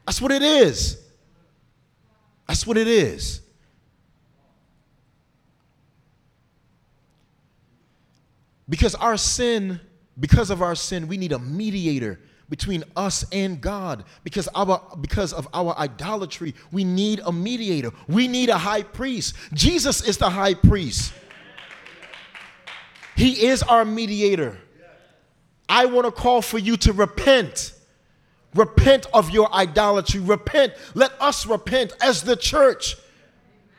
That's 0.06 0.22
what 0.22 0.34
it 0.34 0.42
is. 0.42 1.02
That's 2.46 2.68
what 2.68 2.76
it 2.76 2.90
is. 2.90 3.40
Because 8.68 8.96
our 8.96 9.16
sin, 9.16 9.80
because 10.20 10.50
of 10.50 10.62
our 10.62 10.76
sin, 10.76 11.08
we 11.08 11.16
need 11.16 11.32
a 11.32 11.40
mediator 11.40 12.20
between 12.50 12.84
us 12.98 13.26
and 13.32 13.62
God 13.62 14.04
because 14.26 14.50
our 14.54 14.82
because 15.00 15.32
of 15.32 15.48
our 15.54 15.76
idolatry 15.80 16.54
we 16.72 16.84
need 16.84 17.20
a 17.26 17.32
mediator 17.32 17.92
we 18.08 18.28
need 18.28 18.50
a 18.50 18.58
high 18.60 18.84
priest 18.84 19.34
Jesus 19.54 20.08
is 20.08 20.20
the 20.20 20.30
high 20.30 20.54
priest 20.54 21.12
he 23.16 23.48
is 23.48 23.64
our 23.64 23.86
mediator. 23.86 24.58
I 25.68 25.86
want 25.86 26.06
to 26.06 26.12
call 26.12 26.42
for 26.42 26.60
you 26.60 26.78
to 26.78 26.94
repent. 26.94 27.74
Repent 28.54 29.08
of 29.14 29.30
your 29.32 29.54
idolatry. 29.54 30.20
Repent. 30.20 30.74
Let 30.94 31.12
us 31.20 31.46
repent 31.46 31.94
as 32.02 32.24
the 32.24 32.36
church. 32.36 32.98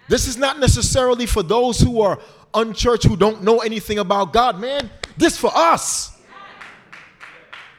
This 0.08 0.26
is 0.26 0.36
not 0.36 0.58
necessarily 0.58 1.26
for 1.26 1.42
those 1.42 1.80
who 1.80 2.00
are 2.00 2.18
unchurched 2.54 3.04
who 3.04 3.16
don't 3.16 3.42
know 3.42 3.60
anything 3.60 3.98
about 3.98 4.32
God 4.32 4.58
man. 4.58 4.90
This 5.16 5.36
for 5.36 5.50
us. 5.54 6.12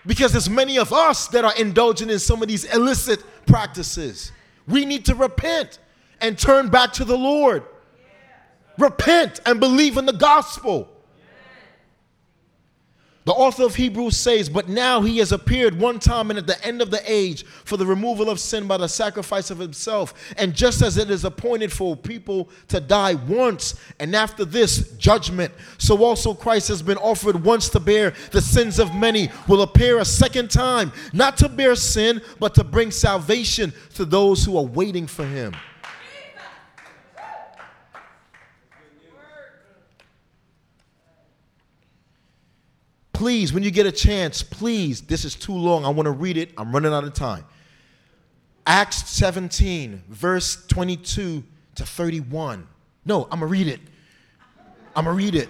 Because 0.05 0.31
there's 0.31 0.49
many 0.49 0.77
of 0.77 0.93
us 0.93 1.27
that 1.29 1.43
are 1.43 1.55
indulging 1.57 2.09
in 2.09 2.19
some 2.19 2.41
of 2.41 2.47
these 2.47 2.63
illicit 2.65 3.23
practices. 3.45 4.31
We 4.67 4.85
need 4.85 5.05
to 5.05 5.15
repent 5.15 5.79
and 6.21 6.37
turn 6.37 6.69
back 6.69 6.93
to 6.93 7.05
the 7.05 7.17
Lord. 7.17 7.63
Repent 8.77 9.41
and 9.45 9.59
believe 9.59 9.97
in 9.97 10.05
the 10.05 10.13
gospel. 10.13 10.89
The 13.27 13.33
author 13.33 13.65
of 13.65 13.75
Hebrews 13.75 14.15
says, 14.15 14.47
But 14.47 14.69
now 14.69 15.01
he 15.01 15.17
has 15.17 15.33
appeared 15.33 15.77
one 15.77 15.99
time 15.99 16.29
and 16.29 16.39
at 16.39 16.47
the 16.47 16.65
end 16.65 16.81
of 16.81 16.91
the 16.91 17.01
age 17.05 17.45
for 17.45 17.75
the 17.75 17.85
removal 17.85 18.29
of 18.29 18.39
sin 18.39 18.67
by 18.67 18.77
the 18.77 18.87
sacrifice 18.87 19.51
of 19.51 19.59
himself. 19.59 20.13
And 20.37 20.55
just 20.55 20.81
as 20.81 20.95
it 20.95 21.11
is 21.11 21.25
appointed 21.25 21.73
for 21.73 21.97
people 21.97 22.47
to 22.69 22.79
die 22.79 23.15
once, 23.15 23.75
and 23.99 24.15
after 24.15 24.45
this, 24.45 24.93
judgment, 24.93 25.53
so 25.77 26.05
also 26.05 26.33
Christ 26.33 26.69
has 26.69 26.81
been 26.81 26.95
offered 26.99 27.43
once 27.43 27.67
to 27.71 27.81
bear 27.81 28.13
the 28.31 28.39
sins 28.39 28.79
of 28.79 28.95
many, 28.95 29.29
will 29.49 29.61
appear 29.61 29.99
a 29.99 30.05
second 30.05 30.49
time, 30.49 30.93
not 31.11 31.35
to 31.39 31.49
bear 31.49 31.75
sin, 31.75 32.21
but 32.39 32.55
to 32.55 32.63
bring 32.63 32.91
salvation 32.91 33.73
to 33.95 34.05
those 34.05 34.45
who 34.45 34.57
are 34.57 34.63
waiting 34.63 35.05
for 35.05 35.25
him. 35.25 35.53
Please, 43.17 43.51
when 43.51 43.63
you 43.63 43.71
get 43.71 43.87
a 43.87 43.91
chance, 43.91 44.43
please, 44.43 45.01
this 45.01 45.25
is 45.25 45.33
too 45.33 45.51
long. 45.51 45.85
I 45.85 45.89
want 45.89 46.05
to 46.05 46.11
read 46.11 46.37
it. 46.37 46.51
I'm 46.55 46.71
running 46.71 46.93
out 46.93 47.03
of 47.03 47.15
time. 47.15 47.45
Acts 48.67 49.09
17, 49.09 50.03
verse 50.07 50.63
22 50.67 51.43
to 51.73 51.83
31. 51.83 52.67
No, 53.05 53.23
I'm 53.23 53.39
going 53.39 53.41
to 53.41 53.45
read 53.47 53.65
it. 53.69 53.79
I'm 54.95 55.05
going 55.05 55.17
to 55.17 55.23
read 55.25 55.33
it. 55.33 55.49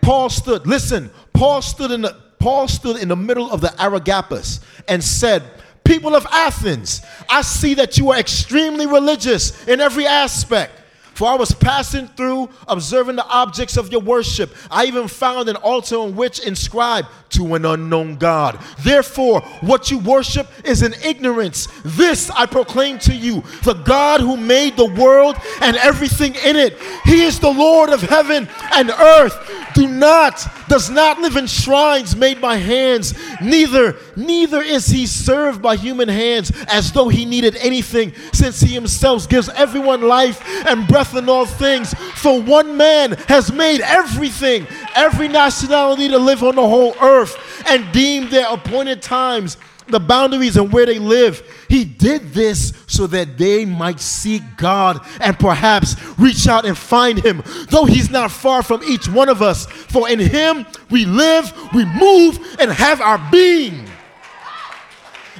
Paul 0.00 0.30
stood, 0.30 0.68
listen, 0.68 1.10
Paul 1.32 1.62
stood 1.62 1.90
in 1.90 2.02
the 2.02 2.16
Paul 2.38 2.68
stood 2.68 3.02
in 3.02 3.08
the 3.08 3.16
middle 3.16 3.50
of 3.50 3.60
the 3.60 3.74
Areopagus 3.82 4.60
and 4.86 5.02
said, 5.02 5.42
People 5.82 6.14
of 6.14 6.24
Athens, 6.30 7.02
I 7.28 7.42
see 7.42 7.74
that 7.74 7.98
you 7.98 8.12
are 8.12 8.20
extremely 8.20 8.86
religious 8.86 9.66
in 9.66 9.80
every 9.80 10.06
aspect. 10.06 10.79
For 11.20 11.28
I 11.28 11.34
was 11.34 11.52
passing 11.52 12.08
through, 12.08 12.48
observing 12.66 13.16
the 13.16 13.26
objects 13.26 13.76
of 13.76 13.92
your 13.92 14.00
worship. 14.00 14.56
I 14.70 14.86
even 14.86 15.06
found 15.06 15.50
an 15.50 15.56
altar 15.56 15.96
on 15.96 16.16
which 16.16 16.38
inscribed 16.38 17.08
to 17.32 17.54
an 17.56 17.66
unknown 17.66 18.16
God. 18.16 18.58
Therefore, 18.82 19.42
what 19.60 19.90
you 19.90 19.98
worship 19.98 20.48
is 20.64 20.82
in 20.82 20.94
ignorance. 21.04 21.68
This 21.84 22.30
I 22.30 22.46
proclaim 22.46 22.98
to 23.00 23.14
you 23.14 23.42
the 23.64 23.74
God 23.74 24.22
who 24.22 24.38
made 24.38 24.78
the 24.78 24.86
world 24.86 25.36
and 25.60 25.76
everything 25.76 26.36
in 26.36 26.56
it. 26.56 26.78
He 27.04 27.22
is 27.22 27.38
the 27.38 27.52
Lord 27.52 27.90
of 27.90 28.00
heaven 28.00 28.48
and 28.72 28.88
earth. 28.88 29.60
Do 29.74 29.86
not, 29.86 30.44
does 30.68 30.88
not 30.88 31.20
live 31.20 31.36
in 31.36 31.46
shrines 31.46 32.16
made 32.16 32.40
by 32.40 32.56
hands, 32.56 33.14
neither, 33.40 33.96
neither 34.16 34.60
is 34.60 34.86
he 34.86 35.06
served 35.06 35.62
by 35.62 35.76
human 35.76 36.08
hands 36.08 36.50
as 36.66 36.90
though 36.92 37.08
he 37.08 37.24
needed 37.24 37.56
anything, 37.56 38.12
since 38.32 38.60
he 38.60 38.74
himself 38.74 39.28
gives 39.28 39.48
everyone 39.50 40.02
life 40.02 40.42
and 40.66 40.88
breath 40.88 41.09
in 41.14 41.28
all 41.28 41.46
things. 41.46 41.94
For 41.94 42.40
one 42.40 42.76
man 42.76 43.12
has 43.28 43.52
made 43.52 43.80
everything, 43.80 44.66
every 44.94 45.28
nationality 45.28 46.08
to 46.08 46.18
live 46.18 46.42
on 46.42 46.56
the 46.56 46.68
whole 46.68 46.94
earth, 47.00 47.36
and 47.66 47.90
deemed 47.92 48.30
their 48.30 48.48
appointed 48.52 49.02
times 49.02 49.56
the 49.90 50.00
boundaries 50.00 50.56
and 50.56 50.72
where 50.72 50.86
they 50.86 50.98
live. 50.98 51.42
He 51.68 51.84
did 51.84 52.32
this 52.32 52.72
so 52.86 53.06
that 53.08 53.36
they 53.36 53.64
might 53.64 54.00
seek 54.00 54.42
God 54.56 55.04
and 55.20 55.38
perhaps 55.38 55.96
reach 56.18 56.48
out 56.48 56.64
and 56.64 56.76
find 56.76 57.18
Him, 57.18 57.42
though 57.68 57.84
He's 57.84 58.10
not 58.10 58.30
far 58.30 58.62
from 58.62 58.82
each 58.84 59.08
one 59.08 59.28
of 59.28 59.42
us. 59.42 59.66
For 59.66 60.08
in 60.08 60.18
Him 60.18 60.66
we 60.90 61.04
live, 61.04 61.52
we 61.74 61.84
move, 61.84 62.56
and 62.60 62.70
have 62.70 63.00
our 63.00 63.20
being. 63.30 63.86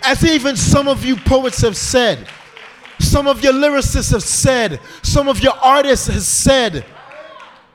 As 0.03 0.25
even 0.25 0.57
some 0.57 0.89
of 0.89 1.05
you 1.05 1.17
poets 1.17 1.61
have 1.61 1.77
said, 1.77 2.27
some 3.01 3.27
of 3.27 3.43
your 3.43 3.53
lyricists 3.53 4.13
have 4.13 4.23
said, 4.23 4.81
some 5.03 5.29
of 5.29 5.41
your 5.41 5.55
artists 5.55 6.07
have 6.07 6.23
said, 6.23 6.85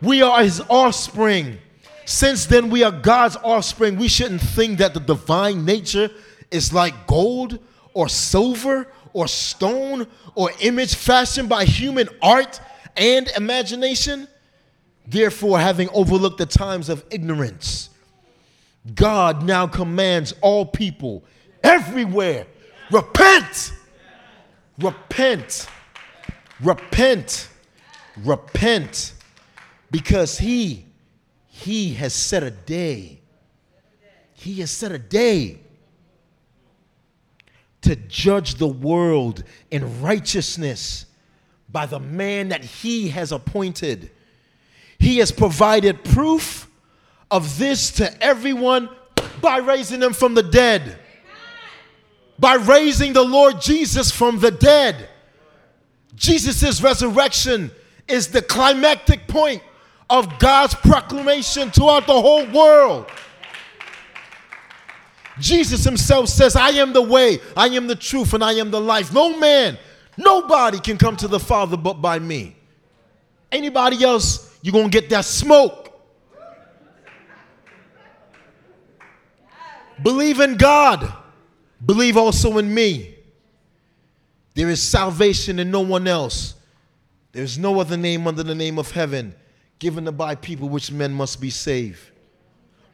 we 0.01 0.21
are 0.21 0.43
His 0.43 0.61
offspring. 0.69 1.57
Since 2.05 2.45
then, 2.45 2.69
we 2.69 2.83
are 2.83 2.91
God's 2.91 3.35
offspring. 3.37 3.97
We 3.97 4.07
shouldn't 4.07 4.41
think 4.41 4.77
that 4.77 4.93
the 4.93 4.99
divine 4.99 5.65
nature 5.65 6.09
is 6.51 6.71
like 6.71 7.07
gold 7.07 7.59
or 7.93 8.07
silver 8.07 8.87
or 9.13 9.27
stone 9.27 10.05
or 10.35 10.51
image 10.59 10.95
fashioned 10.95 11.49
by 11.49 11.65
human 11.65 12.07
art 12.21 12.59
and 12.95 13.27
imagination. 13.35 14.27
Therefore, 15.07 15.59
having 15.59 15.89
overlooked 15.93 16.37
the 16.37 16.45
times 16.45 16.89
of 16.89 17.03
ignorance, 17.09 17.89
God 18.93 19.43
now 19.43 19.65
commands 19.65 20.33
all 20.41 20.65
people 20.65 21.23
everywhere 21.63 22.45
repent, 22.91 23.73
repent, 24.79 25.67
repent, 26.61 27.49
repent, 28.17 29.13
because 29.91 30.37
He, 30.37 30.85
He 31.47 31.93
has 31.95 32.13
set 32.13 32.43
a 32.43 32.51
day. 32.51 33.21
He 34.33 34.59
has 34.59 34.71
set 34.71 34.91
a 34.91 34.99
day 34.99 35.59
to 37.85 37.95
judge 37.95 38.55
the 38.55 38.67
world 38.67 39.43
in 39.69 40.01
righteousness 40.01 41.05
by 41.69 41.85
the 41.85 41.99
man 41.99 42.49
that 42.49 42.63
he 42.63 43.09
has 43.09 43.31
appointed. 43.31 44.09
He 44.97 45.17
has 45.17 45.31
provided 45.31 46.03
proof 46.03 46.67
of 47.29 47.59
this 47.59 47.91
to 47.91 48.23
everyone 48.23 48.89
by 49.41 49.57
raising 49.57 49.99
them 49.99 50.13
from 50.13 50.33
the 50.33 50.41
dead. 50.41 50.97
By 52.37 52.55
raising 52.55 53.13
the 53.13 53.23
Lord 53.23 53.61
Jesus 53.61 54.11
from 54.11 54.39
the 54.39 54.51
dead. 54.51 55.09
Jesus' 56.15 56.81
resurrection 56.81 57.71
is 58.07 58.27
the 58.29 58.41
climactic 58.41 59.27
point 59.27 59.61
of 60.09 60.39
God's 60.39 60.75
proclamation 60.75 61.71
throughout 61.71 62.07
the 62.07 62.21
whole 62.21 62.45
world. 62.47 63.09
Jesus 65.39 65.83
himself 65.83 66.29
says, 66.29 66.55
I 66.55 66.69
am 66.69 66.93
the 66.93 67.01
way, 67.01 67.39
I 67.57 67.67
am 67.67 67.87
the 67.87 67.95
truth, 67.95 68.33
and 68.33 68.43
I 68.43 68.53
am 68.53 68.71
the 68.71 68.79
life. 68.79 69.11
No 69.13 69.37
man, 69.37 69.77
nobody 70.17 70.79
can 70.79 70.97
come 70.97 71.17
to 71.17 71.27
the 71.27 71.39
Father 71.39 71.75
but 71.75 71.95
by 71.95 72.19
me. 72.19 72.55
Anybody 73.51 74.03
else, 74.03 74.57
you're 74.61 74.73
going 74.73 74.89
to 74.89 75.01
get 75.01 75.09
that 75.09 75.25
smoke. 75.25 75.81
Believe 80.03 80.39
in 80.39 80.55
God, 80.55 81.11
believe 81.83 82.17
also 82.17 82.57
in 82.57 82.73
me. 82.73 83.15
There 84.53 84.69
is 84.69 84.81
salvation 84.81 85.59
in 85.59 85.71
no 85.71 85.81
one 85.81 86.07
else. 86.07 86.55
There's 87.31 87.57
no 87.57 87.79
other 87.79 87.97
name 87.97 88.27
under 88.27 88.43
the 88.43 88.55
name 88.55 88.79
of 88.79 88.91
heaven 88.91 89.35
given 89.79 90.05
by 90.15 90.35
people 90.35 90.69
which 90.69 90.91
men 90.91 91.13
must 91.13 91.41
be 91.41 91.49
saved. 91.49 91.99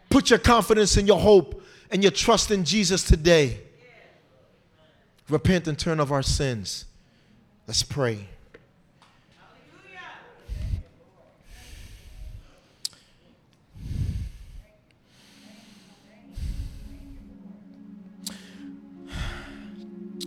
Put 0.10 0.30
your 0.30 0.40
confidence 0.40 0.98
and 0.98 1.08
your 1.08 1.20
hope 1.20 1.64
and 1.92 2.04
your 2.04 2.12
trust 2.12 2.50
in 2.52 2.66
Jesus 2.66 3.04
today. 3.04 3.60
Repent 5.30 5.68
and 5.68 5.78
turn 5.78 6.00
of 6.00 6.12
our 6.12 6.24
sins. 6.24 6.86
Let's 7.68 7.84
pray. 7.84 8.28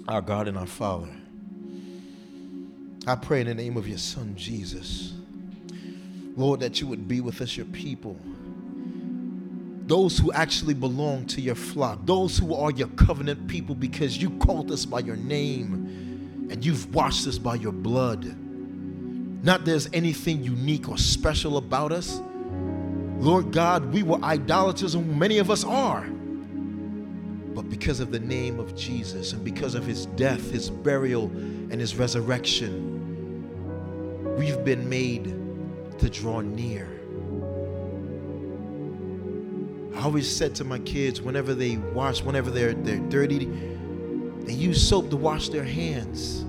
Our 0.07 0.21
God 0.21 0.49
and 0.49 0.59
our 0.59 0.67
Father, 0.67 1.09
I 3.07 3.17
pray 3.17 3.41
in 3.41 3.47
the 3.47 3.55
name 3.55 3.77
of 3.77 3.89
your 3.89 3.99
Son, 3.99 4.35
Jesus, 4.37 5.15
Lord, 6.37 6.61
that 6.61 6.81
you 6.81 6.87
would 6.87 7.09
be 7.09 7.21
with 7.21 7.41
us, 7.41 7.57
your 7.57 7.67
people 7.67 8.19
those 9.87 10.19
who 10.19 10.33
actually 10.33 10.75
belong 10.75 11.27
to 11.27 11.41
your 11.41 11.55
flock, 11.55 11.99
those 12.05 12.39
who 12.39 12.55
are 12.55 12.71
your 12.71 12.89
covenant 12.89 13.47
people 13.49 13.75
because 13.75 14.17
you 14.17 14.31
called 14.39 14.71
us 14.73 14.85
by 14.85 15.01
your 15.01 15.17
name 15.17 16.49
and 16.51 16.65
you've 16.65 16.95
washed 16.95 17.27
us 17.27 17.39
by 17.39 17.55
your 17.55 17.73
blood. 17.73 18.25
Not 19.45 19.65
there's 19.67 19.89
anything 19.93 20.43
unique 20.43 20.89
or 20.89 20.97
special 20.97 21.59
about 21.59 21.93
us. 21.93 22.21
Lord 23.19 23.53
God, 23.53 23.93
we 23.93 24.03
were 24.03 24.23
idolaters, 24.23 24.95
and 24.95 25.19
many 25.19 25.39
of 25.39 25.51
us 25.51 25.65
are. 25.65 26.07
But 27.55 27.71
because 27.71 28.01
of 28.01 28.11
the 28.11 28.19
name 28.19 28.59
of 28.59 28.75
Jesus 28.75 29.33
and 29.33 29.45
because 29.45 29.77
of 29.77 29.87
his 29.87 30.07
death, 30.07 30.51
his 30.51 30.71
burial, 30.71 31.27
and 31.27 31.81
his 31.81 31.95
resurrection, 31.95 33.01
we've 34.37 34.65
been 34.65 34.89
made 34.89 35.27
to 35.99 36.11
draw 36.11 36.41
near. 36.41 36.89
I 39.95 40.01
always 40.03 40.29
said 40.29 40.57
to 40.57 40.65
my 40.65 40.81
kids 40.81 41.23
whenever 41.23 41.55
they 41.55 41.77
wash, 41.77 42.23
whenever 42.23 42.51
they're, 42.51 42.75
they're 42.75 42.99
dirty, 43.09 43.45
they 44.41 44.53
use 44.53 44.87
soap 44.87 45.11
to 45.11 45.17
wash 45.17 45.51
their 45.51 45.65
hands. 45.65 46.45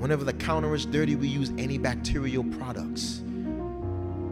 Whenever 0.00 0.22
the 0.24 0.32
counter 0.32 0.72
is 0.74 0.86
dirty, 0.86 1.16
we 1.16 1.26
use 1.26 1.50
antibacterial 1.50 2.56
products. 2.56 3.22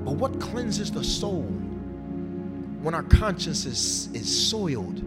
But 0.05 0.13
what 0.13 0.41
cleanses 0.41 0.93
the 0.93 1.03
soul 1.03 1.43
when 2.81 2.95
our 2.95 3.03
conscience 3.03 3.67
is, 3.67 4.09
is 4.15 4.49
soiled 4.49 5.03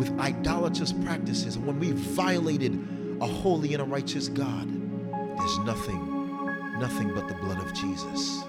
with 0.00 0.18
idolatrous 0.18 0.94
practices 0.94 1.58
when 1.58 1.78
we 1.78 1.92
violated 1.92 2.72
a 3.20 3.26
holy 3.26 3.74
and 3.74 3.82
a 3.82 3.84
righteous 3.84 4.28
God? 4.28 4.66
There's 5.36 5.58
nothing, 5.58 6.78
nothing 6.78 7.12
but 7.14 7.28
the 7.28 7.34
blood 7.34 7.58
of 7.58 7.74
Jesus. 7.74 8.42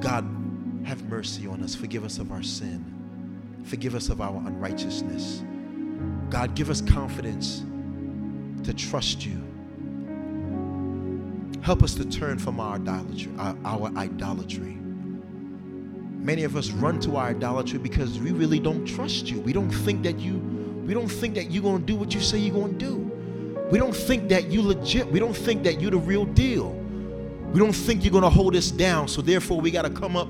God, 0.00 0.24
have 0.84 1.04
mercy 1.10 1.46
on 1.46 1.62
us. 1.62 1.74
Forgive 1.74 2.04
us 2.04 2.18
of 2.18 2.32
our 2.32 2.42
sin. 2.42 2.82
Forgive 3.64 3.94
us 3.94 4.08
of 4.08 4.22
our 4.22 4.34
unrighteousness. 4.46 5.44
God, 6.30 6.54
give 6.54 6.70
us 6.70 6.80
confidence 6.80 7.62
to 8.64 8.72
trust 8.72 9.26
you. 9.26 9.42
Help 11.60 11.82
us 11.82 11.94
to 11.96 12.06
turn 12.06 12.38
from 12.38 12.60
our 12.60 12.76
idolatry, 12.76 13.30
our, 13.38 13.54
our 13.66 13.92
idolatry. 13.98 14.78
Many 16.26 16.42
of 16.42 16.56
us 16.56 16.70
run 16.72 16.98
to 17.02 17.18
our 17.18 17.28
idolatry 17.28 17.78
because 17.78 18.18
we 18.18 18.32
really 18.32 18.58
don't 18.58 18.84
trust 18.84 19.30
you. 19.30 19.38
We 19.38 19.52
don't 19.52 19.70
think 19.70 20.02
that 20.02 20.18
you 20.18 20.38
we 20.84 20.92
don't 20.92 21.06
think 21.06 21.36
that 21.36 21.52
you're 21.52 21.62
going 21.62 21.78
to 21.78 21.86
do 21.86 21.94
what 21.94 22.12
you 22.14 22.20
say 22.20 22.36
you're 22.36 22.52
going 22.52 22.76
to 22.76 22.84
do. 22.84 22.96
We 23.70 23.78
don't 23.78 23.94
think 23.94 24.28
that 24.30 24.48
you 24.50 24.60
legit. 24.60 25.06
We 25.06 25.20
don't 25.20 25.36
think 25.36 25.62
that 25.62 25.80
you're 25.80 25.92
the 25.92 25.98
real 25.98 26.24
deal. 26.24 26.72
We 27.52 27.60
don't 27.60 27.72
think 27.72 28.02
you're 28.02 28.10
going 28.10 28.24
to 28.24 28.30
hold 28.30 28.56
us 28.56 28.72
down. 28.72 29.06
So 29.06 29.22
therefore 29.22 29.60
we 29.60 29.70
got 29.70 29.82
to 29.82 29.90
come 29.90 30.16
up 30.16 30.26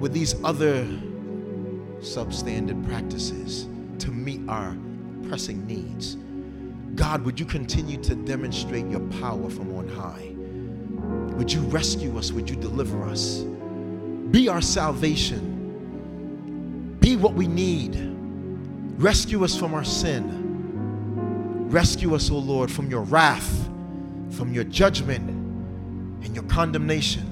with 0.00 0.14
these 0.14 0.34
other 0.44 0.86
substandard 2.00 2.86
practices 2.88 3.68
to 3.98 4.10
meet 4.10 4.40
our 4.48 4.74
pressing 5.28 5.66
needs. 5.66 6.16
God, 6.94 7.22
would 7.26 7.38
you 7.38 7.44
continue 7.44 8.02
to 8.02 8.14
demonstrate 8.14 8.86
your 8.86 9.00
power 9.20 9.50
from 9.50 9.76
on 9.76 9.88
high? 9.88 10.32
Would 11.36 11.52
you 11.52 11.60
rescue 11.64 12.16
us? 12.16 12.32
Would 12.32 12.48
you 12.48 12.56
deliver 12.56 13.04
us? 13.04 13.44
Be 14.32 14.48
our 14.48 14.62
salvation. 14.62 15.50
Be 17.00 17.16
what 17.16 17.34
we 17.34 17.46
need. 17.46 17.94
Rescue 18.96 19.44
us 19.44 19.54
from 19.54 19.74
our 19.74 19.84
sin. 19.84 21.68
Rescue 21.68 22.14
us, 22.14 22.30
O 22.30 22.36
oh 22.36 22.38
Lord, 22.38 22.70
from 22.70 22.88
your 22.88 23.02
wrath, 23.02 23.68
from 24.30 24.54
your 24.54 24.64
judgment, 24.64 25.28
and 26.24 26.34
your 26.34 26.44
condemnation. 26.44 27.28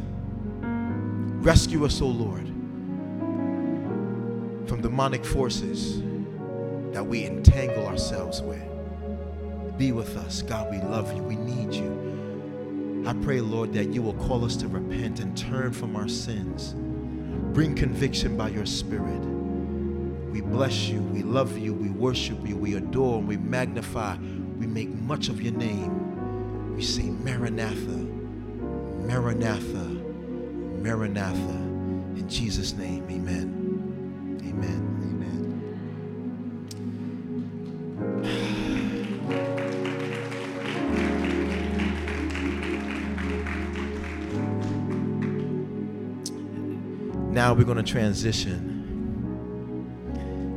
Rescue 1.43 1.87
us, 1.87 2.03
O 2.03 2.05
oh 2.05 2.09
Lord, 2.09 2.47
from 4.69 4.83
demonic 4.83 5.25
forces 5.25 6.03
that 6.93 7.07
we 7.07 7.25
entangle 7.25 7.87
ourselves 7.87 8.43
with. 8.43 8.63
Be 9.79 9.93
with 9.93 10.19
us. 10.19 10.43
God, 10.43 10.71
we 10.71 10.77
love 10.79 11.15
you. 11.17 11.23
We 11.23 11.37
need 11.37 11.73
you. 11.73 13.05
I 13.07 13.15
pray, 13.25 13.41
Lord, 13.41 13.73
that 13.73 13.87
you 13.95 14.03
will 14.03 14.13
call 14.15 14.45
us 14.45 14.55
to 14.57 14.69
repent 14.69 15.21
and 15.21 15.35
turn 15.35 15.73
from 15.73 15.97
our 15.97 16.09
sins. 16.09 16.75
Bring 17.53 17.75
conviction 17.75 18.37
by 18.37 18.49
your 18.49 18.65
Spirit. 18.65 19.21
We 20.31 20.41
bless 20.41 20.89
you. 20.89 21.03
We 21.03 21.23
love 21.23 21.59
you. 21.59 21.75
We 21.75 21.91
worship 21.91 22.47
you. 22.47 22.57
We 22.57 22.77
adore 22.77 23.19
and 23.19 23.27
we 23.27 23.37
magnify. 23.37 24.17
We 24.59 24.67
make 24.67 24.89
much 24.89 25.29
of 25.29 25.43
your 25.43 25.53
name. 25.55 26.77
We 26.77 26.83
say, 26.83 27.03
Maranatha, 27.03 27.99
Maranatha, 29.07 29.85
Maranatha. 30.81 31.57
In 32.17 32.29
Jesus' 32.29 32.75
name, 32.75 33.05
amen. 33.11 34.41
Amen. 34.47 34.90
Now 47.41 47.55
we're 47.55 47.65
going 47.65 47.83
to 47.83 47.83
transition 47.83 48.77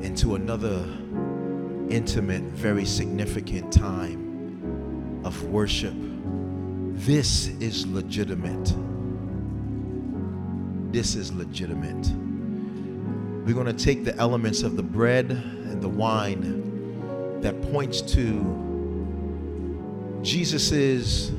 into 0.03 0.35
another 0.35 0.85
intimate, 1.89 2.41
very 2.41 2.83
significant 2.83 3.71
time 3.71 5.21
of 5.23 5.41
worship. 5.45 5.93
This 5.95 7.47
is 7.61 7.87
legitimate. 7.87 8.73
This 10.91 11.15
is 11.15 11.31
legitimate. 11.31 12.05
We're 13.47 13.55
going 13.55 13.73
to 13.73 13.81
take 13.81 14.03
the 14.03 14.17
elements 14.17 14.61
of 14.61 14.75
the 14.75 14.83
bread 14.83 15.31
and 15.31 15.81
the 15.81 15.87
wine 15.87 17.39
that 17.39 17.61
points 17.71 18.01
to 18.01 20.19
Jesus's 20.21 21.31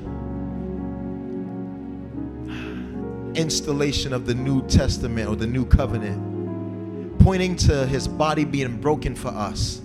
installation 3.34 4.12
of 4.12 4.26
the 4.26 4.34
New 4.34 4.66
Testament 4.68 5.28
or 5.28 5.36
the 5.36 5.46
New 5.46 5.66
Covenant, 5.66 7.18
pointing 7.18 7.56
to 7.56 7.86
his 7.86 8.06
body 8.06 8.44
being 8.44 8.76
broken 8.80 9.14
for 9.14 9.28
us 9.28 9.80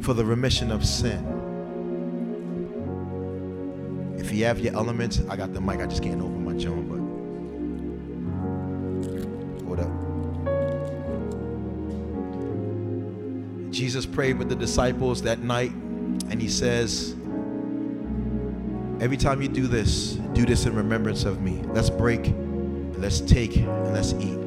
for 0.00 0.14
the 0.14 0.24
remission 0.24 0.70
of 0.70 0.84
sin. 0.84 1.40
If 4.18 4.32
you 4.32 4.44
have 4.44 4.60
your 4.60 4.74
elements, 4.74 5.20
I 5.28 5.36
got 5.36 5.52
the 5.52 5.60
mic. 5.60 5.80
I 5.80 5.86
just 5.86 6.02
can't 6.02 6.20
open 6.20 6.44
my 6.44 6.54
John, 6.54 6.88
but 6.88 6.98
what 9.64 9.80
up? 9.80 9.90
Jesus 13.72 14.06
prayed 14.06 14.38
with 14.38 14.48
the 14.48 14.56
disciples 14.56 15.22
that 15.22 15.40
night, 15.40 15.72
and 15.72 16.40
he 16.40 16.48
says, 16.48 17.14
Every 19.00 19.16
time 19.16 19.42
you 19.42 19.48
do 19.48 19.66
this, 19.66 20.12
do 20.34 20.44
this 20.46 20.66
in 20.66 20.76
remembrance 20.76 21.24
of 21.24 21.42
me. 21.42 21.60
Let's 21.72 21.90
break 21.90 22.32
Let's 23.02 23.20
take 23.20 23.56
and 23.56 23.92
let's 23.92 24.12
eat. 24.12 24.38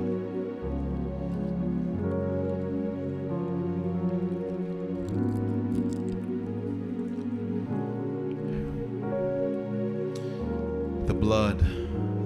The 11.06 11.14
blood, 11.14 11.60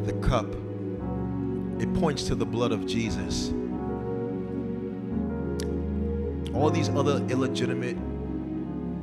the 0.06 0.14
cup, 0.22 0.46
it 1.82 1.92
points 1.96 2.26
to 2.26 2.36
the 2.36 2.46
blood 2.46 2.72
of 2.74 2.86
Jesus. 2.86 3.50
All 6.54 6.70
these 6.70 6.90
other 6.90 7.26
illegitimate 7.28 7.98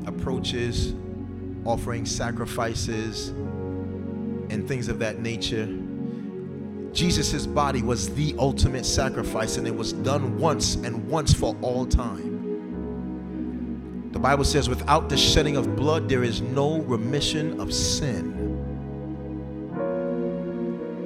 approaches, 0.07 0.95
offering 1.65 2.07
sacrifices 2.07 3.31
and 4.49 4.69
things 4.69 4.87
of 4.87 5.01
that 5.01 5.19
nature 5.19 5.65
Jesus' 6.97 7.47
body 7.47 7.83
was 7.83 8.09
the 8.15 8.35
ultimate 8.39 8.87
sacrifice, 8.87 9.59
and 9.59 9.67
it 9.67 9.77
was 9.77 9.93
done 9.93 10.39
once 10.39 10.77
and 10.77 11.07
once 11.09 11.35
for 11.35 11.55
all 11.61 11.85
time. 11.85 12.33
The 14.13 14.19
Bible 14.19 14.45
says, 14.45 14.67
without 14.71 15.11
the 15.11 15.17
shedding 15.17 15.59
of 15.59 15.77
blood, 15.77 16.09
there 16.09 16.25
is 16.25 16.41
no 16.41 16.81
remission 16.81 17.61
of 17.61 17.75
sin. 17.75 18.33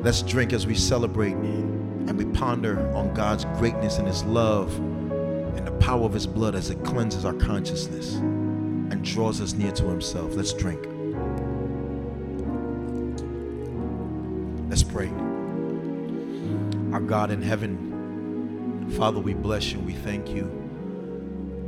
Let's 0.04 0.22
drink 0.22 0.52
as 0.52 0.64
we 0.64 0.76
celebrate 0.76 1.34
and 1.34 2.16
we 2.16 2.24
ponder 2.38 2.78
on 2.94 3.12
God's 3.12 3.44
greatness 3.58 3.98
and 3.98 4.06
His 4.06 4.22
love 4.22 4.72
and 4.78 5.66
the 5.66 5.72
power 5.72 6.04
of 6.04 6.12
His 6.12 6.26
blood 6.26 6.54
as 6.54 6.70
it 6.70 6.84
cleanses 6.84 7.24
our 7.24 7.34
consciousness 7.34 8.14
and 8.14 9.04
draws 9.04 9.40
us 9.40 9.54
near 9.54 9.72
to 9.72 9.88
Himself. 9.88 10.36
Let's 10.36 10.52
drink. 10.52 10.86
Let's 14.70 14.84
pray. 14.84 15.10
Our 16.92 17.00
God 17.00 17.30
in 17.30 17.40
heaven, 17.40 18.90
Father, 18.96 19.20
we 19.20 19.32
bless 19.32 19.70
you. 19.72 19.78
We 19.78 19.92
thank 19.92 20.28
you. 20.30 20.50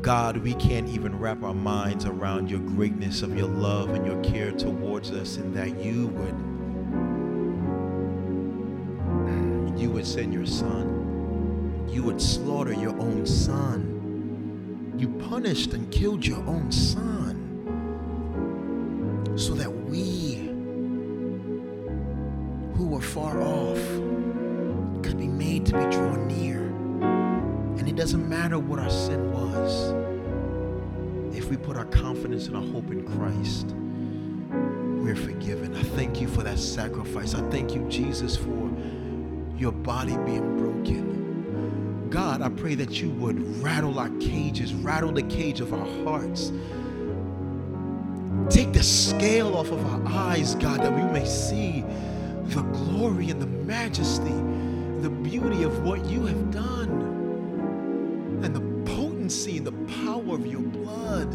God, 0.03 0.37
we 0.39 0.55
can't 0.55 0.89
even 0.89 1.17
wrap 1.17 1.45
our 1.45 1.55
minds 1.55 2.07
around 2.07 2.51
your 2.51 2.59
greatness 2.59 3.23
of 3.23 3.37
your 3.37 3.47
love 3.47 3.91
and 3.91 4.05
your 4.05 4.21
care 4.25 4.51
towards 4.51 5.13
us, 5.13 5.37
and 5.37 5.55
that 5.55 5.79
you 5.79 6.09
would 6.09 6.35
you 9.81 9.91
would 9.91 10.07
send 10.07 10.35
your 10.35 10.47
son. 10.47 11.87
You 11.89 12.03
would 12.03 12.21
slaughter 12.21 12.73
your 12.73 12.99
own 12.99 13.25
son. 13.25 14.95
You 14.99 15.09
punished 15.09 15.73
and 15.73 15.91
killed 15.93 16.27
your 16.27 16.43
own 16.49 16.73
son 16.73 17.39
so 19.37 19.55
that 19.55 19.71
we 19.71 20.49
who 22.77 22.87
were 22.89 23.01
far 23.01 23.41
off 23.41 23.79
to 25.73 25.79
be 25.79 25.91
drawn 25.91 26.29
near. 26.29 26.61
And 27.79 27.89
it 27.89 27.97
doesn't 27.97 28.29
matter 28.29 28.59
what 28.59 28.79
our 28.79 28.91
sin 28.91 29.33
was. 29.33 29.95
if 31.37 31.49
we 31.49 31.57
put 31.57 31.77
our 31.77 31.87
confidence 31.87 32.47
and 32.47 32.57
our 32.57 32.63
hope 32.63 32.91
in 32.91 33.05
Christ, 33.05 33.75
we're 35.03 35.17
forgiven. 35.17 35.75
I 35.75 35.83
thank 35.83 36.21
you 36.21 36.29
for 36.29 36.43
that 36.43 36.59
sacrifice. 36.59 37.35
I 37.35 37.41
thank 37.51 37.75
you, 37.75 37.85
Jesus, 37.89 38.37
for 38.37 38.71
your 39.57 39.73
body 39.73 40.17
being 40.19 40.59
broken. 40.59 42.09
God, 42.11 42.43
I 42.43 42.51
pray 42.51 42.75
that 42.77 43.01
you 43.01 43.11
would 43.13 43.63
rattle 43.63 43.99
our 43.99 44.11
cages, 44.21 44.75
rattle 44.75 45.11
the 45.11 45.23
cage 45.23 45.61
of 45.61 45.73
our 45.73 46.05
hearts. 46.05 46.53
Take 48.51 48.73
the 48.73 48.83
scale 48.83 49.57
off 49.57 49.71
of 49.71 49.85
our 49.87 50.13
eyes, 50.13 50.55
God, 50.57 50.81
that 50.83 50.93
we 50.93 51.03
may 51.19 51.27
see 51.27 51.83
the 52.45 52.63
glory 52.63 53.31
and 53.31 53.41
the 53.41 53.47
majesty, 53.47 54.35
the 55.03 55.11
beauty 55.11 55.65
of 55.65 55.83
what 55.83 56.05
you 56.05 56.25
have 56.27 56.51
done, 56.53 56.91
and 58.45 58.55
the 58.55 58.61
potency 58.95 59.57
and 59.57 59.67
the 59.67 59.73
power 60.05 60.37
of 60.37 60.47
your 60.47 60.61
blood. 60.61 61.29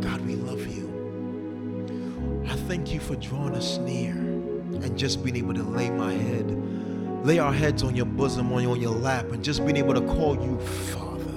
God, 0.00 0.20
we 0.24 0.36
love 0.36 0.64
you. 0.68 2.46
I 2.48 2.54
thank 2.68 2.92
you 2.92 3.00
for 3.00 3.16
drawing 3.16 3.56
us 3.56 3.78
near 3.78 4.12
and 4.12 4.96
just 4.96 5.24
being 5.24 5.36
able 5.36 5.54
to 5.54 5.64
lay 5.64 5.90
my 5.90 6.12
head, 6.12 7.26
lay 7.26 7.40
our 7.40 7.52
heads 7.52 7.82
on 7.82 7.96
your 7.96 8.06
bosom, 8.06 8.52
on 8.52 8.80
your, 8.80 8.94
lap, 8.94 9.32
and 9.32 9.42
just 9.42 9.64
being 9.64 9.76
able 9.76 9.94
to 9.94 10.02
call 10.02 10.36
you 10.36 10.56
Father. 10.60 11.32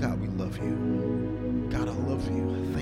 God, 0.00 0.20
we 0.20 0.28
love 0.28 0.56
you. 0.58 1.66
God, 1.70 1.88
I 1.88 1.92
love 1.92 2.30
you. 2.30 2.73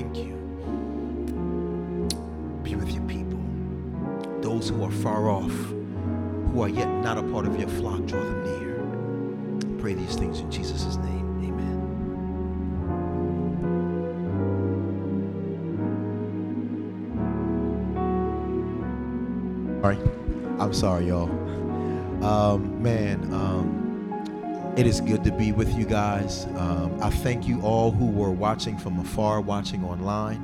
Those 4.62 4.70
who 4.70 4.84
are 4.84 4.92
far 4.92 5.28
off, 5.28 5.50
who 5.50 6.62
are 6.62 6.68
yet 6.68 6.86
not 7.02 7.18
a 7.18 7.22
part 7.32 7.48
of 7.48 7.58
your 7.58 7.68
flock, 7.68 8.06
draw 8.06 8.22
them 8.22 8.44
near. 8.44 9.78
Pray 9.80 9.94
these 9.94 10.14
things 10.14 10.38
in 10.38 10.52
Jesus' 10.52 10.94
name. 10.98 11.42
Amen. 11.42 11.80
All 19.82 19.90
right. 19.90 19.98
I'm 20.60 20.72
sorry, 20.72 21.08
y'all. 21.08 21.28
Um, 22.24 22.80
man, 22.80 23.34
um, 23.34 24.72
it 24.76 24.86
is 24.86 25.00
good 25.00 25.24
to 25.24 25.32
be 25.32 25.50
with 25.50 25.76
you 25.76 25.86
guys. 25.86 26.46
Um, 26.54 26.96
I 27.02 27.10
thank 27.10 27.48
you 27.48 27.60
all 27.62 27.90
who 27.90 28.06
were 28.06 28.30
watching 28.30 28.78
from 28.78 29.00
afar, 29.00 29.40
watching 29.40 29.82
online. 29.82 30.40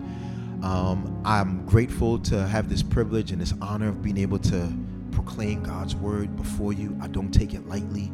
Um, 0.62 1.22
I'm 1.24 1.64
grateful 1.66 2.18
to 2.20 2.46
have 2.46 2.68
this 2.68 2.82
privilege 2.82 3.30
and 3.30 3.40
this 3.40 3.54
honor 3.60 3.88
of 3.88 4.02
being 4.02 4.18
able 4.18 4.38
to 4.40 4.72
proclaim 5.12 5.62
God's 5.62 5.94
word 5.94 6.36
before 6.36 6.72
you. 6.72 6.96
I 7.00 7.06
don't 7.06 7.30
take 7.30 7.54
it 7.54 7.68
lightly. 7.68 8.10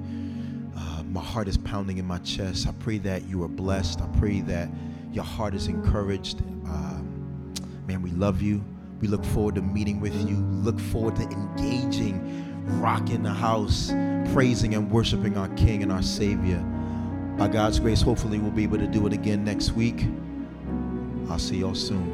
Uh, 0.76 1.02
my 1.04 1.22
heart 1.22 1.48
is 1.48 1.56
pounding 1.56 1.98
in 1.98 2.06
my 2.06 2.18
chest. 2.18 2.66
I 2.66 2.72
pray 2.80 2.98
that 2.98 3.24
you 3.24 3.42
are 3.44 3.48
blessed. 3.48 4.02
I 4.02 4.06
pray 4.18 4.40
that 4.42 4.68
your 5.12 5.24
heart 5.24 5.54
is 5.54 5.68
encouraged. 5.68 6.40
Um, 6.66 7.52
man, 7.86 8.02
we 8.02 8.10
love 8.10 8.42
you. 8.42 8.62
We 9.00 9.08
look 9.08 9.24
forward 9.24 9.54
to 9.56 9.62
meeting 9.62 10.00
with 10.00 10.14
you. 10.28 10.36
Look 10.36 10.78
forward 10.78 11.16
to 11.16 11.22
engaging, 11.22 12.44
rocking 12.80 13.22
the 13.22 13.32
house, 13.32 13.90
praising 14.32 14.74
and 14.74 14.90
worshiping 14.90 15.36
our 15.36 15.48
King 15.50 15.82
and 15.82 15.92
our 15.92 16.02
Savior. 16.02 16.58
By 17.38 17.48
God's 17.48 17.80
grace, 17.80 18.00
hopefully, 18.00 18.38
we'll 18.38 18.50
be 18.50 18.62
able 18.62 18.78
to 18.78 18.86
do 18.86 19.06
it 19.06 19.12
again 19.12 19.44
next 19.44 19.72
week. 19.72 20.06
I'll 21.28 21.38
see 21.38 21.58
y'all 21.58 21.74
soon. 21.74 22.13